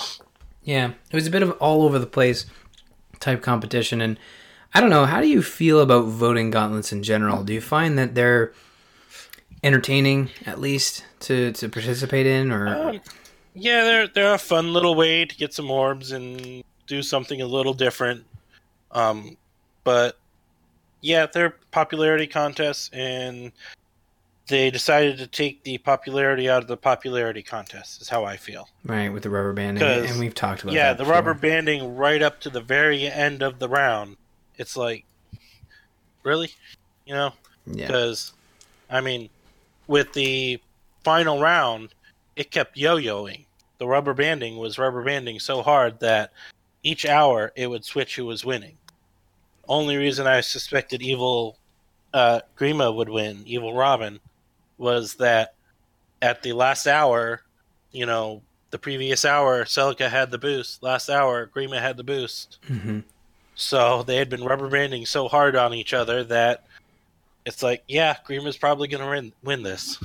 yeah, 0.64 0.92
it 1.10 1.16
was 1.16 1.28
a 1.28 1.32
bit 1.32 1.44
of 1.44 1.52
all 1.54 1.84
over 1.84 1.98
the 1.98 2.06
place 2.06 2.46
type 3.20 3.42
competition, 3.42 4.02
and 4.02 4.20
I 4.74 4.82
don't 4.82 4.90
know. 4.90 5.06
How 5.06 5.22
do 5.22 5.28
you 5.28 5.42
feel 5.42 5.80
about 5.80 6.06
voting 6.06 6.52
gauntlets 6.52 6.92
in 6.92 7.04
general? 7.04 7.44
Do 7.44 7.54
you 7.54 7.62
find 7.62 7.98
that 7.98 8.16
they're 8.16 8.54
entertaining, 9.64 10.30
at 10.46 10.60
least 10.60 11.06
to 11.22 11.52
to 11.54 11.70
participate 11.70 12.26
in, 12.26 12.52
or? 12.52 12.68
Um, 12.68 13.02
yeah, 13.54 13.84
they're 13.84 14.08
they're 14.08 14.34
a 14.34 14.40
fun 14.40 14.74
little 14.74 14.96
way 14.96 15.26
to 15.26 15.36
get 15.36 15.54
some 15.54 15.72
orbs 15.72 16.12
and 16.12 16.64
do 16.86 17.02
something 17.02 17.42
a 17.42 17.48
little 17.48 17.74
different. 17.74 18.26
Um, 18.92 19.38
but 19.84 20.18
yeah, 21.02 21.26
they're 21.26 21.56
popularity 21.72 22.28
contests, 22.28 22.90
and 22.94 23.52
they 24.50 24.70
decided 24.70 25.18
to 25.20 25.28
take 25.28 25.64
the 25.64 25.78
popularity 25.78 26.50
out 26.50 26.62
of 26.62 26.68
the 26.68 26.78
popularity 26.78 27.42
contest. 27.42 28.02
Is 28.02 28.10
how 28.10 28.26
I 28.26 28.36
feel. 28.38 28.68
Right 28.84 29.10
with 29.10 29.24
the 29.24 29.30
rubber 29.30 29.54
banding, 29.54 29.84
and 29.84 30.20
we've 30.20 30.36
talked 30.36 30.64
about 30.64 30.74
yeah, 30.74 30.94
the 30.94 31.04
before. 31.04 31.14
rubber 31.14 31.34
banding 31.34 31.96
right 31.96 32.22
up 32.22 32.42
to 32.42 32.50
the 32.50 32.62
very 32.62 33.08
end 33.08 33.42
of 33.42 33.60
the 33.60 33.70
round. 33.70 34.18
It's 34.58 34.76
like, 34.76 35.06
really, 36.24 36.52
you 37.06 37.14
know, 37.14 37.34
because 37.66 38.34
yeah. 38.90 38.98
I 38.98 39.02
mean, 39.02 39.30
with 39.88 40.12
the 40.14 40.60
final 41.04 41.40
round, 41.40 41.94
it 42.36 42.52
kept 42.52 42.78
yo-yoing. 42.78 43.46
The 43.78 43.88
rubber 43.88 44.14
banding 44.14 44.58
was 44.58 44.78
rubber 44.78 45.04
banding 45.04 45.40
so 45.40 45.62
hard 45.62 46.02
that 46.02 46.34
each 46.84 47.06
hour 47.06 47.52
it 47.56 47.68
would 47.68 47.86
switch 47.86 48.16
who 48.16 48.26
was 48.26 48.44
winning. 48.44 48.78
Only 49.68 49.98
reason 49.98 50.28
I 50.28 50.42
suspected 50.42 51.02
evil 51.02 51.58
uh, 52.14 52.42
Grima 52.58 52.94
would 52.94 53.10
win, 53.10 53.44
evil 53.46 53.74
Robin, 53.74 54.20
was 54.80 55.16
that 55.16 55.54
at 56.22 56.42
the 56.42 56.54
last 56.54 56.88
hour, 56.88 57.42
you 57.92 58.06
know, 58.06 58.42
the 58.72 58.80
previous 58.80 59.26
hour, 59.26 59.66
Celica 59.66 60.10
had 60.10 60.32
the 60.32 60.38
boost. 60.38 60.82
Last 60.82 61.10
hour, 61.10 61.48
Grima 61.48 61.80
had 61.80 61.98
the 61.98 62.04
boost. 62.04 62.60
Mm-hmm. 62.68 63.00
So 63.56 64.04
they 64.04 64.16
had 64.16 64.30
been 64.30 64.44
rubber 64.44 64.70
banding 64.70 65.06
so 65.06 65.28
hard 65.28 65.56
on 65.56 65.74
each 65.74 65.94
other 65.94 66.24
that 66.26 66.64
it's 67.46 67.62
like, 67.62 67.84
yeah, 67.88 68.16
Grima's 68.28 68.58
probably 68.58 68.88
going 68.88 69.04
to 69.04 69.10
win, 69.10 69.34
win 69.44 69.64
this. 69.64 69.98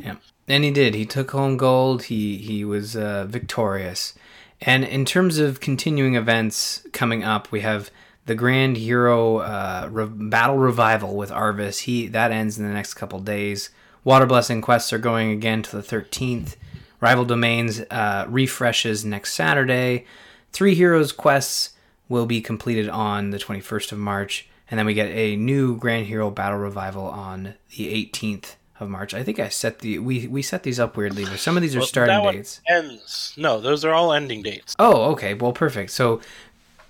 Yeah, 0.00 0.16
and 0.48 0.64
he 0.64 0.70
did. 0.70 0.94
He 0.94 1.06
took 1.06 1.30
home 1.30 1.56
gold. 1.56 2.04
He 2.04 2.38
he 2.38 2.64
was 2.64 2.96
uh, 2.96 3.26
victorious. 3.28 4.14
And 4.60 4.84
in 4.84 5.04
terms 5.04 5.38
of 5.38 5.60
continuing 5.60 6.14
events 6.14 6.82
coming 6.92 7.22
up, 7.22 7.52
we 7.52 7.60
have 7.60 7.90
the 8.24 8.34
Grand 8.34 8.76
Hero 8.76 9.38
uh, 9.38 9.88
Re- 9.90 10.06
Battle 10.08 10.56
Revival 10.56 11.16
with 11.16 11.30
Arvis. 11.30 11.80
He 11.80 12.08
that 12.08 12.32
ends 12.32 12.58
in 12.58 12.66
the 12.66 12.72
next 12.72 12.94
couple 12.94 13.20
days. 13.20 13.70
Water 14.06 14.24
Blessing 14.24 14.60
quests 14.60 14.92
are 14.92 14.98
going 14.98 15.32
again 15.32 15.62
to 15.62 15.76
the 15.76 15.82
13th. 15.82 16.54
Rival 17.00 17.24
Domains 17.24 17.80
uh, 17.90 18.24
refreshes 18.28 19.04
next 19.04 19.34
Saturday. 19.34 20.06
Three 20.52 20.76
Heroes 20.76 21.10
quests 21.10 21.70
will 22.08 22.24
be 22.24 22.40
completed 22.40 22.88
on 22.88 23.30
the 23.30 23.38
21st 23.38 23.90
of 23.90 23.98
March, 23.98 24.48
and 24.70 24.78
then 24.78 24.86
we 24.86 24.94
get 24.94 25.08
a 25.08 25.34
new 25.34 25.76
Grand 25.76 26.06
Hero 26.06 26.30
Battle 26.30 26.60
Revival 26.60 27.04
on 27.04 27.54
the 27.76 28.06
18th 28.06 28.54
of 28.78 28.88
March. 28.88 29.12
I 29.12 29.24
think 29.24 29.40
I 29.40 29.48
set 29.48 29.80
the 29.80 29.98
we 29.98 30.28
we 30.28 30.40
set 30.40 30.62
these 30.62 30.78
up 30.78 30.96
weirdly, 30.96 31.24
but 31.24 31.40
some 31.40 31.56
of 31.56 31.62
these 31.64 31.74
are 31.74 31.80
well, 31.80 31.88
starting 31.88 32.22
dates. 32.30 32.60
ends. 32.68 33.34
No, 33.36 33.60
those 33.60 33.84
are 33.84 33.92
all 33.92 34.12
ending 34.12 34.40
dates. 34.40 34.76
Oh, 34.78 35.10
okay. 35.14 35.34
Well, 35.34 35.52
perfect. 35.52 35.90
So 35.90 36.20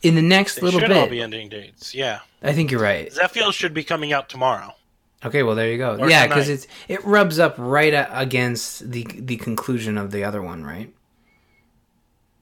in 0.03 0.17
the 0.17 0.23
next 0.23 0.57
they 0.57 0.61
little 0.61 0.81
should 0.81 0.89
bit, 0.89 0.97
should 0.97 1.03
all 1.05 1.09
be 1.09 1.23
ending 1.23 1.49
dates. 1.49 1.95
Yeah, 1.95 2.21
I 2.43 2.53
think 2.53 2.71
you're 2.71 2.79
right. 2.83 3.11
Zephiel 3.11 3.55
should 3.55 3.73
be 3.73 3.85
coming 3.85 4.13
out 4.13 4.29
tomorrow. 4.29 4.75
Okay, 5.25 5.43
well 5.43 5.55
there 5.55 5.71
you 5.71 5.79
go. 5.79 5.97
Or 5.97 6.11
yeah, 6.11 6.27
because 6.27 6.49
it's 6.49 6.67
it 6.89 7.05
rubs 7.05 7.39
up 7.39 7.55
right 7.59 8.07
against 8.11 8.91
the 8.91 9.07
the 9.19 9.37
conclusion 9.37 9.97
of 9.97 10.11
the 10.11 10.25
other 10.25 10.43
one, 10.43 10.65
right? 10.65 10.93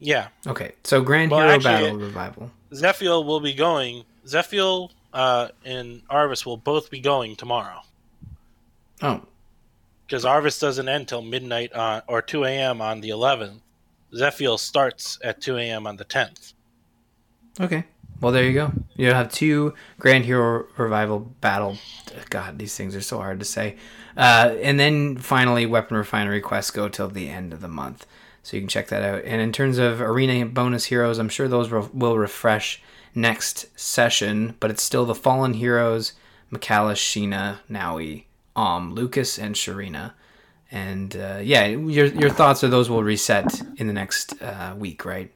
Yeah. 0.01 0.29
Okay, 0.47 0.73
so 0.83 1.01
Grand 1.01 1.31
well, 1.31 1.41
Hero 1.41 1.55
actually, 1.55 1.73
Battle 1.73 1.97
Revival. 1.99 2.51
Zephiel 2.73 3.25
will 3.25 3.41
be 3.41 3.55
going. 3.55 4.05
Zephiel 4.27 4.91
uh, 5.15 5.49
and 5.65 6.07
Arvis 6.09 6.45
will 6.45 6.57
both 6.57 6.91
be 6.91 7.01
going 7.01 7.37
tomorrow. 7.37 7.81
Oh. 9.01 9.23
Because 10.07 10.25
Arvis 10.25 10.61
doesn't 10.61 10.89
end 10.89 11.09
till 11.09 11.23
midnight 11.23 11.73
on 11.73 12.03
or 12.07 12.21
two 12.21 12.45
a.m. 12.45 12.83
on 12.83 13.01
the 13.01 13.11
11th. 13.11 13.61
Zephiel 14.13 14.59
starts 14.59 15.19
at 15.23 15.41
two 15.41 15.57
a.m. 15.57 15.87
on 15.87 15.97
the 15.97 16.05
10th. 16.05 16.53
Okay. 17.61 17.85
Well, 18.25 18.33
there 18.33 18.45
you 18.45 18.55
go. 18.55 18.73
You 18.97 19.13
have 19.13 19.31
two 19.31 19.75
Grand 19.99 20.25
Hero 20.25 20.65
Revival 20.79 21.21
Battle. 21.43 21.77
God, 22.31 22.59
these 22.59 22.75
things 22.75 22.97
are 22.97 23.03
so 23.03 23.19
hard 23.19 23.39
to 23.41 23.45
say. 23.45 23.77
Uh, 24.17 24.57
and 24.63 24.81
then 24.81 25.19
finally, 25.19 25.67
Weapon 25.67 25.99
Refinery 25.99 26.41
quests 26.41 26.71
go 26.71 26.89
till 26.89 27.09
the 27.09 27.29
end 27.29 27.53
of 27.53 27.61
the 27.61 27.69
month. 27.69 28.07
So 28.43 28.57
you 28.57 28.63
can 28.63 28.71
check 28.71 28.89
that 28.89 29.03
out. 29.03 29.25
And 29.27 29.43
in 29.43 29.53
terms 29.53 29.77
of 29.77 30.01
arena 30.01 30.47
bonus 30.47 30.87
heroes, 30.87 31.19
I'm 31.19 31.29
sure 31.29 31.49
those 31.49 31.71
will 31.71 32.17
refresh 32.17 32.83
next 33.15 33.79
session, 33.79 34.57
but 34.59 34.71
it's 34.71 34.83
still 34.83 35.05
the 35.05 35.15
Fallen 35.15 35.53
Heroes, 35.53 36.15
Michalis, 36.51 36.99
Sheena, 36.99 37.59
Nowi, 37.71 38.25
Um, 38.57 38.95
Lucas, 38.95 39.39
and 39.39 39.55
Sharena. 39.55 40.15
And 40.71 41.15
uh, 41.15 41.41
yeah, 41.43 41.67
your 41.67 42.07
your 42.07 42.31
thoughts 42.31 42.65
are 42.65 42.69
those 42.69 42.89
will 42.89 43.05
reset 43.05 43.61
in 43.77 43.87
the 43.87 43.93
next 43.93 44.41
uh, 44.41 44.75
week, 44.79 45.05
right? 45.05 45.31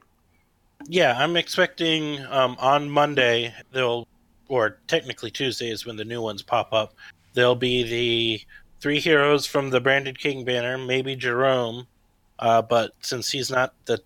Yeah, 0.91 1.15
I'm 1.15 1.37
expecting 1.37 2.25
um, 2.31 2.57
on 2.59 2.89
Monday 2.89 3.53
they'll, 3.71 4.07
or 4.47 4.79
technically 4.87 5.29
Tuesday 5.29 5.69
is 5.69 5.85
when 5.85 5.95
the 5.95 6.03
new 6.03 6.19
ones 6.19 6.41
pop 6.41 6.73
up. 6.73 6.95
There'll 7.35 7.53
be 7.53 7.83
the 7.83 8.41
three 8.81 8.99
heroes 8.99 9.45
from 9.45 9.69
the 9.69 9.79
Branded 9.79 10.17
King 10.17 10.43
banner, 10.43 10.79
maybe 10.79 11.15
Jerome, 11.15 11.85
uh, 12.39 12.63
but 12.63 12.93
since 13.01 13.29
he's 13.29 13.51
not 13.51 13.75
the, 13.85 14.01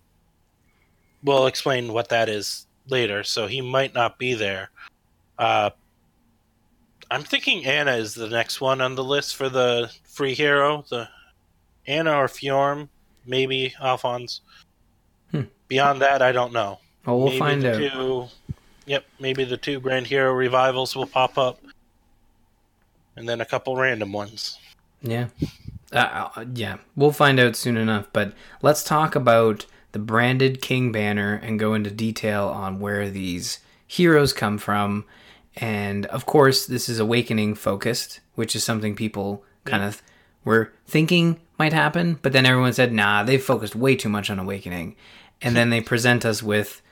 we'll 1.22 1.46
explain 1.46 1.90
what 1.90 2.10
that 2.10 2.28
is 2.28 2.66
later. 2.86 3.24
So 3.24 3.46
he 3.46 3.62
might 3.62 3.94
not 3.94 4.18
be 4.18 4.34
there. 4.34 4.68
Uh, 5.38 5.70
I'm 7.10 7.22
thinking 7.22 7.64
Anna 7.64 7.92
is 7.92 8.12
the 8.12 8.28
next 8.28 8.60
one 8.60 8.82
on 8.82 8.94
the 8.94 9.04
list 9.04 9.36
for 9.36 9.48
the 9.48 9.90
free 10.04 10.34
hero. 10.34 10.84
The 10.90 11.08
Anna 11.86 12.14
or 12.14 12.28
Fjorm, 12.28 12.90
maybe 13.24 13.72
Alphonse. 13.80 14.42
Beyond 15.74 16.02
that, 16.02 16.22
I 16.22 16.30
don't 16.30 16.52
know. 16.52 16.78
Well, 17.04 17.18
we'll 17.18 17.26
maybe 17.30 17.38
find 17.40 17.64
out. 17.64 17.78
Two, 17.78 18.28
yep, 18.86 19.04
maybe 19.18 19.42
the 19.42 19.56
two 19.56 19.80
Grand 19.80 20.06
Hero 20.06 20.32
revivals 20.32 20.94
will 20.94 21.08
pop 21.08 21.36
up, 21.36 21.58
and 23.16 23.28
then 23.28 23.40
a 23.40 23.44
couple 23.44 23.74
random 23.74 24.12
ones. 24.12 24.56
Yeah, 25.02 25.30
uh, 25.92 26.28
uh, 26.36 26.44
yeah, 26.54 26.76
we'll 26.94 27.10
find 27.10 27.40
out 27.40 27.56
soon 27.56 27.76
enough. 27.76 28.06
But 28.12 28.34
let's 28.62 28.84
talk 28.84 29.16
about 29.16 29.66
the 29.90 29.98
branded 29.98 30.62
King 30.62 30.92
banner 30.92 31.40
and 31.42 31.58
go 31.58 31.74
into 31.74 31.90
detail 31.90 32.46
on 32.46 32.78
where 32.78 33.10
these 33.10 33.58
heroes 33.84 34.32
come 34.32 34.58
from. 34.58 35.04
And 35.56 36.06
of 36.06 36.24
course, 36.24 36.66
this 36.66 36.88
is 36.88 37.00
awakening 37.00 37.56
focused, 37.56 38.20
which 38.36 38.54
is 38.54 38.62
something 38.62 38.94
people 38.94 39.42
kind 39.64 39.82
of 39.82 40.02
were 40.44 40.72
thinking 40.86 41.40
might 41.58 41.72
happen, 41.72 42.18
but 42.22 42.32
then 42.32 42.46
everyone 42.46 42.72
said, 42.72 42.92
nah, 42.92 43.22
they've 43.22 43.42
focused 43.42 43.74
way 43.74 43.96
too 43.96 44.08
much 44.08 44.30
on 44.30 44.38
awakening 44.38 44.96
and 45.42 45.56
then 45.56 45.70
they 45.70 45.80
present 45.80 46.24
us 46.24 46.42
with 46.42 46.82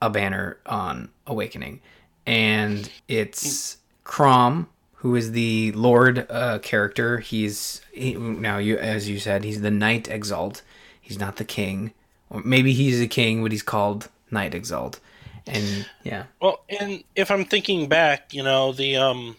a 0.00 0.10
banner 0.10 0.58
on 0.66 1.10
Awakening, 1.26 1.80
and 2.26 2.90
it's 3.08 3.78
Chrom, 4.04 4.66
who 4.94 5.16
is 5.16 5.32
the 5.32 5.72
Lord 5.72 6.26
uh, 6.30 6.58
character. 6.60 7.18
He's 7.18 7.80
he, 7.92 8.14
now 8.14 8.58
you 8.58 8.78
as 8.78 9.08
you 9.08 9.18
said, 9.18 9.44
he's 9.44 9.60
the 9.60 9.70
Knight 9.70 10.08
Exalt. 10.08 10.62
He's 11.00 11.18
not 11.18 11.36
the 11.36 11.44
king, 11.44 11.92
or 12.30 12.42
maybe 12.44 12.72
he's 12.72 13.00
a 13.00 13.06
king, 13.06 13.42
but 13.42 13.52
he's 13.52 13.62
called 13.62 14.08
Knight 14.30 14.54
Exalt. 14.54 15.00
And 15.46 15.86
yeah, 16.02 16.24
well, 16.40 16.64
and 16.68 17.04
if 17.14 17.30
I'm 17.30 17.44
thinking 17.44 17.88
back, 17.88 18.34
you 18.34 18.42
know, 18.42 18.72
the 18.72 18.96
um, 18.96 19.36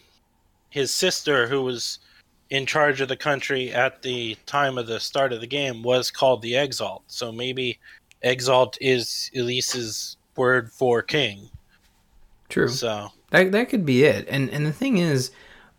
his 0.69 0.91
sister 0.91 1.47
who 1.47 1.61
was 1.61 1.99
in 2.49 2.65
charge 2.65 3.01
of 3.01 3.09
the 3.09 3.17
country 3.17 3.71
at 3.73 4.01
the 4.01 4.37
time 4.45 4.77
of 4.77 4.87
the 4.87 4.99
start 4.99 5.33
of 5.33 5.41
the 5.41 5.47
game 5.47 5.83
was 5.83 6.09
called 6.09 6.41
the 6.41 6.55
Exalt. 6.55 7.03
So 7.07 7.31
maybe 7.31 7.77
Exalt 8.21 8.77
is 8.81 9.29
Ylisse's 9.35 10.17
word 10.35 10.71
for 10.71 11.01
king. 11.01 11.49
True. 12.49 12.69
So 12.69 13.11
That 13.31 13.51
that 13.51 13.69
could 13.69 13.85
be 13.85 14.03
it. 14.03 14.27
And 14.29 14.49
and 14.49 14.65
the 14.65 14.73
thing 14.73 14.97
is, 14.97 15.31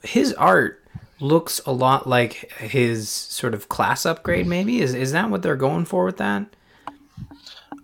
his 0.03 0.33
art 0.35 0.85
looks 1.21 1.61
a 1.67 1.73
lot 1.73 2.09
like 2.09 2.53
his 2.59 3.09
sort 3.09 3.55
of 3.55 3.69
class 3.69 4.07
upgrade. 4.07 4.47
Maybe 4.47 4.81
is 4.81 4.95
is 4.95 5.13
that 5.13 5.31
what 5.31 5.43
they're 5.43 5.57
going 5.57 5.85
for 5.85 6.05
with 6.05 6.19
that? 6.19 6.47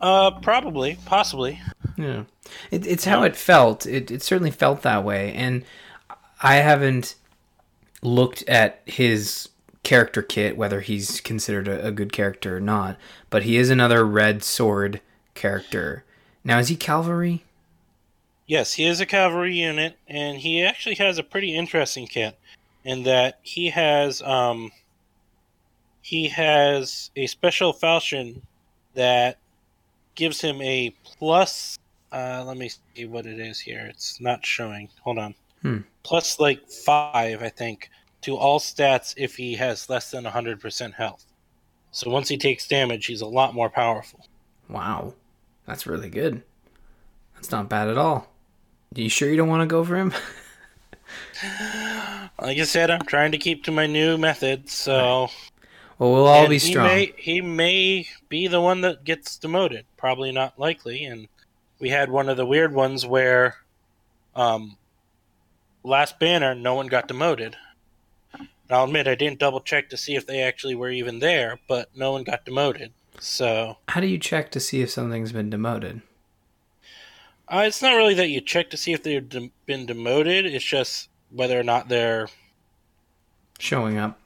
Uh, 0.01 0.33
probably, 0.41 0.99
possibly. 1.07 1.61
Yeah, 1.97 2.25
it, 2.71 2.87
it's 2.87 3.05
how 3.05 3.23
it 3.23 3.37
felt. 3.37 3.87
It 3.87 4.11
it 4.11 4.23
certainly 4.23 4.51
felt 4.51 4.83
that 4.83 5.05
way, 5.05 5.33
and 5.33 5.65
I 6.43 6.57
haven't 6.57 7.15
looked 8.03 8.43
at 8.49 8.83
his 8.85 9.49
character 9.85 10.23
kit, 10.23 10.57
whether 10.57 10.81
he's 10.81 11.21
considered 11.21 11.69
a, 11.69 11.87
a 11.87 11.93
good 11.93 12.13
character 12.13 12.57
or 12.57 12.61
not. 12.61 12.97
But 13.31 13.45
he 13.45 13.57
is 13.57 13.71
another 13.71 14.05
red 14.05 14.43
sword 14.43 15.01
character. 15.35 16.05
Now, 16.43 16.59
is 16.59 16.69
he 16.69 16.77
cavalry? 16.77 17.45
Yes, 18.47 18.75
he 18.75 18.85
is 18.85 19.01
a 19.01 19.07
cavalry 19.07 19.57
unit, 19.57 19.97
and 20.09 20.39
he 20.39 20.63
actually 20.63 20.97
has 20.97 21.19
a 21.19 21.23
pretty 21.23 21.57
interesting 21.57 22.07
kit 22.07 22.39
in 22.85 23.03
that 23.05 23.39
he 23.43 23.71
has 23.71 24.21
um 24.23 24.71
he 26.03 26.29
has 26.29 27.11
a 27.17 27.27
special 27.27 27.73
falchion 27.73 28.43
that 28.95 29.39
gives 30.15 30.41
him 30.41 30.61
a 30.61 30.95
plus 31.03 31.79
uh 32.13 32.45
let 32.47 32.59
me 32.59 32.71
see 32.95 33.07
what 33.07 33.27
it 33.27 33.41
is 33.41 33.59
here. 33.59 33.87
It's 33.89 34.21
not 34.21 34.45
showing. 34.45 34.89
Hold 35.03 35.19
on. 35.19 35.35
Hmm. 35.63 35.79
Plus 36.03 36.39
like 36.39 36.69
5, 36.69 37.43
I 37.43 37.49
think, 37.49 37.89
to 38.25 38.37
all 38.37 38.59
stats 38.59 39.15
if 39.17 39.37
he 39.37 39.55
has 39.55 39.89
less 39.89 40.11
than 40.11 40.25
100% 40.25 40.95
health. 40.95 41.25
So 41.93 42.11
once 42.11 42.29
he 42.29 42.37
takes 42.37 42.67
damage, 42.67 43.07
he's 43.07 43.21
a 43.21 43.27
lot 43.27 43.55
more 43.55 43.71
powerful. 43.71 44.27
Wow, 44.69 45.15
that's 45.67 45.87
really 45.87 46.09
good. 46.11 46.43
That's 47.35 47.51
not 47.51 47.69
bad 47.69 47.89
at 47.89 47.99
all. 47.99 48.29
Are 48.97 49.01
you 49.01 49.09
sure 49.09 49.29
you 49.31 49.37
don't 49.37 49.49
want 49.49 49.63
to 49.63 49.67
go 49.67 49.85
for 49.85 49.97
him? 49.97 50.13
Like 52.41 52.59
I 52.59 52.65
said, 52.65 52.91
I'm 52.91 53.05
trying 53.07 53.33
to 53.33 53.39
keep 53.39 53.65
to 53.65 53.71
my 53.73 53.87
new 53.87 54.17
method, 54.19 54.69
so 54.69 55.29
well, 55.99 56.13
we'll 56.13 56.27
all 56.27 56.41
And 56.43 56.49
be 56.51 56.59
he 56.59 56.71
strong. 56.73 56.87
may, 56.87 57.13
he 57.17 57.41
may 57.41 58.09
be 58.29 58.49
the 58.49 58.61
one 58.61 58.81
that 58.81 59.05
gets 59.05 59.37
demoted. 59.37 59.85
Probably 59.97 60.33
not 60.33 60.59
likely. 60.59 61.05
And 61.05 61.29
we 61.79 61.91
had 61.91 62.11
one 62.11 62.29
of 62.29 62.37
the 62.37 62.47
weird 62.47 62.75
ones 62.75 63.07
where, 63.07 63.57
um, 64.35 64.77
last 65.85 66.19
banner, 66.19 66.55
no 66.55 66.75
one 66.75 66.87
got 66.89 67.07
demoted. 67.07 67.57
And 68.69 68.77
I'll 68.77 68.85
admit 68.85 69.07
I 69.07 69.15
didn't 69.15 69.39
double 69.39 69.61
check 69.61 69.91
to 69.91 69.97
see 69.97 70.15
if 70.17 70.27
they 70.27 70.41
actually 70.43 70.75
were 70.75 70.91
even 70.91 71.19
there, 71.19 71.59
but 71.69 71.91
no 71.97 72.13
one 72.13 72.25
got 72.25 72.45
demoted. 72.45 72.93
So 73.21 73.77
How 73.89 74.01
do 74.01 74.07
you 74.07 74.19
check 74.19 74.51
to 74.53 74.61
see 74.61 74.81
if 74.83 74.91
something's 74.91 75.33
been 75.33 75.51
demoted? 75.51 76.01
uh, 77.47 77.65
it's 77.67 77.83
not 77.83 77.95
really 77.95 78.15
that 78.15 78.29
you 78.29 78.41
check 78.41 78.71
to 78.71 78.77
see 78.77 78.93
if 78.95 79.03
they've 79.03 79.29
de- 79.29 79.51
been 79.67 79.85
demoted. 79.87 80.47
It's 80.47 80.65
just 80.65 81.11
whether 81.31 81.59
or 81.59 81.63
not 81.63 81.89
they're 81.89 82.29
Showing 83.59 83.99
up. 83.99 84.19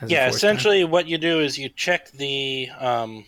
as 0.00 0.10
yeah 0.10 0.28
essentially 0.28 0.84
what 0.84 1.06
you 1.06 1.16
do 1.16 1.40
is 1.40 1.58
you 1.58 1.68
check 1.70 2.10
the 2.12 2.68
um, 2.78 3.24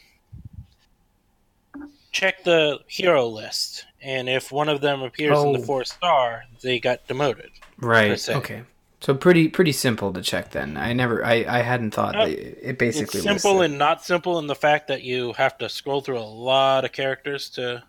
check 2.13 2.43
the 2.45 2.81
hero 2.87 3.27
list 3.27 3.87
and 4.03 4.29
if 4.29 4.51
one 4.53 4.69
of 4.69 4.81
them 4.81 5.03
appears 5.03 5.39
in 5.43 5.53
the 5.53 5.59
Oh. 5.59 5.63
four 5.63 5.85
star 5.85 6.45
they 6.63 6.79
got 6.81 7.07
demoted 7.07 7.51
right? 7.79 8.29
Okay, 8.29 8.63
so 9.01 9.15
pretty 9.15 9.49
pretty 9.49 9.73
simple 9.73 10.13
to 10.13 10.23
check 10.23 10.51
then. 10.51 10.77
I 10.77 10.93
never, 10.93 11.25
I 11.25 11.45
I 11.49 11.63
hadn't 11.63 11.93
thought 11.93 12.17
Uh, 12.17 12.27
it 12.29 12.79
basically 12.79 13.19
it's 13.21 13.25
simple 13.25 13.63
and 13.63 13.79
not 13.79 14.05
simple 14.05 14.39
in 14.39 14.47
the 14.47 14.55
fact 14.55 14.89
that 14.89 15.03
you 15.03 15.33
have 15.35 15.57
to 15.59 15.69
scroll 15.69 16.01
through 16.01 16.19
a 16.19 16.21
lot 16.21 16.85
of 16.85 16.93
characters 16.93 17.49
to 17.51 17.83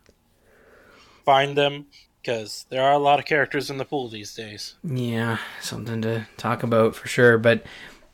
find 1.26 1.57
them 1.57 1.86
because 2.22 2.66
there 2.70 2.84
are 2.84 2.93
a 2.93 2.97
lot 2.99 3.20
of 3.20 3.26
characters 3.26 3.70
in 3.70 3.78
the 3.78 3.86
pool 3.86 4.07
these 4.07 4.34
days 4.36 4.76
Yeah, 4.84 5.38
something 5.59 6.01
to 6.03 6.28
talk 6.38 6.64
about 6.64 6.95
for 6.95 7.07
sure. 7.07 7.38
But 7.38 7.64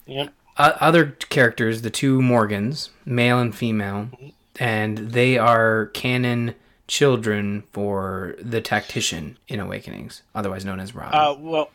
yep 0.06 0.34
other 0.58 1.12
characters, 1.30 1.84
the 1.84 1.90
two 1.92 2.20
Morgans, 2.22 2.90
male 3.06 3.40
and 3.40 3.54
female, 3.56 4.10
and 4.60 4.98
they 4.98 5.38
are 5.38 5.88
canon 5.94 6.56
children 6.88 7.64
for 7.74 8.36
the 8.42 8.62
tactician 8.62 9.38
in 9.48 9.60
Awakenings, 9.60 10.24
otherwise 10.34 10.66
known 10.66 10.80
as 10.80 10.96
Robin. 10.96 11.14
uh, 11.20 11.36
well 11.38 11.70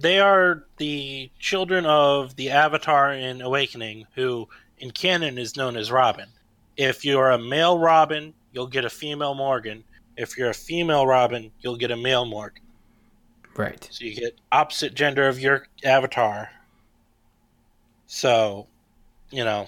they 0.00 0.20
are 0.20 0.64
the 0.76 1.30
children 1.38 1.84
of 1.86 2.36
the 2.36 2.50
avatar 2.50 3.12
in 3.12 3.40
awakening 3.40 4.06
who 4.14 4.48
in 4.78 4.90
canon 4.90 5.38
is 5.38 5.56
known 5.56 5.76
as 5.76 5.90
robin. 5.90 6.28
If 6.76 7.04
you're 7.04 7.30
a 7.30 7.38
male 7.38 7.78
robin 7.78 8.34
you'll 8.52 8.66
get 8.66 8.84
a 8.84 8.90
female 8.90 9.34
morgan. 9.34 9.84
If 10.16 10.38
you're 10.38 10.50
a 10.50 10.54
female 10.54 11.06
robin 11.06 11.50
you'll 11.60 11.76
get 11.76 11.90
a 11.90 11.96
male 11.96 12.24
morgan. 12.24 12.62
Right. 13.56 13.88
so 13.90 14.04
you 14.04 14.14
get 14.14 14.38
opposite 14.52 14.94
gender 14.94 15.26
of 15.26 15.40
your 15.40 15.66
avatar. 15.84 16.50
So 18.06 18.68
you 19.30 19.44
know 19.44 19.66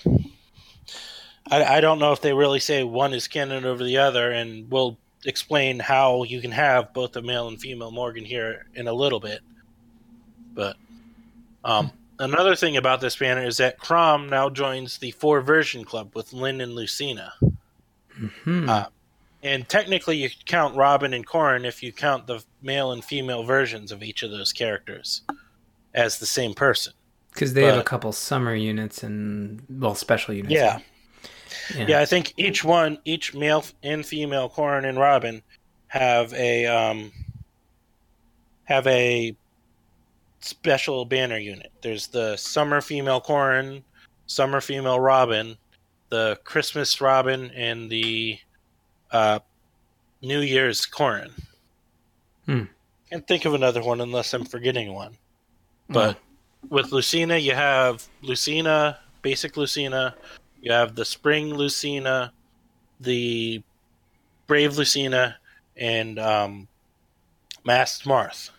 I, 1.50 1.64
I 1.64 1.80
don't 1.80 1.98
know 1.98 2.12
if 2.12 2.20
they 2.20 2.32
really 2.32 2.60
say 2.60 2.84
one 2.84 3.12
is 3.12 3.26
canon 3.26 3.64
over 3.64 3.82
the 3.82 3.98
other 3.98 4.30
and 4.30 4.70
we'll 4.70 4.96
explain 5.26 5.78
how 5.80 6.22
you 6.22 6.40
can 6.40 6.52
have 6.52 6.94
both 6.94 7.16
a 7.16 7.20
male 7.20 7.48
and 7.48 7.60
female 7.60 7.90
morgan 7.90 8.24
here 8.24 8.66
in 8.74 8.86
a 8.88 8.92
little 8.92 9.20
bit 9.20 9.40
but 10.54 10.76
um, 11.64 11.90
another 12.18 12.56
thing 12.56 12.76
about 12.76 13.00
this 13.00 13.16
banner 13.16 13.44
is 13.44 13.56
that 13.58 13.78
Chrom 13.78 14.28
now 14.28 14.50
joins 14.50 14.98
the 14.98 15.10
four 15.12 15.40
version 15.40 15.84
club 15.84 16.10
with 16.14 16.32
Lyn 16.32 16.60
and 16.60 16.74
Lucina. 16.74 17.32
Hmm. 18.44 18.68
Uh, 18.68 18.84
and 19.42 19.68
technically, 19.68 20.18
you 20.18 20.28
count 20.44 20.76
Robin 20.76 21.14
and 21.14 21.26
Corrin 21.26 21.64
if 21.64 21.82
you 21.82 21.92
count 21.92 22.26
the 22.26 22.44
male 22.62 22.92
and 22.92 23.02
female 23.02 23.42
versions 23.42 23.90
of 23.90 24.02
each 24.02 24.22
of 24.22 24.30
those 24.30 24.52
characters 24.52 25.22
as 25.94 26.18
the 26.18 26.26
same 26.26 26.54
person. 26.54 26.92
Because 27.32 27.54
they 27.54 27.64
have 27.64 27.78
a 27.78 27.82
couple 27.82 28.12
summer 28.12 28.54
units 28.54 29.02
and 29.02 29.62
well, 29.70 29.94
special 29.94 30.34
units. 30.34 30.52
Yeah. 30.52 30.80
Yeah. 31.74 31.86
Yeah, 31.88 32.00
I 32.00 32.04
think 32.04 32.34
each 32.36 32.64
one, 32.64 32.98
each 33.04 33.34
male 33.34 33.64
and 33.82 34.04
female 34.04 34.50
Corrin 34.50 34.84
and 34.84 34.98
Robin 34.98 35.42
have 35.88 36.32
a 36.34 36.66
um, 36.66 37.12
have 38.64 38.86
a 38.86 39.34
special 40.40 41.04
banner 41.04 41.38
unit. 41.38 41.70
There's 41.82 42.08
the 42.08 42.36
summer 42.36 42.80
female 42.80 43.20
Corrin, 43.20 43.82
summer 44.26 44.60
female 44.60 45.00
Robin, 45.00 45.56
the 46.08 46.38
Christmas 46.44 47.00
Robin, 47.00 47.50
and 47.54 47.90
the 47.90 48.38
uh, 49.12 49.40
New 50.22 50.40
Year's 50.40 50.86
Corrin. 50.86 51.30
Hmm. 52.46 52.64
Can't 53.10 53.26
think 53.26 53.44
of 53.44 53.54
another 53.54 53.82
one 53.82 54.00
unless 54.00 54.32
I'm 54.34 54.44
forgetting 54.44 54.92
one. 54.92 55.16
But 55.88 56.18
with 56.68 56.92
Lucina, 56.92 57.36
you 57.36 57.54
have 57.54 58.06
Lucina, 58.22 58.98
basic 59.22 59.56
Lucina. 59.56 60.14
You 60.60 60.72
have 60.72 60.94
the 60.94 61.04
Spring 61.04 61.54
Lucina, 61.54 62.32
the 63.00 63.62
Brave 64.46 64.76
Lucina, 64.76 65.36
and 65.76 66.18
um, 66.18 66.68
Masked 67.64 68.04
Marth. 68.04 68.50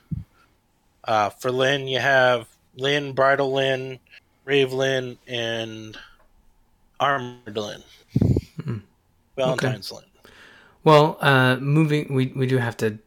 Uh, 1.03 1.29
for 1.29 1.51
Lyn, 1.51 1.87
you 1.87 1.99
have 1.99 2.47
Lyn, 2.75 3.13
Bridal 3.13 3.51
Lyn, 3.51 3.99
Brave 4.45 4.71
Lyn, 4.73 5.17
and 5.27 5.97
Armored 6.99 7.57
Lyn. 7.57 7.83
Hmm. 8.63 8.77
Valentine's 9.35 9.91
Lyn. 9.91 10.03
Well, 10.83 11.17
uh, 11.21 11.57
moving, 11.57 12.13
we 12.13 12.27
we 12.35 12.47
do 12.47 12.57
have 12.57 12.77
to 12.77 12.97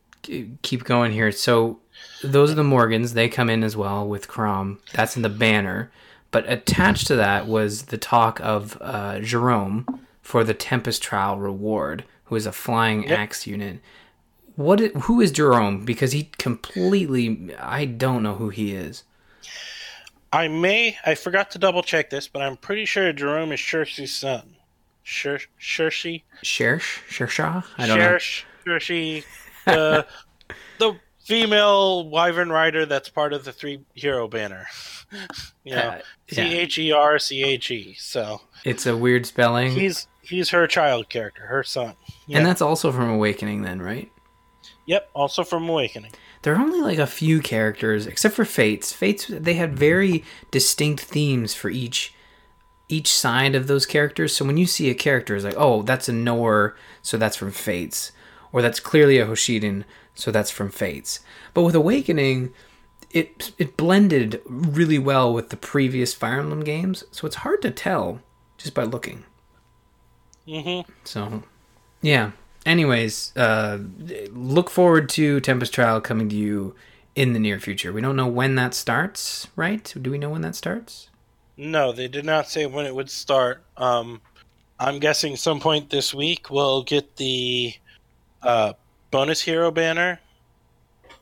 keep 0.63 0.85
going 0.85 1.13
here. 1.13 1.31
So 1.33 1.81
those 2.23 2.51
are 2.51 2.55
the 2.55 2.65
Morgans. 2.65 3.15
They 3.15 3.29
come 3.29 3.51
in 3.51 3.63
as 3.63 3.77
well 3.77 4.07
with 4.07 4.29
Chrom. 4.29 4.79
That's 4.93 5.17
in 5.17 5.23
the 5.23 5.29
banner. 5.29 5.91
But 6.31 6.51
attached 6.51 7.07
to 7.09 7.17
that 7.17 7.47
was 7.47 7.83
the 7.83 7.99
talk 7.99 8.41
of 8.41 8.77
uh, 8.81 9.21
Jerome 9.21 10.01
for 10.23 10.43
the 10.43 10.55
Tempest 10.55 11.03
Trial 11.03 11.39
reward, 11.39 12.05
who 12.25 12.35
is 12.35 12.47
a 12.47 12.53
flying 12.53 13.05
Yep. 13.05 13.19
axe 13.19 13.47
unit. 13.47 13.81
What? 14.57 14.81
i- 14.81 14.89
who 15.01 15.21
is 15.21 15.33
Jerome? 15.33 15.85
Because 15.85 16.13
he 16.13 16.31
completely, 16.39 17.55
I 17.59 17.85
don't 17.85 18.23
know 18.23 18.35
who 18.35 18.49
he 18.51 18.75
is. 18.75 19.03
I 20.33 20.49
may, 20.49 20.97
I 21.05 21.15
forgot 21.15 21.51
to 21.53 21.59
double 21.59 21.83
check 21.83 22.11
this, 22.11 22.27
but 22.29 22.43
I'm 22.43 22.57
pretty 22.57 22.85
sure 22.87 23.13
Jerome 23.13 23.53
is 23.53 23.61
Shershi's 23.61 24.15
son. 24.15 24.57
Sher, 25.03 25.39
Shershi? 25.61 26.23
Shersh, 26.43 27.01
Shershaw? 27.09 27.65
I 27.79 27.87
don't 27.87 27.99
know. 27.99 28.05
Shersh, 28.17 28.45
Shershi, 28.67 29.25
the, 29.67 30.07
the 30.79 30.97
female 31.25 32.09
wyvern 32.09 32.51
rider 32.51 32.85
that's 32.87 33.09
part 33.11 33.33
of 33.33 33.45
the 33.45 33.53
three 33.53 33.81
hero 33.95 34.29
banner. 34.29 34.67
You 35.63 35.77
know, 35.77 35.81
Uh, 35.81 35.99
yeah. 36.29 36.43
H 36.45 36.77
E 36.79 36.91
R 36.91 37.19
C 37.21 37.45
H 37.45 37.71
E. 37.71 37.95
So 37.97 38.41
It's 38.65 38.85
a 38.85 38.97
weird 38.97 39.25
spelling, 39.27 39.71
he's 39.71 40.09
he's 40.23 40.51
her 40.51 40.67
child 40.67 41.09
character, 41.09 41.47
her 41.47 41.63
son. 41.63 41.95
Yeah. 42.27 42.39
and 42.39 42.47
that's 42.47 42.61
also 42.61 42.91
from 42.91 43.09
Awakening, 43.11 43.63
then, 43.63 43.81
right? 43.81 44.11
Yep, 44.87 45.11
also 45.15 45.45
from 45.45 45.69
Awakening. 45.69 46.13
There 46.43 46.55
are 46.55 46.61
only 46.61 46.81
like 46.81 46.99
a 46.99 47.07
few 47.07 47.41
characters, 47.41 48.07
except 48.07 48.35
for 48.35 48.45
Fates. 48.45 48.93
Fates 48.93 49.27
they 49.29 49.55
had 49.55 49.79
very 49.79 50.25
distinct 50.51 51.05
themes 51.05 51.55
for 51.55 51.71
each 51.71 52.15
each 52.89 53.09
side 53.09 53.55
of 53.55 53.67
those 53.67 53.87
characters. 53.87 54.37
So 54.37 54.45
when 54.45 54.59
you 54.59 54.67
see 54.67 54.91
a 54.91 54.95
character, 54.95 55.35
it's 55.35 55.45
like, 55.45 55.55
oh, 55.57 55.83
that's 55.83 56.09
a 56.09 56.13
Nohr, 56.13 56.75
so 57.01 57.17
that's 57.17 57.37
from 57.37 57.51
Fates, 57.51 58.13
or 58.53 58.61
that's 58.61 58.79
clearly 58.79 59.19
a 59.19 59.27
Hoshiden, 59.27 59.85
so 60.15 60.31
that's 60.31 60.51
from 60.51 60.71
Fates. 60.71 61.21
But 61.55 61.63
with 61.63 61.75
Awakening, 61.75 62.53
it 63.11 63.53
it 63.57 63.77
blended 63.77 64.43
really 64.45 64.99
well 64.99 65.33
with 65.33 65.49
the 65.49 65.57
previous 65.57 66.13
Fire 66.13 66.41
Emblem 66.41 66.63
games, 66.63 67.05
so 67.11 67.27
it's 67.27 67.37
hard 67.37 67.63
to 67.63 67.71
tell 67.71 68.21
just 68.59 68.75
by 68.75 68.85
looking. 68.85 69.25
Mm-hmm. 70.47 70.91
So, 71.05 71.43
yeah. 72.03 72.33
Anyways, 72.67 73.37
uh, 73.37 73.79
look 74.31 74.71
forward 74.71 75.09
to 75.11 75.41
Tempest 75.41 75.75
Trial 75.75 76.01
coming 76.01 76.29
to 76.31 76.37
you 76.37 76.75
in 77.15 77.33
the 77.33 77.39
near 77.39 77.61
future. 77.61 77.93
We 77.93 78.01
don't 78.01 78.17
know 78.17 78.27
when 78.27 78.55
that 78.55 78.75
starts, 78.75 79.49
right? 79.55 79.93
Do 80.01 80.11
we 80.11 80.19
know 80.19 80.31
when 80.31 80.43
that 80.43 80.55
starts? 80.55 81.11
No, 81.57 81.93
they 81.93 82.09
did 82.09 82.25
not 82.25 82.49
say 82.49 82.67
when 82.67 82.87
it 82.87 82.95
would 82.95 83.11
start. 83.11 83.63
Um, 83.77 84.21
I'm 84.81 84.99
guessing 84.99 85.37
some 85.37 85.61
point 85.61 85.91
this 85.91 86.13
week 86.13 86.51
we'll 86.51 86.83
get 86.83 87.17
the 87.17 87.75
uh, 88.43 88.73
bonus 89.11 89.41
hero 89.41 89.71
banner, 89.71 90.21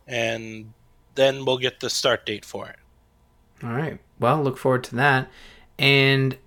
and 0.06 0.72
then 1.14 1.44
we'll 1.44 1.58
get 1.58 1.80
the 1.80 1.90
start 1.90 2.24
date 2.24 2.44
for 2.44 2.68
it. 2.68 2.76
All 3.62 3.72
right. 3.72 3.98
Well, 4.18 4.42
look 4.42 4.56
forward 4.58 4.84
to 4.84 4.96
that. 4.96 5.30
And 5.78 6.38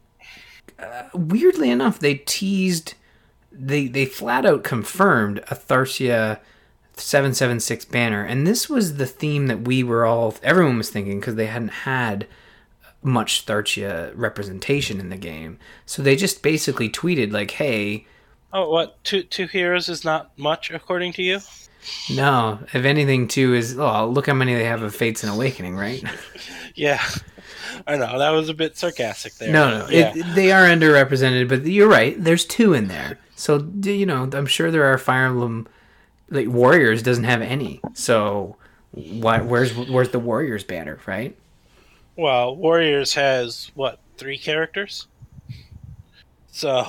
uh, 0.80 1.04
weirdly 1.14 1.70
enough, 1.70 2.00
they 2.00 2.16
teased, 2.16 2.96
they 3.58 3.88
they 3.88 4.06
flat 4.06 4.46
out 4.46 4.64
confirmed 4.64 5.40
a 5.50 5.56
Thracia 5.56 6.40
776 6.96 7.86
banner, 7.86 8.24
and 8.24 8.46
this 8.48 8.70
was 8.70 8.98
the 8.98 9.06
theme 9.06 9.48
that 9.48 9.62
we 9.62 9.84
were 9.84 10.06
all 10.06 10.36
everyone 10.44 10.78
was 10.78 10.90
thinking 10.90 11.20
because 11.20 11.36
they 11.36 11.48
hadn't 11.48 11.70
had 11.70 12.28
much 13.02 13.46
Thracia 13.46 14.12
representation 14.16 15.00
in 15.00 15.10
the 15.10 15.18
game. 15.18 15.60
So 15.86 16.02
they 16.02 16.16
just 16.16 16.42
basically 16.42 16.90
tweeted 16.90 17.32
like, 17.32 17.52
"Hey, 17.52 18.08
Oh, 18.54 18.70
what 18.70 19.04
two 19.04 19.24
two 19.24 19.48
heroes 19.48 19.90
is 19.90 20.06
not 20.06 20.32
much 20.38 20.72
according 20.72 21.12
to 21.14 21.24
you? 21.24 21.40
no, 22.10 22.60
if 22.74 22.86
anything, 22.86 23.28
two 23.28 23.54
is 23.54 23.78
oh 23.78 24.08
look 24.08 24.28
how 24.28 24.34
many 24.34 24.54
they 24.56 24.64
have 24.64 24.82
of 24.82 24.96
Fates 24.96 25.24
and 25.24 25.34
Awakening, 25.34 25.76
right? 25.76 26.04
Yeah, 26.78 27.02
I 27.88 27.96
know 27.96 28.20
that 28.20 28.32
was 28.32 28.50
a 28.50 28.54
bit 28.54 28.76
sarcastic 28.76 29.36
there. 29.36 29.50
No, 29.50 29.80
no, 29.80 29.88
yeah. 29.90 30.12
it, 30.14 30.36
they 30.36 30.52
are 30.52 30.68
underrepresented, 30.68 31.48
but 31.48 31.66
you're 31.66 31.88
right. 31.88 32.22
There's 32.22 32.44
two 32.44 32.74
in 32.74 32.90
there, 32.90 33.18
so 33.36 33.68
you 33.84 34.06
know 34.06 34.30
I'm 34.34 34.46
sure 34.48 34.72
there 34.72 34.86
are 34.86 34.98
Fire 34.98 35.26
Emblem 35.28 35.68
like 36.30 36.48
Warriors 36.48 37.04
doesn't 37.04 37.26
have 37.26 37.42
any. 37.42 37.82
So 37.94 38.56
why 38.92 39.42
where's 39.42 39.76
where's 39.76 40.10
the 40.10 40.20
Warriors 40.20 40.64
banner, 40.64 41.00
right? 41.06 41.36
well, 42.18 42.56
Warriors 42.56 43.14
has 43.16 43.72
what 43.76 44.00
three 44.18 44.38
characters, 44.38 45.08
so 46.52 46.86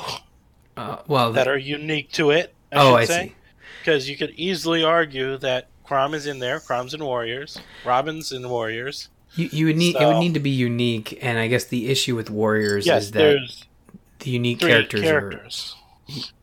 Uh, 0.76 0.98
well, 1.08 1.32
that 1.32 1.48
are 1.48 1.56
unique 1.58 2.12
to 2.12 2.30
it. 2.30 2.54
I 2.70 2.76
oh, 2.76 2.94
I 2.94 3.04
say. 3.06 3.28
see. 3.28 3.34
Because 3.80 4.08
you 4.10 4.16
could 4.16 4.30
easily 4.36 4.82
argue 4.84 5.36
that 5.38 5.68
Chrom 5.86 6.12
is 6.14 6.26
in 6.26 6.38
there, 6.40 6.58
Chrom's 6.60 6.92
in 6.92 7.04
Warriors, 7.04 7.58
Robin's 7.84 8.32
in 8.32 8.48
Warriors. 8.48 9.08
You, 9.36 9.48
you 9.52 9.66
would 9.66 9.76
need 9.76 9.96
it 9.96 10.04
would 10.04 10.18
need 10.18 10.34
to 10.34 10.40
be 10.40 10.50
unique, 10.50 11.18
and 11.22 11.38
I 11.38 11.46
guess 11.48 11.64
the 11.64 11.88
issue 11.88 12.16
with 12.16 12.28
Warriors 12.30 12.86
Yes, 12.86 13.04
is 13.04 13.10
that 13.12 13.18
there's 13.18 13.64
the 14.20 14.30
unique 14.30 14.60
characters, 14.60 15.02
characters, 15.02 15.76
are 15.76 15.85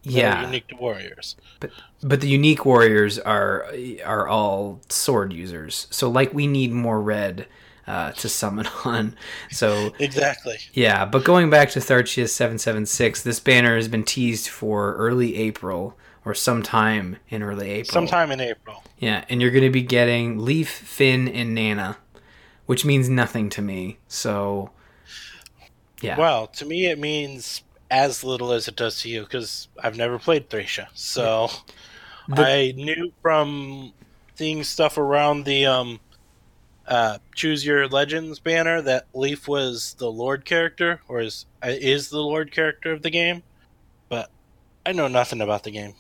yeah, 0.04 0.46
unique 0.46 0.68
to 0.68 0.76
Warriors. 0.76 1.36
but 1.60 1.72
but 2.02 2.22
the 2.22 2.28
unique 2.28 2.66
warriors 2.66 3.18
are 3.20 3.68
are 4.06 4.28
all 4.28 4.82
sword 4.90 5.34
users. 5.34 5.88
So 5.90 6.10
like 6.10 6.34
we 6.34 6.48
need 6.48 6.72
more 6.72 7.02
red 7.02 7.48
uh, 7.88 8.12
to 8.14 8.30
summon 8.30 8.68
on. 8.86 9.16
So 9.52 9.94
Exactly. 10.00 10.58
Yeah, 10.74 11.06
but 11.06 11.24
going 11.24 11.50
back 11.50 11.70
to 11.72 11.80
Thracia 11.80 12.28
776, 12.28 13.24
this 13.24 13.40
banner 13.40 13.76
has 13.76 13.88
been 13.88 14.04
teased 14.04 14.48
for 14.48 14.96
early 14.96 15.36
April 15.36 15.98
or 16.26 16.34
sometime 16.34 17.18
in 17.30 17.44
early 17.44 17.70
April. 17.70 17.94
Sometime 17.94 18.32
in 18.32 18.40
April. 18.40 18.84
Yeah, 18.98 19.26
and 19.30 19.42
you're 19.42 19.52
going 19.52 19.66
to 19.66 19.70
be 19.70 19.82
getting 19.82 20.40
Leif, 20.40 20.70
Finn, 20.70 21.28
and 21.28 21.54
Nanna, 21.54 21.98
which 22.66 22.86
means 22.86 23.10
nothing 23.10 23.50
to 23.50 23.62
me. 23.62 23.98
So, 24.08 24.72
yeah. 26.02 26.18
Well, 26.18 26.48
to 26.48 26.66
me, 26.66 26.86
it 26.86 26.98
means 26.98 27.64
as 27.94 28.24
little 28.24 28.52
as 28.52 28.68
it 28.68 28.76
does 28.76 29.00
to 29.02 29.08
you 29.10 29.22
because 29.22 29.68
I've 29.82 29.96
never 29.96 30.18
played 30.18 30.50
Thracia. 30.50 30.88
So 30.96 31.50
The- 32.28 32.44
I 32.44 32.74
knew 32.76 33.14
from 33.22 33.94
seeing 34.34 34.64
stuff 34.64 34.98
around 34.98 35.44
the 35.46 35.68
um, 35.68 36.00
uh, 36.88 37.20
Choose 37.36 37.64
Your 37.64 37.88
Legends 37.88 38.40
banner 38.40 38.82
that 38.82 39.06
Leif 39.14 39.48
was 39.48 39.94
the 40.00 40.12
Lord 40.12 40.44
character, 40.44 41.02
or 41.08 41.22
is 41.22 41.46
uh, 41.64 41.68
is 41.70 42.10
the 42.10 42.20
Lord 42.20 42.52
character 42.52 42.92
of 42.92 43.04
the 43.04 43.12
game. 43.12 43.44
But 44.10 44.32
I 44.86 44.92
know 44.92 45.08
nothing 45.08 45.40
about 45.40 45.64
the 45.64 45.72
game, 45.72 45.94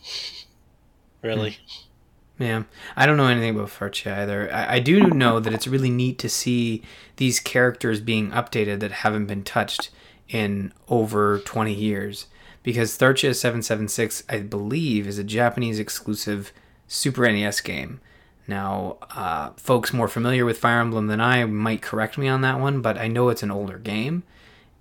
really. 1.21 1.59
Yeah, 2.39 2.63
I 2.95 3.05
don't 3.05 3.17
know 3.17 3.27
anything 3.27 3.55
about 3.55 3.69
Farcia 3.69 4.17
either. 4.17 4.51
I, 4.51 4.75
I 4.75 4.79
do 4.79 5.01
know 5.01 5.39
that 5.39 5.53
it's 5.53 5.67
really 5.67 5.91
neat 5.91 6.17
to 6.19 6.27
see 6.29 6.81
these 7.17 7.39
characters 7.39 8.01
being 8.01 8.31
updated 8.31 8.79
that 8.79 8.91
haven't 8.91 9.27
been 9.27 9.43
touched 9.43 9.91
in 10.29 10.73
over 10.87 11.39
20 11.39 11.73
years. 11.73 12.27
Because 12.61 12.95
Thracia 12.95 13.33
776, 13.33 14.23
I 14.29 14.39
believe, 14.39 15.05
is 15.07 15.17
a 15.17 15.23
Japanese 15.23 15.79
exclusive 15.79 16.53
Super 16.87 17.29
NES 17.29 17.59
game. 17.59 17.99
Now, 18.47 18.97
uh, 19.11 19.51
folks 19.57 19.93
more 19.93 20.07
familiar 20.07 20.45
with 20.45 20.57
Fire 20.57 20.79
Emblem 20.79 21.07
than 21.07 21.21
I 21.21 21.45
might 21.45 21.81
correct 21.81 22.17
me 22.17 22.27
on 22.27 22.41
that 22.41 22.59
one, 22.59 22.81
but 22.81 22.97
I 22.97 23.07
know 23.07 23.29
it's 23.29 23.43
an 23.43 23.51
older 23.51 23.77
game. 23.77 24.23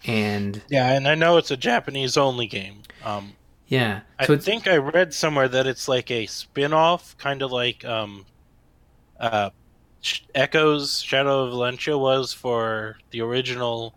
And 0.05 0.63
Yeah, 0.69 0.93
and 0.93 1.07
I 1.07 1.15
know 1.15 1.37
it's 1.37 1.51
a 1.51 1.57
Japanese 1.57 2.17
only 2.17 2.47
game. 2.47 2.83
Um, 3.05 3.35
yeah, 3.69 4.01
I 4.19 4.27
so 4.27 4.35
it's, 4.35 4.45
think 4.45 4.67
I 4.67 4.77
read 4.77 5.15
somewhere 5.15 5.49
that 5.49 5.67
it's 5.67 5.89
like 5.89 6.11
a 6.11 6.27
spin-off, 6.27 7.17
kind 7.19 7.41
of 7.41 7.53
like 7.53 7.85
um, 7.85 8.27
uh, 9.19 9.51
Echoes 10.35 11.01
Shadow 11.01 11.45
of 11.45 11.53
Valentia 11.53 11.99
was 11.99 12.33
for 12.33 12.99
the 13.11 13.21
original 13.21 13.95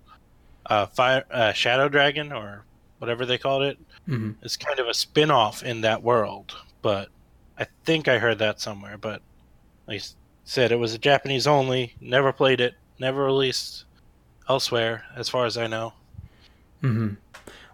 uh, 0.68 0.86
Fire 0.88 1.24
uh, 1.32 1.54
Shadow 1.54 1.90
Dragon 1.90 2.32
or 2.32 2.64
whatever 3.00 3.26
they 3.26 3.38
called 3.38 3.64
it. 3.64 3.78
mhm. 4.08 4.36
It's 4.42 4.58
kind 4.58 4.80
of 4.80 4.88
a 4.88 4.94
spin-off 4.94 5.64
in 5.64 5.82
that 5.82 6.02
world, 6.02 6.56
but 6.82 7.10
I 7.58 7.66
think 7.84 8.08
I 8.08 8.20
heard 8.20 8.40
that 8.40 8.60
somewhere. 8.62 8.98
But 8.98 9.22
like 9.88 10.02
I 10.02 10.06
said, 10.46 10.72
it 10.72 10.78
was 10.78 10.94
a 10.94 10.98
Japanese 10.98 11.46
only. 11.48 11.96
Never 12.02 12.32
played 12.32 12.62
it. 12.62 12.74
Never 13.00 13.24
released 13.26 13.86
elsewhere, 14.48 15.04
as 15.16 15.28
far 15.30 15.46
as 15.46 15.58
I 15.58 15.68
know. 15.68 15.94
hmm 16.82 17.10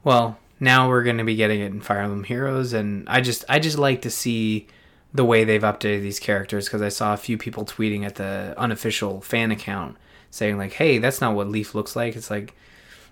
Well, 0.04 0.38
now 0.60 0.88
we're 0.90 1.04
going 1.04 1.18
to 1.18 1.24
be 1.24 1.36
getting 1.36 1.60
it 1.62 1.68
in 1.68 1.82
Fire 1.82 2.00
Emblem 2.00 2.24
Heroes, 2.24 2.74
and 2.74 3.08
I 3.10 3.22
just 3.22 3.44
I 3.50 3.60
just 3.60 3.78
like 3.78 4.02
to 4.04 4.10
see 4.10 4.68
the 5.14 5.26
way 5.26 5.44
they've 5.44 5.62
updated 5.62 6.02
these 6.02 6.20
characters 6.20 6.66
because 6.66 6.82
I 6.82 6.90
saw 6.90 7.14
a 7.14 7.18
few 7.18 7.38
people 7.38 7.66
tweeting 7.66 8.06
at 8.06 8.16
the 8.16 8.54
unofficial 8.58 9.22
fan 9.22 9.52
account 9.52 9.98
saying 10.30 10.58
like, 10.58 10.74
"Hey, 10.74 10.98
that's 11.00 11.20
not 11.22 11.36
what 11.36 11.50
Leif 11.50 11.76
looks 11.76 11.96
like." 11.96 12.16
It's 12.16 12.30
like, 12.32 12.56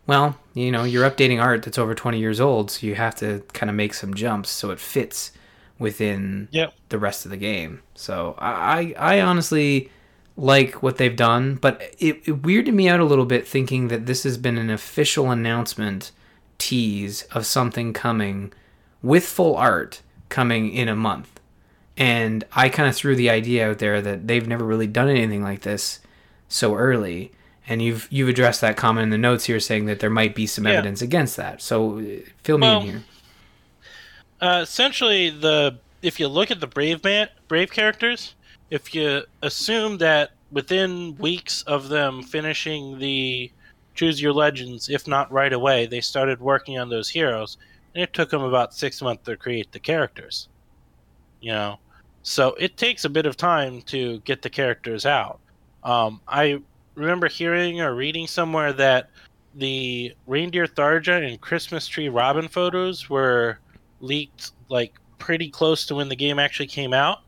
well, 0.10 0.36
you 0.54 0.72
know, 0.72 0.84
you're 0.84 1.10
updating 1.10 1.42
art 1.42 1.64
that's 1.64 1.78
over 1.78 1.96
20 1.96 2.20
years 2.20 2.40
old, 2.42 2.72
so 2.72 2.86
you 2.86 2.96
have 2.96 3.16
to 3.16 3.44
kind 3.54 3.70
of 3.70 3.76
make 3.76 3.94
some 3.94 4.14
jumps 4.14 4.50
so 4.50 4.72
it 4.72 4.80
fits 4.80 5.32
within 5.78 6.50
Yep. 6.52 6.74
the 6.90 7.00
rest 7.00 7.24
of 7.26 7.32
the 7.32 7.38
game. 7.38 7.82
So 7.96 8.36
I, 8.38 8.94
I 8.98 9.16
I 9.18 9.22
honestly 9.22 9.90
like 10.36 10.82
what 10.84 10.98
they've 10.98 11.16
done, 11.16 11.56
but 11.56 11.82
it, 12.00 12.18
it 12.28 12.42
weirded 12.42 12.74
me 12.74 12.88
out 12.90 13.00
a 13.00 13.06
little 13.06 13.26
bit 13.26 13.48
thinking 13.48 13.88
that 13.90 14.06
this 14.06 14.24
has 14.24 14.38
been 14.38 14.58
an 14.58 14.70
official 14.70 15.32
announcement 15.32 16.12
tease 16.58 17.24
of 17.32 17.46
something 17.46 17.94
coming 17.94 18.52
with 19.02 19.26
full 19.26 19.56
art 19.56 20.02
coming 20.30 20.74
in 20.74 20.88
a 20.90 20.96
month. 20.96 21.40
And 21.98 22.44
I 22.54 22.70
kind 22.70 22.88
of 22.90 22.96
threw 22.96 23.16
the 23.16 23.30
idea 23.30 23.70
out 23.70 23.80
there 23.80 24.02
that 24.02 24.28
they've 24.28 24.48
never 24.48 24.64
really 24.66 24.88
done 24.88 25.10
anything 25.10 25.44
like 25.44 25.62
this 25.62 26.00
so 26.48 26.76
early. 26.76 27.32
And 27.70 27.82
you've 27.84 28.08
you've 28.12 28.28
addressed 28.30 28.62
that 28.62 28.76
comment 28.78 29.04
in 29.04 29.10
the 29.12 29.18
notes 29.18 29.46
here, 29.46 29.60
saying 29.60 29.86
that 29.86 30.00
there 30.00 30.10
might 30.10 30.34
be 30.36 30.48
some 30.48 30.66
Yeah. 30.66 30.74
evidence 30.74 31.02
against 31.04 31.38
that. 31.38 31.62
So 31.62 32.00
uh, 32.00 32.04
fill 32.44 32.58
me 32.58 32.68
Well, 32.68 32.82
in 32.82 32.88
here. 32.88 33.04
Uh, 34.42 34.60
essentially, 34.64 35.30
the 35.30 35.80
if 36.02 36.20
you 36.20 36.28
look 36.28 36.50
at 36.50 36.60
the 36.60 36.68
brave 36.68 37.04
man, 37.04 37.30
brave 37.48 37.72
characters, 37.72 38.34
if 38.72 38.96
you 38.96 39.24
assume 39.44 39.98
that 40.00 40.32
within 40.52 41.16
weeks 41.18 41.62
of 41.64 41.90
them 41.90 42.24
finishing 42.24 42.98
the 42.98 43.52
choose 43.94 44.20
your 44.22 44.34
legends, 44.34 44.90
if 44.90 45.08
not 45.08 45.32
right 45.32 45.54
away, 45.54 45.86
they 45.86 46.02
started 46.02 46.40
working 46.40 46.80
on 46.80 46.90
those 46.90 47.10
heroes, 47.10 47.58
and 47.94 48.02
it 48.02 48.14
took 48.14 48.30
them 48.32 48.42
about 48.42 48.74
six 48.74 49.02
months 49.02 49.26
to 49.26 49.36
create 49.38 49.72
the 49.72 49.80
characters. 49.80 50.48
You 51.42 51.52
know, 51.52 51.80
so 52.24 52.56
it 52.56 52.78
takes 52.78 53.06
a 53.06 53.10
bit 53.10 53.26
of 53.28 53.38
time 53.38 53.82
to 53.84 54.20
get 54.22 54.42
the 54.42 54.50
characters 54.50 55.06
out. 55.06 55.40
Um, 55.84 56.22
I 56.28 56.62
remember 57.00 57.28
hearing 57.28 57.82
or 57.82 57.96
reading 57.96 58.28
somewhere 58.28 58.74
that 58.74 59.10
the 59.56 60.14
reindeer 60.28 60.68
Tharja 60.68 61.28
and 61.28 61.40
Christmas 61.42 61.88
tree 61.88 62.10
Robin 62.10 62.48
photos 62.48 63.10
were 63.10 63.58
leaked 64.02 64.52
like 64.70 64.94
pretty 65.18 65.50
close 65.50 65.86
to 65.88 65.96
when 65.96 66.10
the 66.10 66.16
game 66.16 66.40
actually 66.40 66.68
came 66.68 66.94
out. 66.94 67.20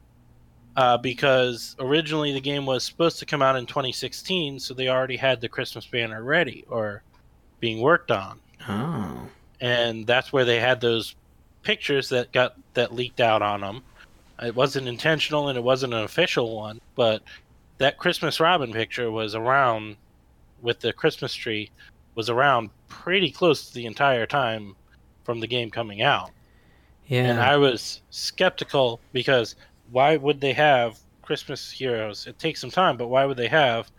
Uh, 0.78 0.98
because 0.98 1.76
originally 1.80 2.32
the 2.32 2.40
game 2.40 2.66
was 2.66 2.86
supposed 2.86 3.20
to 3.20 3.26
come 3.26 3.42
out 3.42 3.58
in 3.58 3.66
2016, 3.66 4.58
so 4.58 4.74
they 4.74 4.88
already 4.88 5.18
had 5.18 5.42
the 5.42 5.50
Christmas 5.50 5.86
banner 5.86 6.24
ready 6.24 6.64
or 6.70 7.04
being 7.60 7.82
worked 7.82 8.10
on, 8.10 8.40
Oh. 8.70 9.28
and 9.60 10.08
that's 10.08 10.32
where 10.32 10.46
they 10.46 10.62
had 10.62 10.80
those 10.80 11.16
pictures 11.64 12.08
that 12.08 12.32
got 12.32 12.56
that 12.74 12.94
leaked 12.96 13.20
out 13.20 13.42
on 13.42 13.60
them. 13.60 13.84
It 14.42 14.56
wasn't 14.56 14.88
intentional 14.88 15.50
and 15.50 15.58
it 15.58 15.64
wasn't 15.64 15.94
an 15.94 16.04
official 16.04 16.56
one, 16.56 16.80
but 16.96 17.22
that 17.82 17.98
Christmas 17.98 18.40
Robin 18.40 18.72
picture 18.72 19.10
was 19.10 19.34
around 19.34 19.96
with 20.62 20.80
the 20.82 20.94
Christmas 20.94 21.34
tree 21.34 21.72
was 22.14 22.30
around 22.30 22.70
pretty 22.88 23.32
close 23.32 23.68
to 23.68 23.74
the 23.74 23.88
entire 23.88 24.28
time 24.28 24.76
from 25.24 25.40
the 25.40 25.48
game 25.48 25.72
coming 25.72 26.04
out. 26.04 26.30
Yeah. 27.08 27.24
And 27.24 27.40
I 27.40 27.58
was 27.58 28.02
skeptical 28.12 29.00
because 29.14 29.56
why 29.90 30.16
would 30.16 30.40
they 30.40 30.54
have 30.54 31.00
Christmas 31.24 31.72
heroes? 31.72 32.28
It 32.28 32.38
takes 32.38 32.62
some 32.62 32.70
time, 32.70 32.98
but 32.98 33.08
why 33.08 33.26
would 33.26 33.38
they 33.38 33.48
have 33.48 33.92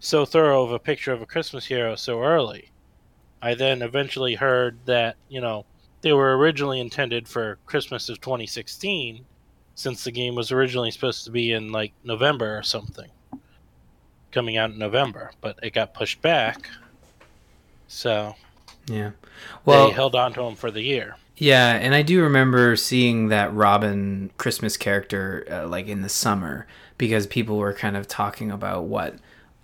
so 0.00 0.24
thorough 0.24 0.62
of 0.64 0.72
a 0.72 0.78
picture 0.78 1.12
of 1.12 1.20
a 1.20 1.26
Christmas 1.26 1.66
hero 1.66 1.96
so 1.96 2.22
early? 2.22 2.70
I 3.42 3.52
then 3.54 3.82
eventually 3.82 4.36
heard 4.36 4.78
that, 4.86 5.16
you 5.28 5.42
know, 5.42 5.66
they 6.00 6.14
were 6.14 6.38
originally 6.38 6.80
intended 6.80 7.28
for 7.28 7.58
Christmas 7.66 8.08
of 8.08 8.22
2016 8.22 9.22
since 9.74 10.02
the 10.02 10.12
game 10.12 10.34
was 10.34 10.50
originally 10.50 10.90
supposed 10.90 11.26
to 11.26 11.30
be 11.30 11.52
in 11.52 11.70
like 11.70 11.92
November 12.04 12.56
or 12.56 12.62
something. 12.62 13.10
Coming 14.30 14.56
out 14.56 14.70
in 14.70 14.78
November, 14.78 15.30
but 15.40 15.58
it 15.62 15.72
got 15.72 15.94
pushed 15.94 16.20
back. 16.20 16.68
So, 17.86 18.34
yeah. 18.86 19.12
Well, 19.64 19.88
they 19.88 19.94
held 19.94 20.14
on 20.14 20.32
to 20.34 20.42
them 20.42 20.54
for 20.54 20.70
the 20.70 20.82
year. 20.82 21.16
Yeah, 21.36 21.74
and 21.74 21.94
I 21.94 22.02
do 22.02 22.22
remember 22.22 22.74
seeing 22.74 23.28
that 23.28 23.54
Robin 23.54 24.30
Christmas 24.38 24.76
character 24.76 25.46
uh, 25.50 25.68
like 25.68 25.86
in 25.86 26.02
the 26.02 26.08
summer 26.08 26.66
because 26.98 27.26
people 27.28 27.58
were 27.58 27.72
kind 27.72 27.96
of 27.96 28.08
talking 28.08 28.50
about 28.50 28.84
what 28.84 29.14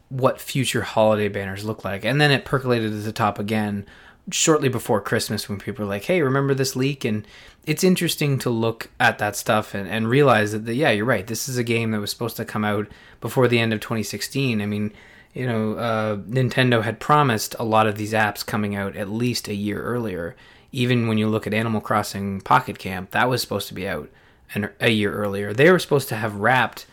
what 0.09 0.41
future 0.41 0.83
holiday 0.83 1.29
banners 1.29 1.65
look 1.65 1.85
like, 1.85 2.05
and 2.05 2.21
then 2.21 2.31
it 2.31 2.45
percolated 2.45 2.93
to 2.93 2.99
the 2.99 3.13
top 3.13 3.39
again 3.39 3.87
shortly 4.31 4.69
before 4.69 5.01
Christmas 5.01 5.49
when 5.49 5.59
people 5.59 5.85
were 5.85 5.91
like, 5.91 6.05
"Hey, 6.05 6.23
remember 6.23 6.55
this 6.55 6.77
leak?" 6.77 7.05
And 7.05 7.27
it's 7.67 7.85
interesting 7.85 8.39
to 8.41 8.51
look 8.51 8.91
at 9.01 9.19
that 9.19 9.37
stuff 9.37 9.75
and, 9.75 9.89
and 9.89 10.09
realize 10.09 10.53
that 10.53 10.67
the, 10.67 10.75
yeah, 10.75 10.91
you're 10.91 11.05
right. 11.05 11.27
This 11.27 11.49
is 11.49 11.57
a 11.57 11.65
game 11.65 11.91
that 11.93 12.01
was 12.01 12.11
supposed 12.11 12.37
to 12.37 12.45
come 12.45 12.65
out 12.65 12.89
before 13.21 13.49
the 13.49 13.59
end 13.59 13.73
of 13.73 13.81
2016. 13.81 14.61
I 14.61 14.67
mean, 14.67 14.93
you 15.33 15.47
know, 15.47 15.75
uh, 15.75 16.17
Nintendo 16.17 16.83
had 16.83 17.01
promised 17.01 17.55
a 17.59 17.65
lot 17.65 17.87
of 17.87 17.97
these 17.97 18.13
apps 18.13 18.45
coming 18.45 18.75
out 18.75 18.97
at 18.97 19.09
least 19.09 19.49
a 19.49 19.55
year 19.55 19.83
earlier 19.83 20.37
even 20.75 21.07
when 21.07 21.19
you 21.19 21.29
look 21.29 21.47
at 21.47 21.55
Animal 21.55 21.81
Crossing 21.81 22.41
Pocket 22.41 22.81
Camp, 22.81 23.13
that 23.13 23.29
was 23.29 23.41
supposed 23.41 23.69
to 23.69 23.75
be 23.75 23.87
out 23.87 24.11
an, 24.55 24.71
a 24.81 24.91
year 24.91 25.13
earlier. 25.13 25.53
They 25.53 25.71
were 25.71 25.79
supposed 25.79 26.09
to 26.09 26.17
have 26.17 26.35
wrapped 26.35 26.87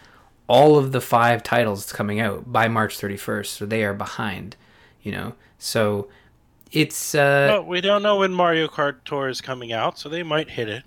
all 0.48 0.78
of 0.78 0.92
the 0.92 1.02
five 1.02 1.42
titles 1.42 1.92
coming 1.92 2.20
out 2.20 2.52
by 2.52 2.68
March 2.68 3.00
31st, 3.00 3.48
so 3.48 3.66
they 3.66 3.84
are 3.84 3.96
behind, 3.96 4.56
you 5.02 5.12
know. 5.12 5.34
So 5.58 6.10
it's 6.72 7.16
uh 7.16 7.48
well, 7.50 7.66
we 7.66 7.82
don't 7.82 8.04
know 8.04 8.18
when 8.18 8.34
Mario 8.34 8.68
Kart 8.68 8.98
Tour 9.06 9.28
is 9.30 9.42
coming 9.42 9.74
out, 9.74 10.00
so 10.00 10.10
they 10.10 10.24
might 10.24 10.52
hit 10.52 10.70
it. 10.70 10.84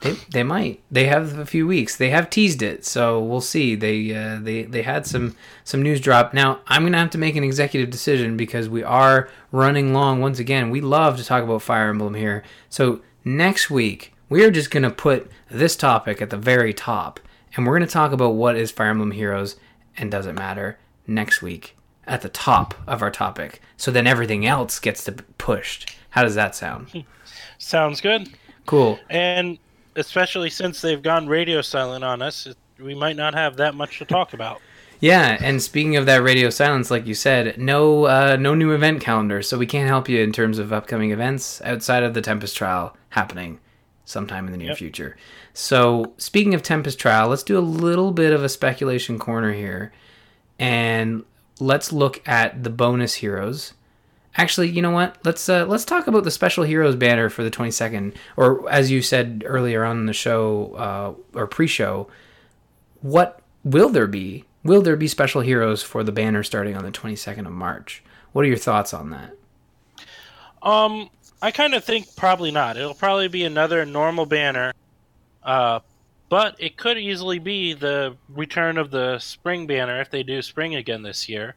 They, 0.00 0.12
they 0.30 0.42
might. 0.42 0.82
They 0.90 1.06
have 1.06 1.38
a 1.38 1.46
few 1.46 1.66
weeks. 1.66 1.96
They 1.96 2.10
have 2.10 2.28
teased 2.28 2.60
it, 2.60 2.84
so 2.84 3.22
we'll 3.22 3.40
see. 3.40 3.76
They 3.76 4.12
uh, 4.14 4.40
they 4.40 4.62
they 4.62 4.82
had 4.82 5.06
some 5.06 5.36
some 5.64 5.82
news 5.82 6.00
drop. 6.00 6.34
Now 6.34 6.60
I'm 6.66 6.82
gonna 6.82 6.98
have 6.98 7.10
to 7.10 7.18
make 7.18 7.36
an 7.36 7.44
executive 7.44 7.90
decision 7.90 8.36
because 8.36 8.68
we 8.68 8.82
are 8.82 9.28
running 9.52 9.92
long 9.92 10.20
once 10.20 10.38
again. 10.38 10.70
We 10.70 10.80
love 10.80 11.16
to 11.18 11.24
talk 11.24 11.44
about 11.44 11.62
Fire 11.62 11.88
Emblem 11.88 12.14
here. 12.14 12.42
So 12.68 13.00
next 13.24 13.70
week 13.70 14.12
we 14.28 14.44
are 14.44 14.50
just 14.50 14.70
gonna 14.70 14.90
put 14.90 15.30
this 15.50 15.76
topic 15.76 16.20
at 16.20 16.30
the 16.30 16.36
very 16.36 16.74
top, 16.74 17.20
and 17.54 17.66
we're 17.66 17.74
gonna 17.74 17.86
talk 17.86 18.12
about 18.12 18.34
what 18.34 18.56
is 18.56 18.70
Fire 18.70 18.90
Emblem 18.90 19.12
Heroes 19.12 19.56
and 19.96 20.10
does 20.10 20.26
it 20.26 20.34
matter 20.34 20.78
next 21.06 21.42
week 21.42 21.76
at 22.06 22.22
the 22.22 22.28
top 22.28 22.74
of 22.86 23.02
our 23.02 23.10
topic. 23.10 23.60
So 23.76 23.90
then 23.90 24.06
everything 24.06 24.46
else 24.46 24.78
gets 24.78 25.04
to 25.04 25.12
pushed. 25.12 25.94
How 26.10 26.22
does 26.22 26.34
that 26.34 26.54
sound? 26.54 27.04
Sounds 27.58 28.00
good. 28.00 28.28
Cool. 28.66 28.98
And 29.08 29.58
especially 29.96 30.50
since 30.50 30.80
they've 30.80 31.02
gone 31.02 31.26
radio 31.26 31.62
silent 31.62 32.04
on 32.04 32.22
us, 32.22 32.48
we 32.78 32.94
might 32.94 33.16
not 33.16 33.34
have 33.34 33.56
that 33.56 33.74
much 33.74 33.98
to 33.98 34.04
talk 34.04 34.32
about. 34.32 34.60
Yeah, 35.02 35.36
and 35.40 35.60
speaking 35.60 35.96
of 35.96 36.06
that 36.06 36.22
radio 36.22 36.48
silence, 36.48 36.88
like 36.88 37.08
you 37.08 37.14
said, 37.14 37.58
no 37.58 38.04
uh, 38.04 38.36
no 38.38 38.54
new 38.54 38.70
event 38.70 39.00
calendar, 39.00 39.42
so 39.42 39.58
we 39.58 39.66
can't 39.66 39.88
help 39.88 40.08
you 40.08 40.20
in 40.20 40.30
terms 40.30 40.60
of 40.60 40.72
upcoming 40.72 41.10
events 41.10 41.60
outside 41.62 42.04
of 42.04 42.14
the 42.14 42.20
Tempest 42.20 42.56
trial 42.56 42.96
happening 43.08 43.58
sometime 44.04 44.46
in 44.46 44.52
the 44.52 44.58
near 44.58 44.68
yep. 44.68 44.78
future. 44.78 45.16
So 45.54 46.12
speaking 46.18 46.54
of 46.54 46.62
Tempest 46.62 47.00
trial, 47.00 47.26
let's 47.26 47.42
do 47.42 47.58
a 47.58 47.60
little 47.60 48.12
bit 48.12 48.32
of 48.32 48.44
a 48.44 48.48
speculation 48.48 49.18
corner 49.18 49.52
here, 49.52 49.92
and 50.60 51.24
let's 51.62 51.92
look 51.92 52.26
at 52.28 52.64
the 52.64 52.70
bonus 52.70 53.14
heroes 53.14 53.74
Actually, 54.36 54.70
you 54.70 54.80
know 54.80 54.90
what? 54.90 55.18
Let's 55.24 55.46
uh, 55.48 55.66
let's 55.66 55.84
talk 55.84 56.06
about 56.06 56.24
the 56.24 56.30
special 56.30 56.64
heroes 56.64 56.96
banner 56.96 57.28
for 57.28 57.42
the 57.42 57.50
22nd, 57.50 58.14
or 58.36 58.68
as 58.70 58.90
you 58.90 59.02
said 59.02 59.44
earlier 59.46 59.84
on 59.84 60.06
the 60.06 60.14
show 60.14 60.74
uh, 60.74 61.38
or 61.38 61.46
pre-show. 61.46 62.08
What 63.02 63.42
will 63.62 63.90
there 63.90 64.06
be? 64.06 64.44
Will 64.64 64.80
there 64.80 64.96
be 64.96 65.08
special 65.08 65.42
heroes 65.42 65.82
for 65.82 66.02
the 66.02 66.12
banner 66.12 66.42
starting 66.42 66.76
on 66.76 66.84
the 66.84 66.92
22nd 66.92 67.46
of 67.46 67.52
March? 67.52 68.02
What 68.32 68.44
are 68.44 68.48
your 68.48 68.56
thoughts 68.56 68.94
on 68.94 69.10
that? 69.10 69.36
Um, 70.62 71.10
I 71.42 71.50
kind 71.50 71.74
of 71.74 71.84
think 71.84 72.14
probably 72.16 72.52
not. 72.52 72.76
It'll 72.76 72.94
probably 72.94 73.28
be 73.28 73.44
another 73.44 73.84
normal 73.84 74.24
banner, 74.24 74.72
uh, 75.42 75.80
but 76.32 76.56
it 76.58 76.78
could 76.78 76.96
easily 76.96 77.38
be 77.38 77.74
the 77.74 78.16
return 78.30 78.78
of 78.78 78.90
the 78.90 79.18
spring 79.18 79.66
banner 79.66 80.00
if 80.00 80.08
they 80.08 80.22
do 80.22 80.40
spring 80.40 80.76
again 80.76 81.02
this 81.02 81.28
year. 81.28 81.56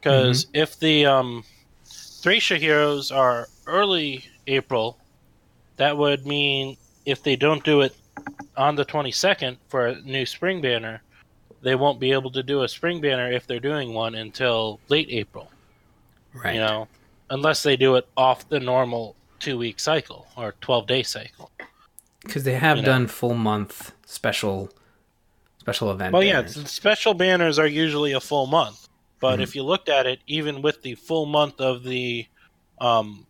Because 0.00 0.46
mm-hmm. 0.46 0.56
if 0.56 0.76
the 0.80 1.06
um 1.06 1.44
Thracia 1.86 2.58
Heroes 2.58 3.12
are 3.12 3.46
early 3.68 4.24
April. 4.48 4.98
That 5.76 5.96
would 5.96 6.26
mean 6.26 6.76
if 7.06 7.22
they 7.22 7.36
don't 7.36 7.62
do 7.62 7.82
it 7.82 7.94
on 8.56 8.74
the 8.74 8.84
22nd 8.84 9.56
for 9.68 9.86
a 9.86 10.00
new 10.00 10.26
spring 10.26 10.60
banner, 10.60 11.00
they 11.62 11.76
won't 11.76 12.00
be 12.00 12.10
able 12.10 12.32
to 12.32 12.42
do 12.42 12.64
a 12.64 12.68
spring 12.68 13.00
banner 13.00 13.30
if 13.30 13.46
they're 13.46 13.60
doing 13.60 13.94
one 13.94 14.16
until 14.16 14.80
late 14.88 15.06
April. 15.10 15.48
Right. 16.34 16.54
You 16.54 16.60
know, 16.60 16.88
unless 17.30 17.62
they 17.62 17.76
do 17.76 17.94
it 17.94 18.08
off 18.16 18.48
the 18.48 18.58
normal 18.58 19.14
two 19.38 19.58
week 19.58 19.78
cycle 19.78 20.26
or 20.36 20.56
12 20.60 20.88
day 20.88 21.04
cycle. 21.04 21.52
Because 22.24 22.44
they 22.44 22.54
have 22.54 22.78
you 22.78 22.82
done 22.84 23.02
know. 23.02 23.08
full 23.08 23.34
month 23.34 23.92
special 24.06 24.70
special 25.58 25.90
event. 25.90 26.12
Well, 26.12 26.22
banners. 26.22 26.56
yeah, 26.56 26.64
special 26.64 27.14
banners 27.14 27.58
are 27.58 27.66
usually 27.66 28.12
a 28.12 28.20
full 28.20 28.46
month. 28.46 28.88
But 29.20 29.34
mm-hmm. 29.34 29.42
if 29.42 29.56
you 29.56 29.62
looked 29.62 29.88
at 29.88 30.06
it, 30.06 30.20
even 30.26 30.62
with 30.62 30.82
the 30.82 30.94
full 30.94 31.26
month 31.26 31.60
of 31.60 31.82
the, 31.82 32.26
um, 32.80 33.26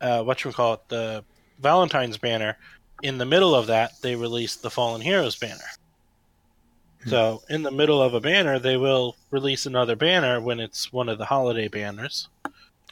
uh, 0.00 0.22
what 0.22 0.44
you 0.44 0.52
call 0.52 0.74
it, 0.74 0.80
the 0.88 1.24
Valentine's 1.60 2.18
banner, 2.18 2.56
in 3.02 3.18
the 3.18 3.26
middle 3.26 3.54
of 3.54 3.66
that 3.68 3.92
they 4.02 4.14
released 4.14 4.62
the 4.62 4.70
Fallen 4.70 5.00
Heroes 5.00 5.36
banner. 5.36 5.54
Mm-hmm. 5.54 7.10
So 7.10 7.42
in 7.48 7.62
the 7.62 7.70
middle 7.70 8.02
of 8.02 8.14
a 8.14 8.20
banner, 8.20 8.58
they 8.58 8.76
will 8.76 9.16
release 9.30 9.66
another 9.66 9.96
banner 9.96 10.40
when 10.40 10.60
it's 10.60 10.92
one 10.92 11.08
of 11.08 11.18
the 11.18 11.24
holiday 11.24 11.68
banners. 11.68 12.28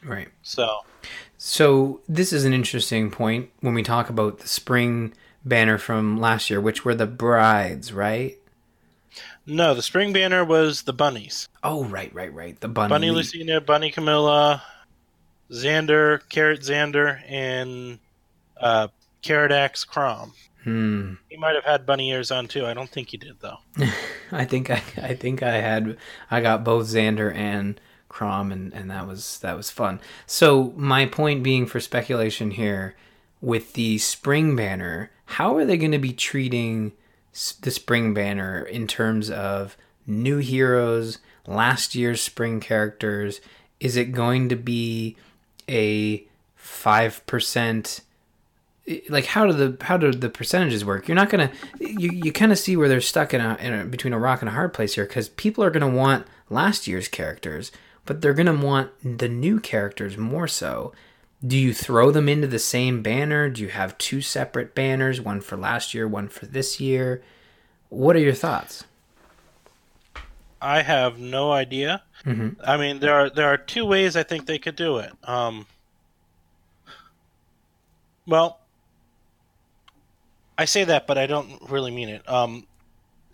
Right. 0.02 0.28
So. 0.42 0.80
So 1.38 2.00
this 2.08 2.32
is 2.32 2.44
an 2.44 2.52
interesting 2.52 3.10
point 3.10 3.50
when 3.60 3.72
we 3.72 3.84
talk 3.84 4.10
about 4.10 4.40
the 4.40 4.48
spring 4.48 5.14
banner 5.44 5.78
from 5.78 6.20
last 6.20 6.50
year, 6.50 6.60
which 6.60 6.84
were 6.84 6.96
the 6.96 7.06
brides, 7.06 7.92
right? 7.92 8.36
No, 9.46 9.72
the 9.72 9.82
spring 9.82 10.12
banner 10.12 10.44
was 10.44 10.82
the 10.82 10.92
bunnies. 10.92 11.48
Oh, 11.62 11.84
right, 11.84 12.12
right, 12.12 12.32
right. 12.34 12.58
The 12.60 12.68
bunny. 12.68 12.90
Bunny 12.90 13.10
Lucina, 13.12 13.60
Bunny 13.60 13.90
Camilla, 13.90 14.62
Xander, 15.50 16.20
Carrot 16.28 16.60
Xander, 16.60 17.20
and 17.26 18.00
uh, 18.60 18.88
Caradax 19.22 19.86
Chrom. 19.86 20.32
Hmm. 20.64 21.14
He 21.30 21.36
might 21.36 21.54
have 21.54 21.64
had 21.64 21.86
bunny 21.86 22.10
ears 22.10 22.30
on 22.30 22.48
too. 22.48 22.66
I 22.66 22.74
don't 22.74 22.90
think 22.90 23.10
he 23.10 23.16
did 23.16 23.36
though. 23.40 23.58
I 24.32 24.44
think 24.44 24.70
I, 24.70 24.82
I 25.00 25.14
think 25.14 25.42
I 25.42 25.56
had 25.58 25.96
I 26.30 26.40
got 26.40 26.64
both 26.64 26.88
Xander 26.88 27.32
and 27.34 27.80
And 28.52 28.72
and 28.74 28.90
that 28.90 29.06
was 29.06 29.38
that 29.40 29.56
was 29.56 29.70
fun. 29.70 30.00
So 30.26 30.72
my 30.76 31.06
point 31.06 31.42
being 31.42 31.66
for 31.66 31.80
speculation 31.80 32.52
here, 32.52 32.94
with 33.40 33.74
the 33.74 33.98
spring 33.98 34.56
banner, 34.56 35.10
how 35.26 35.56
are 35.56 35.64
they 35.64 35.76
going 35.76 35.92
to 35.92 35.98
be 35.98 36.12
treating? 36.12 36.92
the 37.60 37.70
spring 37.70 38.14
banner 38.14 38.62
in 38.62 38.86
terms 38.86 39.30
of 39.30 39.76
new 40.06 40.38
heroes, 40.38 41.18
last 41.46 41.94
year's 41.94 42.20
spring 42.20 42.60
characters? 42.60 43.40
Is 43.80 43.96
it 43.96 44.12
going 44.12 44.48
to 44.48 44.56
be 44.56 45.16
a 45.68 46.24
five 46.56 47.24
percent? 47.26 48.00
Like 49.08 49.26
how 49.26 49.46
do 49.46 49.52
the 49.52 49.84
how 49.84 49.96
do 49.98 50.10
the 50.10 50.30
percentages 50.30 50.84
work? 50.84 51.06
You're 51.06 51.14
not 51.14 51.30
gonna 51.30 51.52
you, 51.78 52.10
you 52.10 52.32
kind 52.32 52.52
of 52.52 52.58
see 52.58 52.76
where 52.76 52.88
they're 52.88 53.00
stuck 53.00 53.34
in 53.34 53.40
a, 53.40 53.56
in 53.60 53.74
a 53.74 53.84
between 53.84 54.14
a 54.14 54.18
rock 54.18 54.40
and 54.40 54.48
a 54.48 54.52
hard 54.52 54.72
place 54.72 54.94
here 54.94 55.04
because 55.04 55.28
people 55.28 55.62
are 55.62 55.70
gonna 55.70 55.88
want 55.88 56.26
last 56.48 56.86
year's 56.86 57.06
characters, 57.06 57.70
but 58.08 58.22
they're 58.22 58.32
gonna 58.32 58.54
want 58.54 58.90
the 59.18 59.28
new 59.28 59.60
characters 59.60 60.16
more 60.16 60.48
so. 60.48 60.94
Do 61.46 61.58
you 61.58 61.74
throw 61.74 62.10
them 62.10 62.26
into 62.26 62.46
the 62.46 62.58
same 62.58 63.02
banner? 63.02 63.50
Do 63.50 63.60
you 63.60 63.68
have 63.68 63.98
two 63.98 64.22
separate 64.22 64.74
banners, 64.74 65.20
one 65.20 65.42
for 65.42 65.58
last 65.58 65.92
year, 65.92 66.08
one 66.08 66.28
for 66.28 66.46
this 66.46 66.80
year? 66.80 67.22
What 67.90 68.16
are 68.16 68.20
your 68.20 68.32
thoughts? 68.32 68.84
I 70.62 70.80
have 70.80 71.18
no 71.18 71.52
idea. 71.52 72.02
Mm-hmm. 72.24 72.58
I 72.64 72.78
mean, 72.78 73.00
there 73.00 73.14
are 73.14 73.28
there 73.28 73.46
are 73.46 73.58
two 73.58 73.84
ways 73.84 74.16
I 74.16 74.22
think 74.22 74.46
they 74.46 74.58
could 74.58 74.74
do 74.74 74.96
it. 74.96 75.12
Um, 75.24 75.66
well, 78.26 78.60
I 80.56 80.64
say 80.64 80.84
that, 80.84 81.06
but 81.06 81.18
I 81.18 81.26
don't 81.26 81.60
really 81.68 81.90
mean 81.90 82.08
it. 82.08 82.26
Um, 82.26 82.66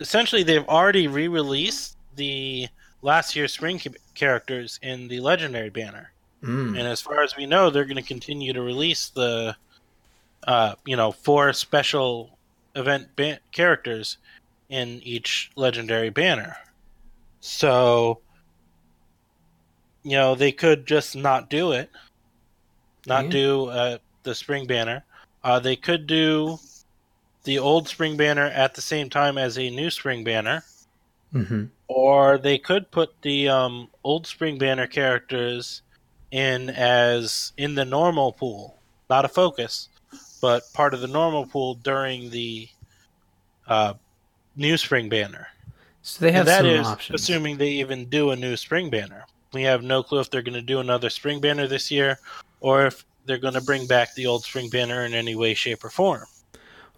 essentially, 0.01 0.43
they've 0.43 0.67
already 0.67 1.07
re-released 1.07 1.95
the 2.17 2.67
last 3.05 3.35
year's 3.35 3.53
spring 3.53 3.77
ca- 3.79 3.91
characters 4.15 4.79
in 4.81 5.07
the 5.07 5.19
legendary 5.19 5.69
banner, 5.69 6.11
Mm. 6.41 6.77
and 6.79 6.87
as 6.87 7.01
far 7.01 7.21
as 7.21 7.35
we 7.37 7.45
know, 7.45 7.69
they're 7.69 7.85
going 7.85 7.95
to 7.95 8.01
continue 8.15 8.51
to 8.51 8.61
release 8.61 9.09
the, 9.09 9.55
uh, 10.47 10.73
you 10.85 10.95
know, 10.95 11.11
four 11.11 11.53
special 11.53 12.37
event 12.75 13.07
ba- 13.15 13.39
characters 13.51 14.17
in 14.69 15.01
each 15.03 15.51
legendary 15.55 16.09
banner. 16.09 16.57
So, 17.41 18.21
you 20.03 20.17
know, 20.17 20.33
they 20.35 20.51
could 20.51 20.85
just 20.87 21.15
not 21.15 21.49
do 21.49 21.71
it, 21.71 21.89
not 23.05 23.25
Yeah. 23.25 23.31
do 23.31 23.65
uh, 23.67 23.97
the 24.23 24.33
spring 24.35 24.65
banner. 24.65 25.03
Uh, 25.43 25.59
they 25.59 25.75
could 25.75 26.07
do 26.07 26.59
the 27.43 27.59
old 27.59 27.87
spring 27.87 28.17
banner 28.17 28.47
at 28.47 28.73
the 28.73 28.81
same 28.81 29.09
time 29.11 29.37
as 29.37 29.57
a 29.59 29.69
new 29.69 29.91
spring 29.91 30.23
banner, 30.23 30.63
hmm 31.31 31.65
or 31.87 32.37
they 32.37 32.57
could 32.57 32.89
put 32.91 33.09
the 33.21 33.47
um, 33.47 33.87
old 34.03 34.25
spring 34.25 34.57
banner 34.57 34.87
characters 34.87 35.81
in 36.31 36.69
as 36.71 37.53
in 37.57 37.75
the 37.75 37.85
normal 37.85 38.33
pool, 38.33 38.79
not 39.09 39.25
a 39.25 39.29
focus, 39.29 39.89
but 40.41 40.63
part 40.73 40.93
of 40.93 41.01
the 41.01 41.07
normal 41.07 41.45
pool 41.45 41.75
during 41.75 42.29
the 42.31 42.67
uh, 43.67 43.93
new 44.55 44.77
spring 44.77 45.09
banner. 45.09 45.47
So 46.01 46.25
they 46.25 46.31
have 46.31 46.41
And 46.41 46.47
that 46.47 46.61
some 46.61 46.65
is 46.67 46.87
options. 46.87 47.21
assuming 47.21 47.57
they 47.57 47.69
even 47.69 48.05
do 48.09 48.31
a 48.31 48.35
new 48.35 48.57
spring 48.57 48.89
banner. 48.89 49.25
We 49.53 49.63
have 49.63 49.83
no 49.83 50.03
clue 50.03 50.19
if 50.19 50.29
they're 50.29 50.41
going 50.41 50.53
to 50.53 50.61
do 50.61 50.79
another 50.79 51.09
spring 51.09 51.39
banner 51.39 51.67
this 51.67 51.89
year, 51.89 52.19
or 52.59 52.87
if 52.87 53.05
they're 53.25 53.37
going 53.37 53.53
to 53.53 53.61
bring 53.61 53.87
back 53.87 54.13
the 54.15 54.25
old 54.27 54.43
spring 54.43 54.69
banner 54.69 55.05
in 55.05 55.13
any 55.13 55.35
way, 55.35 55.53
shape, 55.53 55.83
or 55.83 55.89
form. 55.89 56.25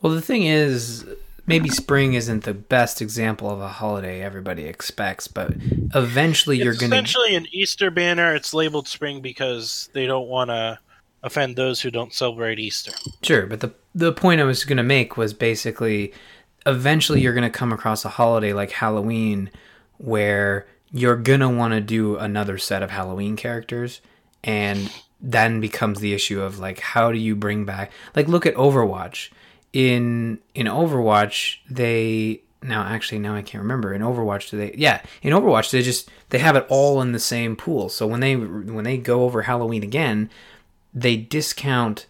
Well, 0.02 0.14
the 0.14 0.22
thing 0.22 0.44
is, 0.44 1.06
maybe 1.48 1.70
spring 1.70 2.14
isn't 2.14 2.43
the 2.43 2.54
best 2.54 3.02
example 3.02 3.50
of 3.50 3.60
a 3.60 3.70
holiday 3.70 4.22
everybody 4.22 4.66
expects, 4.66 5.28
but 5.28 5.54
eventually 5.95 6.58
you're 6.58 6.76
going 6.76 6.91
to. 6.91 6.98
essentially 6.98 7.36
an 7.36 7.48
Easter 7.52 7.89
banner. 7.89 8.36
It's 8.36 8.54
labeled 8.54 8.88
spring 8.88 9.22
because 9.22 9.89
they 9.93 10.06
don't 10.06 10.28
want 10.28 10.50
to 10.50 10.78
offend 11.24 11.56
those 11.56 11.82
who 11.82 11.89
don't 11.89 12.14
celebrate 12.14 12.60
Easter. 12.60 12.91
Sure, 13.24 13.48
but 13.48 13.62
the 13.62 13.74
the 13.95 14.14
point 14.14 14.41
I 14.41 14.43
was 14.43 14.64
going 14.66 14.78
to 14.78 14.84
make 14.84 15.18
was 15.18 15.34
basically 15.34 16.14
eventually 16.66 17.22
you're 17.22 17.34
going 17.34 17.50
to 17.50 17.58
come 17.58 17.74
across 17.74 18.06
a 18.06 18.10
holiday 18.10 18.54
like 18.54 18.72
Halloween 18.72 19.50
where 19.98 20.68
you're 20.91 21.16
going 21.16 21.39
to 21.39 21.50
want 21.50 21.74
to 21.74 21.82
do 21.82 22.18
another 22.18 22.58
set 22.58 22.84
of 22.84 22.91
Halloween 22.91 23.36
characters 23.36 24.02
and 24.43 24.91
then 25.20 25.60
becomes 25.60 26.00
the 26.00 26.14
issue 26.14 26.41
of 26.41 26.60
like 26.60 26.80
how 26.80 27.12
do 27.12 27.18
you 27.18 27.36
bring 27.36 27.66
back 27.66 27.91
like 28.16 28.28
look 28.28 28.45
at 28.45 28.54
Overwatch 28.56 29.30
in 29.74 30.39
in 30.55 30.68
Overwatch 30.68 31.57
they 31.70 32.41
now 32.63 32.84
actually 32.84 33.20
now 33.20 33.36
I 33.36 33.41
can't 33.41 33.61
remember 33.61 33.93
in 33.93 34.01
Overwatch 34.01 34.49
do 34.49 34.57
they 34.57 34.74
yeah 34.76 35.01
in 35.22 35.34
Overwatch 35.34 35.72
they 35.72 35.82
just 35.82 36.09
they 36.30 36.39
have 36.39 36.55
it 36.55 36.65
all 36.70 37.01
in 37.01 37.11
the 37.11 37.20
same 37.20 37.55
pool 37.55 37.89
so 37.89 38.07
when 38.07 38.20
they 38.20 38.36
when 38.36 38.84
they 38.84 38.97
go 38.97 39.24
over 39.24 39.43
Halloween 39.43 39.84
again 39.84 40.30
they 40.93 41.15
discount 41.15 42.07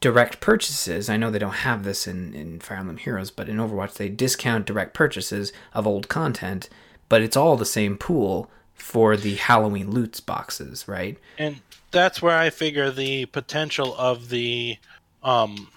direct 0.00 0.40
purchases. 0.40 1.08
I 1.08 1.16
know 1.16 1.30
they 1.30 1.38
don't 1.38 1.50
have 1.50 1.84
this 1.84 2.06
in, 2.06 2.34
in 2.34 2.58
Fire 2.60 2.78
Emblem 2.78 2.96
Heroes, 2.96 3.30
but 3.30 3.48
in 3.48 3.58
Overwatch 3.58 3.94
they 3.94 4.08
discount 4.08 4.66
direct 4.66 4.94
purchases 4.94 5.52
of 5.74 5.86
old 5.86 6.08
content, 6.08 6.68
but 7.08 7.22
it's 7.22 7.36
all 7.36 7.56
the 7.56 7.66
same 7.66 7.96
pool 7.96 8.50
for 8.74 9.16
the 9.16 9.36
Halloween 9.36 9.90
loots 9.90 10.20
boxes, 10.20 10.88
right? 10.88 11.18
And 11.38 11.60
that's 11.90 12.22
where 12.22 12.38
I 12.38 12.50
figure 12.50 12.90
the 12.90 13.26
potential 13.26 13.94
of 13.96 14.30
the 14.30 14.78
um, 15.22 15.68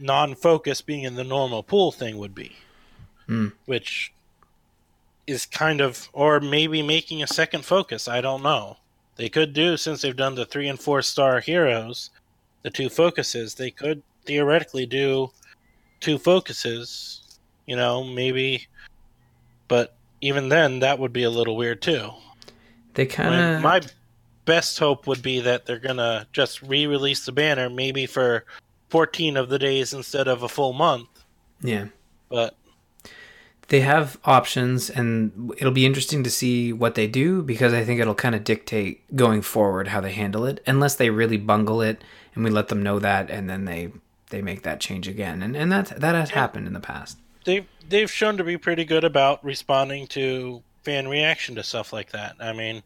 non-focus 0.00 0.80
being 0.82 1.04
in 1.04 1.14
the 1.14 1.24
normal 1.24 1.62
pool 1.62 1.92
thing 1.92 2.18
would 2.18 2.34
be, 2.34 2.56
Hmm. 3.26 3.48
which 3.66 4.12
is 5.26 5.46
kind 5.46 5.80
of, 5.80 6.08
or 6.12 6.40
maybe 6.40 6.82
making 6.82 7.22
a 7.22 7.26
second 7.26 7.64
focus. 7.64 8.08
I 8.08 8.20
don't 8.20 8.42
know. 8.42 8.78
They 9.16 9.28
could 9.28 9.52
do 9.52 9.76
since 9.76 10.02
they've 10.02 10.16
done 10.16 10.34
the 10.34 10.46
three 10.46 10.68
and 10.68 10.80
four 10.80 11.02
star 11.02 11.40
heroes, 11.40 12.10
the 12.62 12.70
two 12.70 12.88
focuses. 12.88 13.54
They 13.54 13.70
could 13.70 14.02
theoretically 14.24 14.86
do 14.86 15.30
two 16.00 16.18
focuses. 16.18 17.38
You 17.66 17.76
know, 17.76 18.02
maybe, 18.02 18.66
but 19.68 19.94
even 20.20 20.48
then, 20.48 20.80
that 20.80 20.98
would 20.98 21.12
be 21.12 21.22
a 21.22 21.30
little 21.30 21.56
weird 21.56 21.82
too. 21.82 22.10
They 22.94 23.06
kind 23.06 23.34
of 23.34 23.62
my 23.62 23.82
best 24.44 24.78
hope 24.78 25.06
would 25.06 25.22
be 25.22 25.38
that 25.40 25.66
they're 25.66 25.78
gonna 25.78 26.26
just 26.32 26.60
re-release 26.62 27.24
the 27.24 27.30
banner, 27.32 27.70
maybe 27.70 28.06
for 28.06 28.44
14 28.90 29.36
of 29.36 29.48
the 29.48 29.58
days 29.58 29.92
instead 29.94 30.28
of 30.28 30.42
a 30.42 30.48
full 30.48 30.72
month. 30.72 31.08
yeah. 31.62 31.86
But 32.28 32.54
They 33.68 33.80
have 33.80 34.18
options 34.24 34.90
and 34.90 35.52
it'll 35.58 35.72
be 35.72 35.86
interesting 35.86 36.22
to 36.24 36.30
see 36.30 36.72
what 36.72 36.94
they 36.94 37.06
do 37.06 37.42
because 37.42 37.72
I 37.72 37.84
think 37.84 38.00
it'll 38.00 38.14
kind 38.14 38.34
of 38.34 38.44
dictate 38.44 39.16
going 39.16 39.42
forward 39.42 39.88
how 39.88 40.00
they 40.00 40.12
handle 40.12 40.44
it 40.44 40.62
unless 40.66 40.94
they 40.96 41.10
really 41.10 41.36
bungle 41.36 41.80
it 41.82 42.02
and 42.34 42.44
we 42.44 42.50
let 42.50 42.68
them 42.68 42.82
know 42.82 42.98
that 43.00 43.30
and 43.30 43.48
then 43.48 43.64
they 43.64 43.90
they 44.30 44.42
make 44.42 44.62
that 44.62 44.80
change 44.80 45.08
again. 45.08 45.42
And 45.42 45.56
and 45.56 45.72
that 45.72 45.88
that 46.00 46.14
has 46.14 46.30
happened 46.30 46.66
in 46.66 46.72
the 46.72 46.80
past. 46.80 47.18
they've 47.44 47.66
they've 47.88 48.10
shown 48.10 48.36
to 48.36 48.44
be 48.44 48.56
pretty 48.58 48.84
good 48.84 49.02
about 49.04 49.44
responding 49.44 50.06
to 50.08 50.62
fan 50.84 51.08
reaction 51.08 51.54
to 51.56 51.62
stuff 51.62 51.92
like 51.92 52.10
that. 52.12 52.36
I 52.40 52.52
mean, 52.52 52.82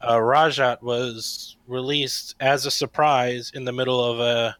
uh, 0.00 0.16
Rajat 0.16 0.82
was 0.82 1.56
released 1.66 2.34
as 2.40 2.66
a 2.66 2.70
surprise 2.70 3.52
in 3.54 3.64
the 3.64 3.72
middle 3.72 4.02
of 4.04 4.20
a 4.20 4.56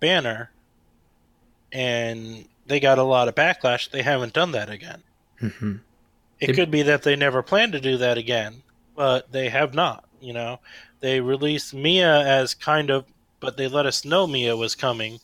banner, 0.00 0.50
and 1.72 2.46
they 2.66 2.80
got 2.80 2.98
a 2.98 3.02
lot 3.02 3.28
of 3.28 3.34
backlash. 3.34 3.90
They 3.90 4.02
haven't 4.02 4.32
done 4.32 4.52
that 4.52 4.70
again. 4.70 5.02
hmm 5.38 5.76
It 6.40 6.48
They- 6.48 6.52
could 6.54 6.70
be 6.70 6.82
that 6.82 7.02
they 7.02 7.16
never 7.16 7.42
plan 7.42 7.72
to 7.72 7.80
do 7.80 7.96
that 7.98 8.16
again, 8.18 8.62
but 8.96 9.30
they 9.30 9.48
have 9.50 9.74
not. 9.74 10.04
You 10.20 10.32
know, 10.32 10.60
they 11.00 11.20
released 11.20 11.72
Mia 11.74 12.20
as 12.26 12.54
kind 12.54 12.90
of, 12.90 13.04
but 13.40 13.56
they 13.56 13.68
let 13.68 13.86
us 13.86 14.04
know 14.04 14.26
Mia 14.26 14.56
was 14.56 14.74
coming, 14.74 15.18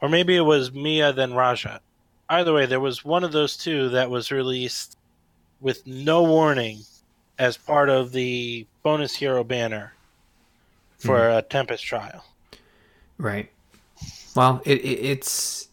or 0.00 0.08
maybe 0.08 0.36
it 0.36 0.40
was 0.42 0.72
Mia 0.72 1.12
then 1.12 1.34
Raja. 1.34 1.80
Either 2.28 2.52
way, 2.52 2.66
there 2.66 2.80
was 2.80 3.04
one 3.04 3.24
of 3.24 3.32
those 3.32 3.56
two 3.56 3.88
that 3.90 4.08
was 4.10 4.30
released 4.32 4.96
with 5.60 5.84
no 5.86 6.22
warning 6.22 6.78
as 7.38 7.56
part 7.56 7.88
of 7.88 8.12
the 8.12 8.66
bonus 8.82 9.14
hero 9.16 9.42
banner 9.44 9.92
for 10.98 11.28
a 11.28 11.42
Tempest 11.42 11.84
trial. 11.84 12.24
Right. 13.18 13.50
Well, 14.34 14.62
it, 14.64 14.78
it 14.84 14.98
it's 15.04 15.68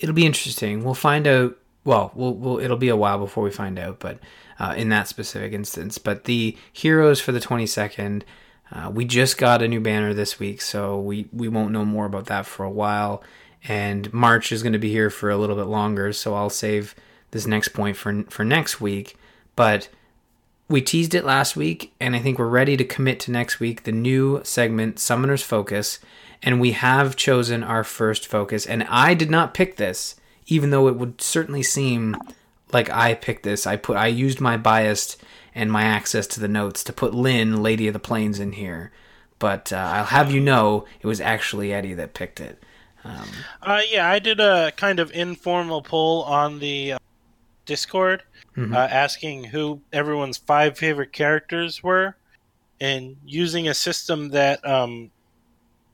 it'll 0.00 0.14
be 0.14 0.26
interesting. 0.26 0.84
We'll 0.84 0.94
find 0.94 1.26
out. 1.26 1.56
Well, 1.84 2.12
we'll, 2.14 2.34
we'll 2.34 2.58
it'll 2.58 2.76
be 2.76 2.88
a 2.88 2.96
while 2.96 3.18
before 3.18 3.44
we 3.44 3.50
find 3.50 3.78
out, 3.78 4.00
but 4.00 4.18
uh, 4.58 4.74
in 4.76 4.88
that 4.88 5.08
specific 5.08 5.52
instance, 5.52 5.98
but 5.98 6.24
the 6.24 6.56
heroes 6.72 7.20
for 7.20 7.32
the 7.32 7.40
twenty 7.40 7.66
second, 7.66 8.24
uh, 8.72 8.90
we 8.92 9.04
just 9.04 9.36
got 9.38 9.62
a 9.62 9.68
new 9.68 9.80
banner 9.80 10.14
this 10.14 10.38
week, 10.38 10.62
so 10.62 10.98
we 10.98 11.28
we 11.32 11.48
won't 11.48 11.72
know 11.72 11.84
more 11.84 12.06
about 12.06 12.26
that 12.26 12.46
for 12.46 12.64
a 12.64 12.70
while. 12.70 13.22
And 13.66 14.12
March 14.12 14.52
is 14.52 14.62
going 14.62 14.74
to 14.74 14.78
be 14.78 14.90
here 14.90 15.08
for 15.08 15.30
a 15.30 15.36
little 15.36 15.56
bit 15.56 15.66
longer, 15.66 16.12
so 16.12 16.34
I'll 16.34 16.50
save 16.50 16.94
this 17.30 17.46
next 17.46 17.68
point 17.68 17.96
for 17.96 18.24
for 18.24 18.44
next 18.44 18.80
week. 18.80 19.16
But 19.56 19.88
we 20.68 20.80
teased 20.80 21.14
it 21.14 21.24
last 21.24 21.56
week, 21.56 21.92
and 22.00 22.16
I 22.16 22.18
think 22.18 22.38
we're 22.38 22.46
ready 22.48 22.76
to 22.76 22.84
commit 22.84 23.20
to 23.20 23.30
next 23.30 23.60
week 23.60 23.84
the 23.84 23.92
new 23.92 24.40
segment, 24.42 24.98
Summoner's 24.98 25.42
Focus. 25.42 25.98
And 26.44 26.60
we 26.60 26.72
have 26.72 27.16
chosen 27.16 27.64
our 27.64 27.82
first 27.82 28.26
focus. 28.26 28.66
And 28.66 28.84
I 28.84 29.14
did 29.14 29.30
not 29.30 29.54
pick 29.54 29.76
this, 29.76 30.14
even 30.46 30.70
though 30.70 30.86
it 30.88 30.96
would 30.96 31.20
certainly 31.20 31.62
seem 31.62 32.16
like 32.72 32.90
I 32.90 33.14
picked 33.14 33.44
this. 33.44 33.66
I 33.66 33.76
put 33.76 33.96
I 33.96 34.08
used 34.08 34.40
my 34.40 34.56
bias 34.58 35.16
and 35.54 35.72
my 35.72 35.84
access 35.84 36.26
to 36.28 36.40
the 36.40 36.48
notes 36.48 36.84
to 36.84 36.92
put 36.92 37.14
Lyn, 37.14 37.62
Lady 37.62 37.86
of 37.88 37.94
the 37.94 37.98
Plains, 37.98 38.38
in 38.38 38.52
here. 38.52 38.92
But 39.38 39.72
uh, 39.72 39.76
I'll 39.76 40.04
have 40.04 40.30
you 40.30 40.40
know, 40.40 40.84
it 41.00 41.06
was 41.06 41.20
actually 41.20 41.72
Eddie 41.72 41.94
that 41.94 42.14
picked 42.14 42.40
it. 42.40 42.62
Um, 43.04 43.28
Uh, 43.62 43.80
yeah, 43.90 44.08
I 44.08 44.18
did 44.18 44.38
a 44.40 44.72
kind 44.76 44.98
of 44.98 45.10
informal 45.12 45.82
poll 45.82 46.22
on 46.24 46.58
the 46.58 46.92
uh, 46.94 46.98
Discord, 47.66 48.22
Mhm. 48.56 48.74
uh, 48.74 48.78
asking 48.90 49.44
who 49.44 49.80
everyone's 49.92 50.36
five 50.36 50.76
favorite 50.76 51.12
characters 51.12 51.82
were, 51.82 52.16
and 52.80 53.16
using 53.24 53.68
a 53.68 53.74
system 53.74 54.30
that 54.30 54.66
um, 54.66 55.10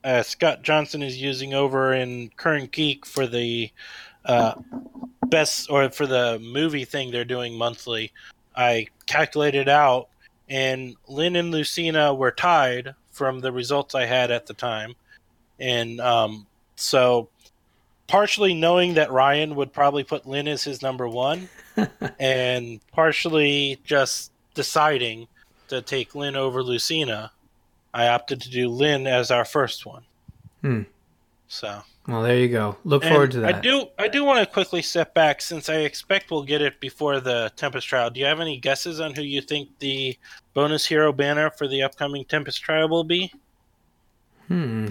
uh, 0.03 0.23
Scott 0.23 0.63
Johnson 0.63 1.01
is 1.01 1.21
using 1.21 1.53
over 1.53 1.93
in 1.93 2.29
Current 2.35 2.71
Geek 2.71 3.05
for 3.05 3.27
the 3.27 3.71
uh, 4.25 4.53
best 5.27 5.69
or 5.69 5.89
for 5.89 6.07
the 6.07 6.39
movie 6.39 6.85
thing 6.85 7.11
they're 7.11 7.25
doing 7.25 7.55
monthly. 7.55 8.11
I 8.55 8.87
calculated 9.05 9.69
out, 9.69 10.09
and 10.49 10.95
Lyn 11.07 11.35
and 11.35 11.51
Lucina 11.51 12.13
were 12.13 12.31
tied 12.31 12.95
from 13.11 13.39
the 13.39 13.51
results 13.51 13.95
I 13.95 14.05
had 14.05 14.31
at 14.31 14.45
the 14.45 14.53
time, 14.53 14.95
and 15.59 15.99
um, 16.01 16.47
so 16.75 17.29
partially 18.07 18.53
knowing 18.53 18.95
that 18.95 19.11
Ryan 19.11 19.55
would 19.55 19.71
probably 19.71 20.03
put 20.03 20.27
Lyn 20.27 20.47
as 20.47 20.63
his 20.63 20.81
number 20.81 21.07
one, 21.07 21.47
and 22.19 22.79
partially 22.91 23.79
just 23.83 24.31
deciding 24.53 25.27
to 25.69 25.81
take 25.81 26.13
Lyn 26.13 26.35
over 26.35 26.61
Lucina, 26.61 27.31
I 27.93 28.07
opted 28.07 28.41
to 28.41 28.49
do 28.49 28.69
Lyn 28.69 29.07
as 29.07 29.31
our 29.31 29.45
first 29.45 29.85
one. 29.85 30.03
Hmm. 30.61 30.81
So 31.47 31.81
Well, 32.07 32.21
there 32.23 32.37
you 32.37 32.47
go. 32.47 32.77
Look 32.85 33.03
And 33.03 33.11
forward 33.11 33.31
to 33.31 33.41
that. 33.41 33.55
I 33.55 33.59
do. 33.59 33.87
I 33.99 34.07
do 34.07 34.23
want 34.23 34.39
to 34.39 34.51
quickly 34.51 34.81
step 34.81 35.13
back 35.13 35.41
since 35.41 35.67
I 35.69 35.79
expect 35.79 36.31
we'll 36.31 36.43
get 36.43 36.61
it 36.61 36.79
before 36.79 37.19
the 37.19 37.51
Tempest 37.57 37.87
trial. 37.87 38.09
Do 38.09 38.19
you 38.19 38.25
have 38.25 38.39
any 38.39 38.57
guesses 38.57 38.99
on 39.01 39.13
who 39.13 39.21
you 39.21 39.41
think 39.41 39.67
the 39.79 40.17
bonus 40.53 40.85
hero 40.85 41.11
banner 41.11 41.49
for 41.49 41.67
the 41.67 41.83
upcoming 41.83 42.23
Tempest 42.25 42.61
trial 42.61 42.87
will 42.87 43.03
be? 43.03 43.33
Hmm. 44.47 44.89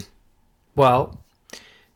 Well, 0.76 1.18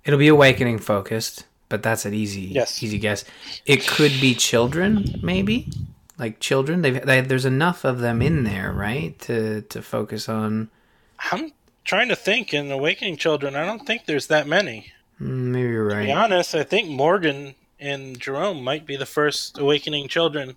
it'll 0.04 0.18
be 0.18 0.28
awakening 0.28 0.78
focused, 0.78 1.44
but 1.68 1.82
that's 1.82 2.04
an 2.04 2.14
easy, 2.14 2.42
Yes. 2.42 2.82
easy 2.82 2.98
guess. 2.98 3.24
It 3.66 3.86
could 3.86 4.12
be 4.20 4.34
children, 4.34 5.20
maybe, 5.22 5.68
like 6.18 6.40
children. 6.40 6.82
They've 6.82 7.04
they, 7.04 7.20
there's 7.20 7.44
enough 7.46 7.84
of 7.84 8.00
them 8.00 8.20
in 8.22 8.44
there, 8.44 8.72
right, 8.72 9.18
to 9.20 9.62
to 9.62 9.82
focus 9.82 10.28
on. 10.28 10.70
I'm 11.30 11.52
trying 11.84 12.08
to 12.08 12.16
think. 12.16 12.54
In 12.54 12.70
Awakening 12.70 13.16
Children, 13.16 13.56
I 13.56 13.64
don't 13.64 13.86
think 13.86 14.06
there's 14.06 14.26
that 14.28 14.46
many. 14.46 14.92
Mm, 15.20 15.52
Maybe 15.52 15.68
you're 15.68 15.86
right. 15.86 16.00
To 16.00 16.06
be 16.06 16.12
honest, 16.12 16.54
I 16.54 16.64
think 16.64 16.88
Morgan 16.88 17.54
and 17.80 18.18
Gerome 18.18 18.62
might 18.62 18.86
be 18.86 18.96
the 18.96 19.06
first 19.06 19.58
Awakening 19.58 20.08
Children. 20.08 20.56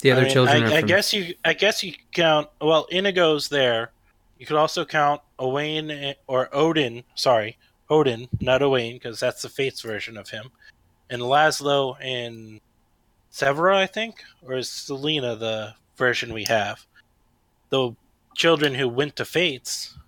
The 0.00 0.12
other 0.12 0.22
I 0.22 0.24
mean, 0.24 0.32
children 0.32 0.62
I, 0.64 0.76
I 0.76 0.82
guess 0.82 1.12
you. 1.12 1.34
I 1.44 1.52
guess 1.52 1.82
you 1.82 1.92
count. 2.12 2.48
Well, 2.60 2.86
Inigo's 2.90 3.48
there. 3.48 3.90
You 4.38 4.46
could 4.46 4.56
also 4.56 4.84
count 4.86 5.20
Owain 5.38 5.90
eh, 5.90 6.14
or 6.26 6.48
Odin. 6.52 7.04
Sorry, 7.14 7.58
Odin, 7.90 8.28
not 8.40 8.62
Owain, 8.62 8.94
because 8.94 9.20
that's 9.20 9.42
the 9.42 9.50
Fates 9.50 9.82
version 9.82 10.16
of 10.16 10.30
him. 10.30 10.50
And 11.10 11.20
Laslow 11.20 11.96
and 12.00 12.60
Severa, 13.30 13.76
I 13.76 13.86
think, 13.86 14.22
or 14.42 14.54
is 14.54 14.70
Selena 14.70 15.36
the 15.36 15.74
version 15.96 16.32
we 16.32 16.44
have? 16.44 16.86
The 17.68 17.94
children 18.40 18.74
who 18.74 18.88
went 18.88 19.16
to 19.16 19.24
Fates, 19.26 19.98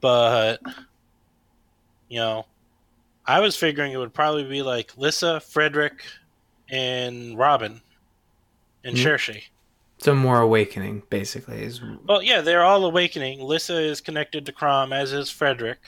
but 0.00 0.58
you 2.08 2.18
know, 2.18 2.46
I 3.26 3.40
was 3.40 3.56
figuring 3.56 3.92
it 3.92 3.98
would 3.98 4.14
probably 4.14 4.44
be 4.44 4.62
like 4.62 4.96
Lissa, 4.96 5.38
Frederick, 5.38 6.02
and 6.70 7.36
Robin, 7.36 7.82
and 8.84 8.96
Mhm. 8.96 9.02
Cherche. 9.02 9.50
So 9.98 10.14
more 10.14 10.40
awakening, 10.40 11.02
basically, 11.10 11.62
is 11.62 11.82
Well, 12.06 12.22
yeah, 12.22 12.40
they're 12.40 12.64
all 12.64 12.86
awakening. 12.86 13.40
Lissa 13.42 13.78
is 13.78 14.00
connected 14.00 14.46
to 14.46 14.52
Chrom, 14.52 14.96
as 14.96 15.12
is 15.12 15.28
Frederick. 15.28 15.78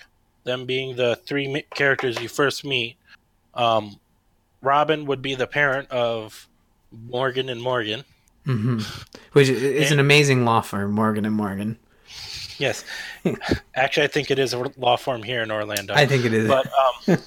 Them 0.44 0.66
being 0.66 0.96
the 0.96 1.16
three 1.16 1.64
characters 1.74 2.20
you 2.20 2.28
first 2.28 2.62
meet. 2.64 2.96
Um, 3.54 3.98
Robin 4.60 5.06
would 5.06 5.22
be 5.22 5.34
the 5.34 5.46
parent 5.46 5.90
of 5.90 6.46
Morgan 6.92 7.48
and 7.48 7.62
Morgan. 7.62 8.04
Hmm 8.44 8.80
which 9.32 9.48
is 9.48 9.90
an 9.90 9.98
amazing 9.98 10.44
law 10.44 10.60
firm, 10.60 10.92
Morgan 10.92 11.24
and 11.24 11.34
Morgan. 11.34 11.78
Yes, 12.58 12.84
actually, 13.74 14.04
I 14.04 14.08
think 14.08 14.30
it 14.30 14.38
is 14.38 14.52
a 14.54 14.70
law 14.76 14.96
firm 14.96 15.22
here 15.22 15.42
in 15.42 15.50
Orlando. 15.50 15.94
I 15.94 16.06
think 16.06 16.24
it 16.24 16.32
is. 16.32 16.46
but 16.48 16.68
um, 17.08 17.18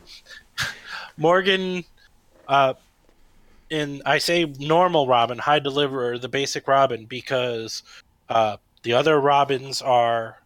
Morgan, 1.18 1.84
uh, 2.48 2.76
in 3.70 4.02
I 4.06 4.20
say 4.20 4.46
normal 4.60 5.08
Robin, 5.08 5.38
high 5.38 5.60
deliverer, 5.60 6.18
the 6.18 6.30
basic 6.30 6.68
Robin, 6.68 7.06
because 7.06 7.84
uh, 8.30 8.58
the 8.84 8.94
other 8.94 9.20
Robins 9.20 9.82
are 9.82 10.38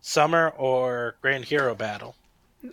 Summer 0.00 0.50
or 0.50 1.16
Grand 1.20 1.44
Hero 1.44 1.74
Battle. 1.74 2.14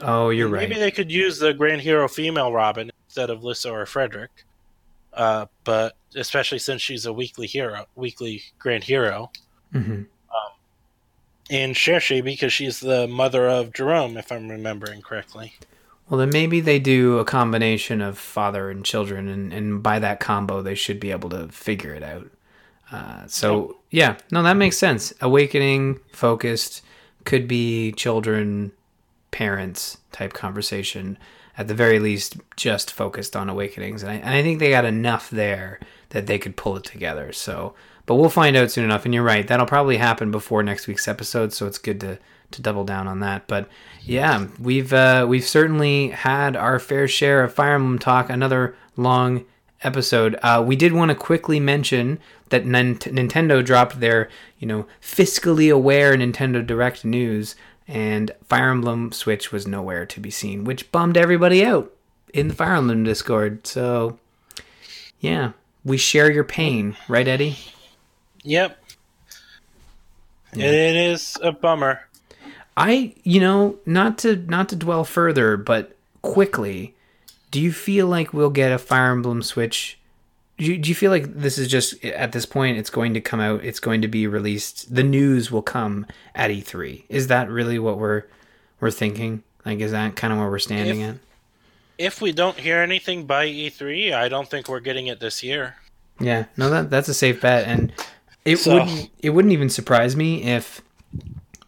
oh, 0.01 0.29
you're 0.29 0.47
right. 0.47 0.69
Maybe 0.69 0.79
they 0.79 0.91
could 0.91 1.11
use 1.11 1.39
the 1.39 1.53
Grand 1.53 1.81
Hero 1.81 2.07
female 2.07 2.51
Robin 2.51 2.91
instead 3.07 3.29
of 3.29 3.43
Lissa 3.43 3.71
or 3.71 3.85
Frederick. 3.85 4.29
Uh, 5.13 5.45
but 5.63 5.95
especially 6.15 6.59
since 6.59 6.81
she's 6.81 7.05
a 7.05 7.13
weekly 7.13 7.47
hero, 7.47 7.85
weekly 7.95 8.43
Grand 8.59 8.83
Hero, 8.83 9.31
hmm 9.71 10.03
and 11.51 11.75
Cherche 11.75 12.23
because 12.23 12.53
she's 12.53 12.79
the 12.79 13.07
mother 13.07 13.47
of 13.47 13.73
Gerome, 13.73 14.17
if 14.17 14.31
I'm 14.31 14.47
remembering 14.49 15.01
correctly. 15.01 15.53
Well, 16.09 16.17
then 16.19 16.29
maybe 16.29 16.61
they 16.61 16.79
do 16.79 17.19
a 17.19 17.25
combination 17.25 18.01
of 18.01 18.17
father 18.17 18.71
and 18.71 18.83
children, 18.83 19.27
and, 19.27 19.53
and 19.53 19.83
by 19.83 19.99
that 19.99 20.19
combo, 20.19 20.61
they 20.61 20.75
should 20.75 20.99
be 20.99 21.11
able 21.11 21.29
to 21.29 21.49
figure 21.49 21.93
it 21.93 22.03
out. 22.03 22.31
Uh, 22.91 23.27
so, 23.27 23.77
yeah, 23.89 24.17
no, 24.31 24.43
that 24.43 24.57
makes 24.57 24.77
sense. 24.77 25.13
Awakening, 25.21 25.99
focused, 26.11 26.83
could 27.23 27.47
be 27.47 27.91
children, 27.93 28.71
parents 29.31 29.97
type 30.11 30.33
conversation. 30.33 31.17
At 31.57 31.67
the 31.67 31.73
very 31.73 31.99
least, 31.99 32.37
just 32.55 32.91
focused 32.91 33.35
on 33.35 33.49
awakenings. 33.49 34.03
And 34.03 34.11
I, 34.11 34.15
and 34.15 34.29
I 34.29 34.41
think 34.41 34.59
they 34.59 34.69
got 34.69 34.85
enough 34.85 35.29
there 35.29 35.79
that 36.09 36.27
they 36.27 36.39
could 36.39 36.55
pull 36.55 36.77
it 36.77 36.83
together. 36.83 37.33
So, 37.33 37.75
but 38.05 38.15
we'll 38.15 38.29
find 38.29 38.55
out 38.55 38.71
soon 38.71 38.85
enough. 38.85 39.05
And 39.05 39.13
you're 39.13 39.23
right, 39.23 39.47
that'll 39.47 39.65
probably 39.65 39.97
happen 39.97 40.31
before 40.31 40.63
next 40.63 40.87
week's 40.87 41.07
episode. 41.07 41.53
So 41.53 41.67
it's 41.67 41.77
good 41.77 41.99
to 42.01 42.19
to 42.51 42.61
double 42.61 42.83
down 42.83 43.07
on 43.07 43.19
that. 43.21 43.47
But 43.47 43.67
yeah, 44.03 44.47
we've 44.59 44.93
uh, 44.93 45.25
we've 45.27 45.45
certainly 45.45 46.09
had 46.09 46.55
our 46.55 46.79
fair 46.79 47.07
share 47.07 47.43
of 47.43 47.53
Fire 47.53 47.75
Emblem 47.75 47.99
talk. 47.99 48.29
Another 48.29 48.75
long 48.95 49.45
episode. 49.83 50.37
Uh, 50.43 50.63
we 50.65 50.75
did 50.75 50.93
want 50.93 51.09
to 51.09 51.15
quickly 51.15 51.59
mention 51.59 52.19
that 52.49 52.65
Nin- 52.65 52.97
Nintendo 52.97 53.63
dropped 53.63 53.99
their 53.99 54.29
you 54.59 54.67
know 54.67 54.85
fiscally 55.01 55.73
aware 55.73 56.15
Nintendo 56.15 56.65
Direct 56.65 57.03
news, 57.05 57.55
and 57.87 58.31
Fire 58.43 58.71
Emblem 58.71 59.11
Switch 59.11 59.51
was 59.51 59.67
nowhere 59.67 60.05
to 60.05 60.19
be 60.19 60.31
seen, 60.31 60.63
which 60.63 60.91
bummed 60.91 61.17
everybody 61.17 61.65
out 61.65 61.91
in 62.33 62.47
the 62.47 62.53
Fire 62.53 62.75
Emblem 62.75 63.03
Discord. 63.03 63.65
So 63.67 64.17
yeah, 65.19 65.51
we 65.83 65.97
share 65.97 66.31
your 66.31 66.43
pain, 66.43 66.95
right, 67.07 67.27
Eddie? 67.27 67.57
Yep. 68.43 68.77
Yeah. 70.53 70.65
It 70.65 70.95
is 70.95 71.37
a 71.41 71.51
bummer. 71.51 72.01
I, 72.75 73.13
you 73.23 73.39
know, 73.39 73.77
not 73.85 74.17
to 74.19 74.35
not 74.35 74.69
to 74.69 74.75
dwell 74.75 75.03
further, 75.03 75.57
but 75.57 75.95
quickly, 76.21 76.95
do 77.51 77.61
you 77.61 77.71
feel 77.71 78.07
like 78.07 78.33
we'll 78.33 78.49
get 78.49 78.71
a 78.71 78.77
Fire 78.77 79.11
Emblem 79.11 79.43
Switch? 79.43 79.99
Do 80.61 80.67
you, 80.67 80.77
do 80.77 80.89
you 80.89 80.95
feel 80.95 81.09
like 81.09 81.25
this 81.33 81.57
is 81.57 81.67
just 81.67 82.05
at 82.05 82.33
this 82.33 82.45
point 82.45 82.77
it's 82.77 82.91
going 82.91 83.15
to 83.15 83.19
come 83.19 83.39
out, 83.39 83.63
it's 83.65 83.79
going 83.79 84.03
to 84.03 84.07
be 84.07 84.27
released, 84.27 84.93
the 84.93 85.01
news 85.01 85.49
will 85.49 85.63
come 85.63 86.05
at 86.35 86.51
E3? 86.51 87.03
Is 87.09 87.25
that 87.29 87.49
really 87.49 87.79
what 87.79 87.97
we're 87.97 88.25
we're 88.79 88.91
thinking? 88.91 89.41
Like, 89.65 89.79
is 89.79 89.89
that 89.89 90.15
kind 90.15 90.31
of 90.31 90.37
where 90.37 90.51
we're 90.51 90.59
standing 90.59 91.01
If- 91.01 91.09
at? 91.09 91.15
If 91.97 92.21
we 92.21 92.31
don't 92.31 92.59
hear 92.59 92.77
anything 92.77 93.25
by 93.25 93.47
E3, 93.47 94.13
I 94.13 94.29
don't 94.29 94.47
think 94.47 94.67
we're 94.67 94.81
getting 94.81 95.07
it 95.07 95.19
this 95.19 95.41
year. 95.41 95.77
Yeah, 96.19 96.45
no, 96.57 96.69
that 96.69 96.91
that's 96.91 97.09
a 97.09 97.13
safe 97.15 97.41
bet, 97.41 97.65
and 97.67 97.91
it 98.45 98.57
So- 98.57 98.75
wouldn't 98.75 99.09
it 99.17 99.31
wouldn't 99.31 99.53
even 99.53 99.69
surprise 99.69 100.15
me 100.15 100.43
if 100.43 100.83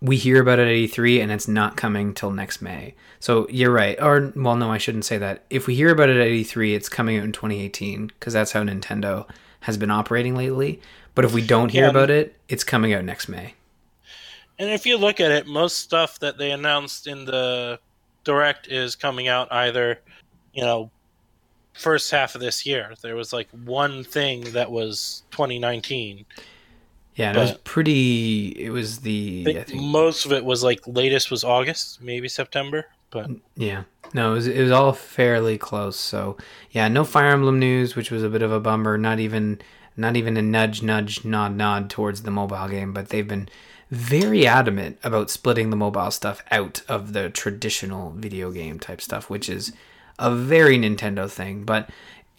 we 0.04 0.18
hear 0.18 0.42
about 0.42 0.60
it 0.60 0.68
at 0.68 0.92
E3 0.92 1.24
and 1.24 1.32
it's 1.32 1.48
not 1.48 1.78
coming 1.78 2.14
till 2.14 2.30
next 2.30 2.62
May. 2.62 2.94
So 3.22 3.48
you're 3.50 3.72
right, 3.72 4.00
or 4.02 4.34
well, 4.36 4.58
no, 4.58 4.70
I 4.70 4.78
shouldn't 4.78 5.06
say 5.06 5.18
that. 5.18 5.46
If 5.50 5.66
we 5.66 5.76
hear 5.76 5.90
about 5.92 6.10
it 6.10 6.18
at 6.18 6.28
E3, 6.28 6.76
it's 6.76 6.90
coming 6.90 7.18
out 7.18 7.24
in 7.24 7.32
2018 7.32 8.08
because 8.08 8.34
that's 8.34 8.52
how 8.52 8.64
Nintendo 8.64 9.26
has 9.62 9.78
been 9.78 9.90
operating 9.90 10.36
lately. 10.36 10.82
But 11.16 11.24
if 11.24 11.34
we 11.34 11.42
don't 11.42 11.70
hear 11.70 11.86
Yeah. 11.86 11.90
about 11.92 12.10
it, 12.10 12.36
it's 12.50 12.66
coming 12.66 12.94
out 12.94 13.06
next 13.06 13.30
May. 13.30 13.54
And 14.60 14.70
if 14.70 14.86
you 14.86 14.98
look 14.98 15.22
at 15.22 15.32
it, 15.32 15.48
most 15.48 15.78
stuff 15.78 16.20
that 16.20 16.38
they 16.38 16.52
announced 16.52 17.08
in 17.08 17.24
the 17.24 17.80
direct 18.26 18.68
is 18.68 18.98
coming 18.98 19.30
out 19.30 19.52
either, 19.52 20.00
you 20.54 20.64
know, 20.64 20.92
first 21.74 22.12
half 22.12 22.36
of 22.36 22.42
this 22.42 22.66
year. 22.66 22.94
There 23.02 23.16
was 23.16 23.32
like 23.32 23.48
one 23.64 24.04
thing 24.04 24.42
that 24.52 24.70
was 24.70 25.24
2019. 25.32 26.26
Yeah, 27.16 27.30
and 27.30 27.38
it 27.38 27.42
was 27.42 27.54
pretty. 27.64 28.48
It 28.58 28.72
was 28.72 29.00
the 29.00 29.46
I 29.48 29.54
think 29.54 29.68
think, 29.68 29.82
most 29.82 30.26
of 30.26 30.32
it 30.32 30.44
was 30.44 30.64
like 30.64 30.82
latest 30.88 31.30
was 31.30 31.44
August, 31.44 32.02
maybe 32.02 32.28
September. 32.28 32.88
But 33.12 33.30
mm, 33.30 33.40
Yeah. 33.56 33.84
No, 34.14 34.32
it 34.32 34.36
was, 34.36 34.48
it 34.48 34.62
was 34.62 34.72
all 34.72 34.94
fairly 34.94 35.58
close. 35.58 35.98
So 36.00 36.38
yeah, 36.72 36.88
no 36.88 37.04
Fire 37.04 37.32
Emblem 37.32 37.60
news, 37.60 37.96
which 37.96 38.12
was 38.12 38.24
a 38.24 38.30
bit 38.30 38.42
of 38.42 38.52
a 38.52 38.60
bummer. 38.60 38.98
Not 38.98 39.20
even 39.20 39.60
not 39.96 40.16
even 40.16 40.38
a 40.38 40.42
nudge, 40.42 40.82
nudge, 40.82 41.24
nod, 41.24 41.56
nod 41.56 41.90
towards 41.90 42.24
the 42.24 42.32
mobile 42.32 42.68
game. 42.68 42.94
But 42.94 43.10
they've 43.10 43.28
been 43.28 43.50
very 43.90 44.48
adamant 44.48 44.98
about 45.04 45.30
splitting 45.30 45.70
the 45.70 45.76
mobile 45.76 46.12
stuff 46.12 46.44
out 46.52 46.82
of 46.88 47.14
the 47.14 47.30
traditional 47.30 48.12
video 48.12 48.52
game 48.52 48.80
type 48.80 49.02
stuff, 49.02 49.30
which 49.30 49.50
is 49.50 49.72
a 50.18 50.34
very 50.34 50.78
Nintendo 50.78 51.30
thing. 51.30 51.64
But 51.64 51.90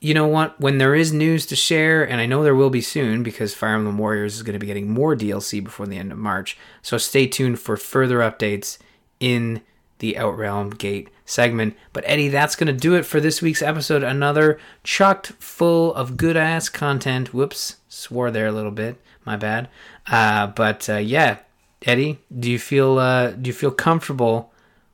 you 0.04 0.12
know 0.12 0.26
what? 0.26 0.60
When 0.60 0.76
there 0.76 0.94
is 0.94 1.14
news 1.14 1.46
to 1.46 1.56
share, 1.56 2.06
and 2.06 2.20
I 2.20 2.26
know 2.26 2.42
there 2.42 2.54
will 2.54 2.68
be 2.68 2.82
soon 2.82 3.22
because 3.22 3.54
Fire 3.54 3.74
Emblem 3.74 3.96
Warriors 3.96 4.34
is 4.34 4.42
going 4.42 4.52
to 4.52 4.58
be 4.58 4.66
getting 4.66 4.90
more 4.90 5.16
DLC 5.16 5.64
before 5.64 5.86
the 5.86 5.96
end 5.96 6.12
of 6.12 6.18
March. 6.18 6.58
So 6.82 6.98
stay 6.98 7.26
tuned 7.26 7.58
for 7.58 7.78
further 7.78 8.18
updates 8.18 8.76
in 9.18 9.62
the 10.00 10.16
Outrealm 10.18 10.76
Gate 10.76 11.08
segment. 11.24 11.74
But 11.94 12.04
Eddie, 12.06 12.28
that's 12.28 12.54
going 12.54 12.66
to 12.66 12.78
do 12.78 12.94
it 12.94 13.06
for 13.06 13.18
this 13.18 13.40
week's 13.40 13.62
episode. 13.62 14.02
Another 14.02 14.58
chocked 14.82 15.28
full 15.38 15.94
of 15.94 16.18
good 16.18 16.36
ass 16.36 16.68
content. 16.68 17.32
Whoops, 17.32 17.76
swore 17.88 18.30
there 18.30 18.48
a 18.48 18.52
little 18.52 18.72
bit. 18.72 19.00
My 19.24 19.36
bad. 19.38 19.70
Uh, 20.06 20.48
but 20.48 20.86
uh, 20.86 20.98
yeah, 20.98 21.38
Eddie, 21.80 22.18
do 22.38 22.50
you 22.50 22.58
feel 22.58 22.98
uh, 22.98 23.30
do 23.30 23.48
you 23.48 23.54
feel 23.54 23.70
comfortable 23.70 24.52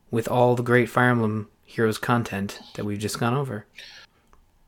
with 0.09 0.29
all 0.29 0.55
the 0.55 0.63
great 0.63 0.89
Fire 0.89 1.09
Emblem 1.09 1.49
Heroes 1.65 1.97
content 1.97 2.61
that 2.75 2.85
we've 2.85 2.97
just 2.97 3.19
gone 3.19 3.33
over? 3.33 3.65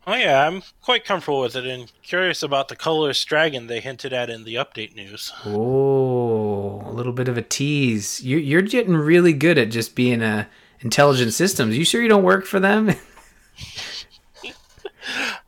Oh 0.07 0.15
yeah, 0.15 0.47
I'm 0.47 0.63
quite 0.81 1.05
comfortable 1.05 1.41
with 1.41 1.55
it 1.55 1.65
and 1.65 1.91
curious 2.01 2.43
about 2.43 2.67
the 2.67 2.75
colorless 2.75 3.23
dragon 3.23 3.67
they 3.67 3.79
hinted 3.79 4.13
at 4.13 4.29
in 4.29 4.43
the 4.43 4.55
update 4.55 4.95
news. 4.95 5.31
Oh, 5.45 6.81
a 6.85 6.91
little 6.91 7.13
bit 7.13 7.27
of 7.27 7.37
a 7.37 7.41
tease. 7.41 8.21
You, 8.21 8.37
you're 8.37 8.61
getting 8.61 8.95
really 8.95 9.33
good 9.33 9.57
at 9.57 9.71
just 9.71 9.95
being 9.95 10.21
a 10.21 10.47
intelligent 10.81 11.33
systems. 11.33 11.77
You 11.77 11.85
sure 11.85 12.01
you 12.01 12.09
don't 12.09 12.23
work 12.23 12.45
for 12.45 12.59
them? 12.59 12.91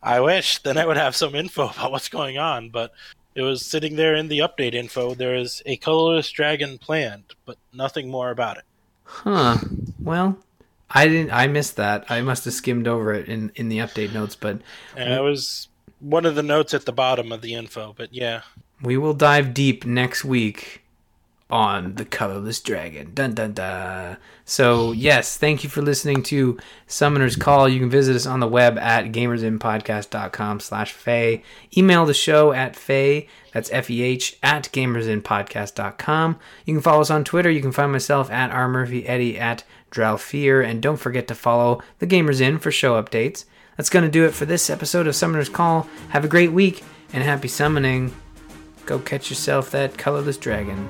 I 0.01 0.19
wish. 0.19 0.59
Then 0.59 0.77
I 0.77 0.85
would 0.85 0.97
have 0.97 1.15
some 1.15 1.35
info 1.35 1.69
about 1.69 1.91
what's 1.91 2.09
going 2.09 2.37
on, 2.37 2.69
but 2.69 2.91
it 3.33 3.41
was 3.41 3.65
sitting 3.65 3.95
there 3.95 4.15
in 4.15 4.27
the 4.27 4.39
update 4.39 4.73
info. 4.73 5.13
There 5.13 5.35
is 5.35 5.61
a 5.65 5.77
colorless 5.77 6.29
dragon 6.29 6.77
planned, 6.77 7.33
but 7.45 7.57
nothing 7.73 8.09
more 8.09 8.31
about 8.31 8.57
it. 8.57 8.63
Huh. 9.03 9.57
Well, 9.99 10.37
I 10.89 11.07
didn't. 11.07 11.31
I 11.31 11.47
missed 11.47 11.75
that. 11.77 12.05
I 12.09 12.21
must 12.21 12.45
have 12.45 12.53
skimmed 12.53 12.87
over 12.87 13.13
it 13.13 13.27
in 13.27 13.51
in 13.55 13.69
the 13.69 13.79
update 13.79 14.13
notes, 14.13 14.35
but 14.35 14.61
And 14.95 15.13
it 15.13 15.21
was 15.21 15.67
one 15.99 16.25
of 16.25 16.35
the 16.35 16.43
notes 16.43 16.73
at 16.73 16.85
the 16.85 16.93
bottom 16.93 17.31
of 17.31 17.41
the 17.41 17.53
info. 17.53 17.93
But 17.97 18.13
yeah, 18.13 18.41
we 18.81 18.97
will 18.97 19.13
dive 19.13 19.53
deep 19.53 19.85
next 19.85 20.23
week 20.23 20.83
on 21.49 21.95
the 21.95 22.05
colorless 22.05 22.59
dragon. 22.59 23.13
Dun 23.13 23.33
dun 23.33 23.53
dun. 23.53 24.17
So 24.45 24.91
yes, 24.91 25.37
thank 25.37 25.63
you 25.63 25.69
for 25.69 25.81
listening 25.81 26.23
to 26.23 26.57
Summoner's 26.87 27.35
Call. 27.35 27.69
You 27.69 27.79
can 27.79 27.89
visit 27.89 28.15
us 28.15 28.25
on 28.25 28.39
the 28.39 28.47
web 28.47 28.77
at 28.77 29.11
gamersinpodcast.com 29.11 30.59
slash 30.59 30.91
Fay. 30.91 31.43
Email 31.77 32.05
the 32.05 32.13
show 32.13 32.51
at 32.51 32.75
Fay, 32.75 33.27
that's 33.53 33.69
F-E-H, 33.71 34.37
at 34.41 34.69
gamersinpodcast.com. 34.71 36.39
You 36.65 36.73
can 36.73 36.81
follow 36.81 37.01
us 37.01 37.11
on 37.11 37.23
Twitter. 37.23 37.49
You 37.49 37.61
can 37.61 37.71
find 37.71 37.91
myself 37.91 38.31
at 38.31 38.51
R. 38.51 38.67
Murphy, 38.67 39.07
Eddie 39.07 39.39
at 39.39 39.63
Dralfear, 39.95 40.63
and 40.63 40.81
don't 40.81 40.97
forget 40.97 41.27
to 41.29 41.35
follow 41.35 41.81
the 41.99 42.07
Gamers 42.07 42.41
In 42.41 42.59
for 42.59 42.69
show 42.69 43.01
updates. 43.01 43.45
That's 43.77 43.89
going 43.89 44.03
to 44.05 44.11
do 44.11 44.25
it 44.25 44.33
for 44.33 44.45
this 44.45 44.69
episode 44.69 45.07
of 45.07 45.15
Summoner's 45.15 45.49
Call. 45.49 45.87
Have 46.09 46.25
a 46.25 46.29
great 46.29 46.51
week 46.51 46.83
and 47.13 47.23
happy 47.23 47.47
summoning. 47.47 48.13
Go 48.85 48.99
catch 48.99 49.29
yourself 49.29 49.71
that 49.71 49.97
colorless 49.97 50.37
dragon. 50.37 50.89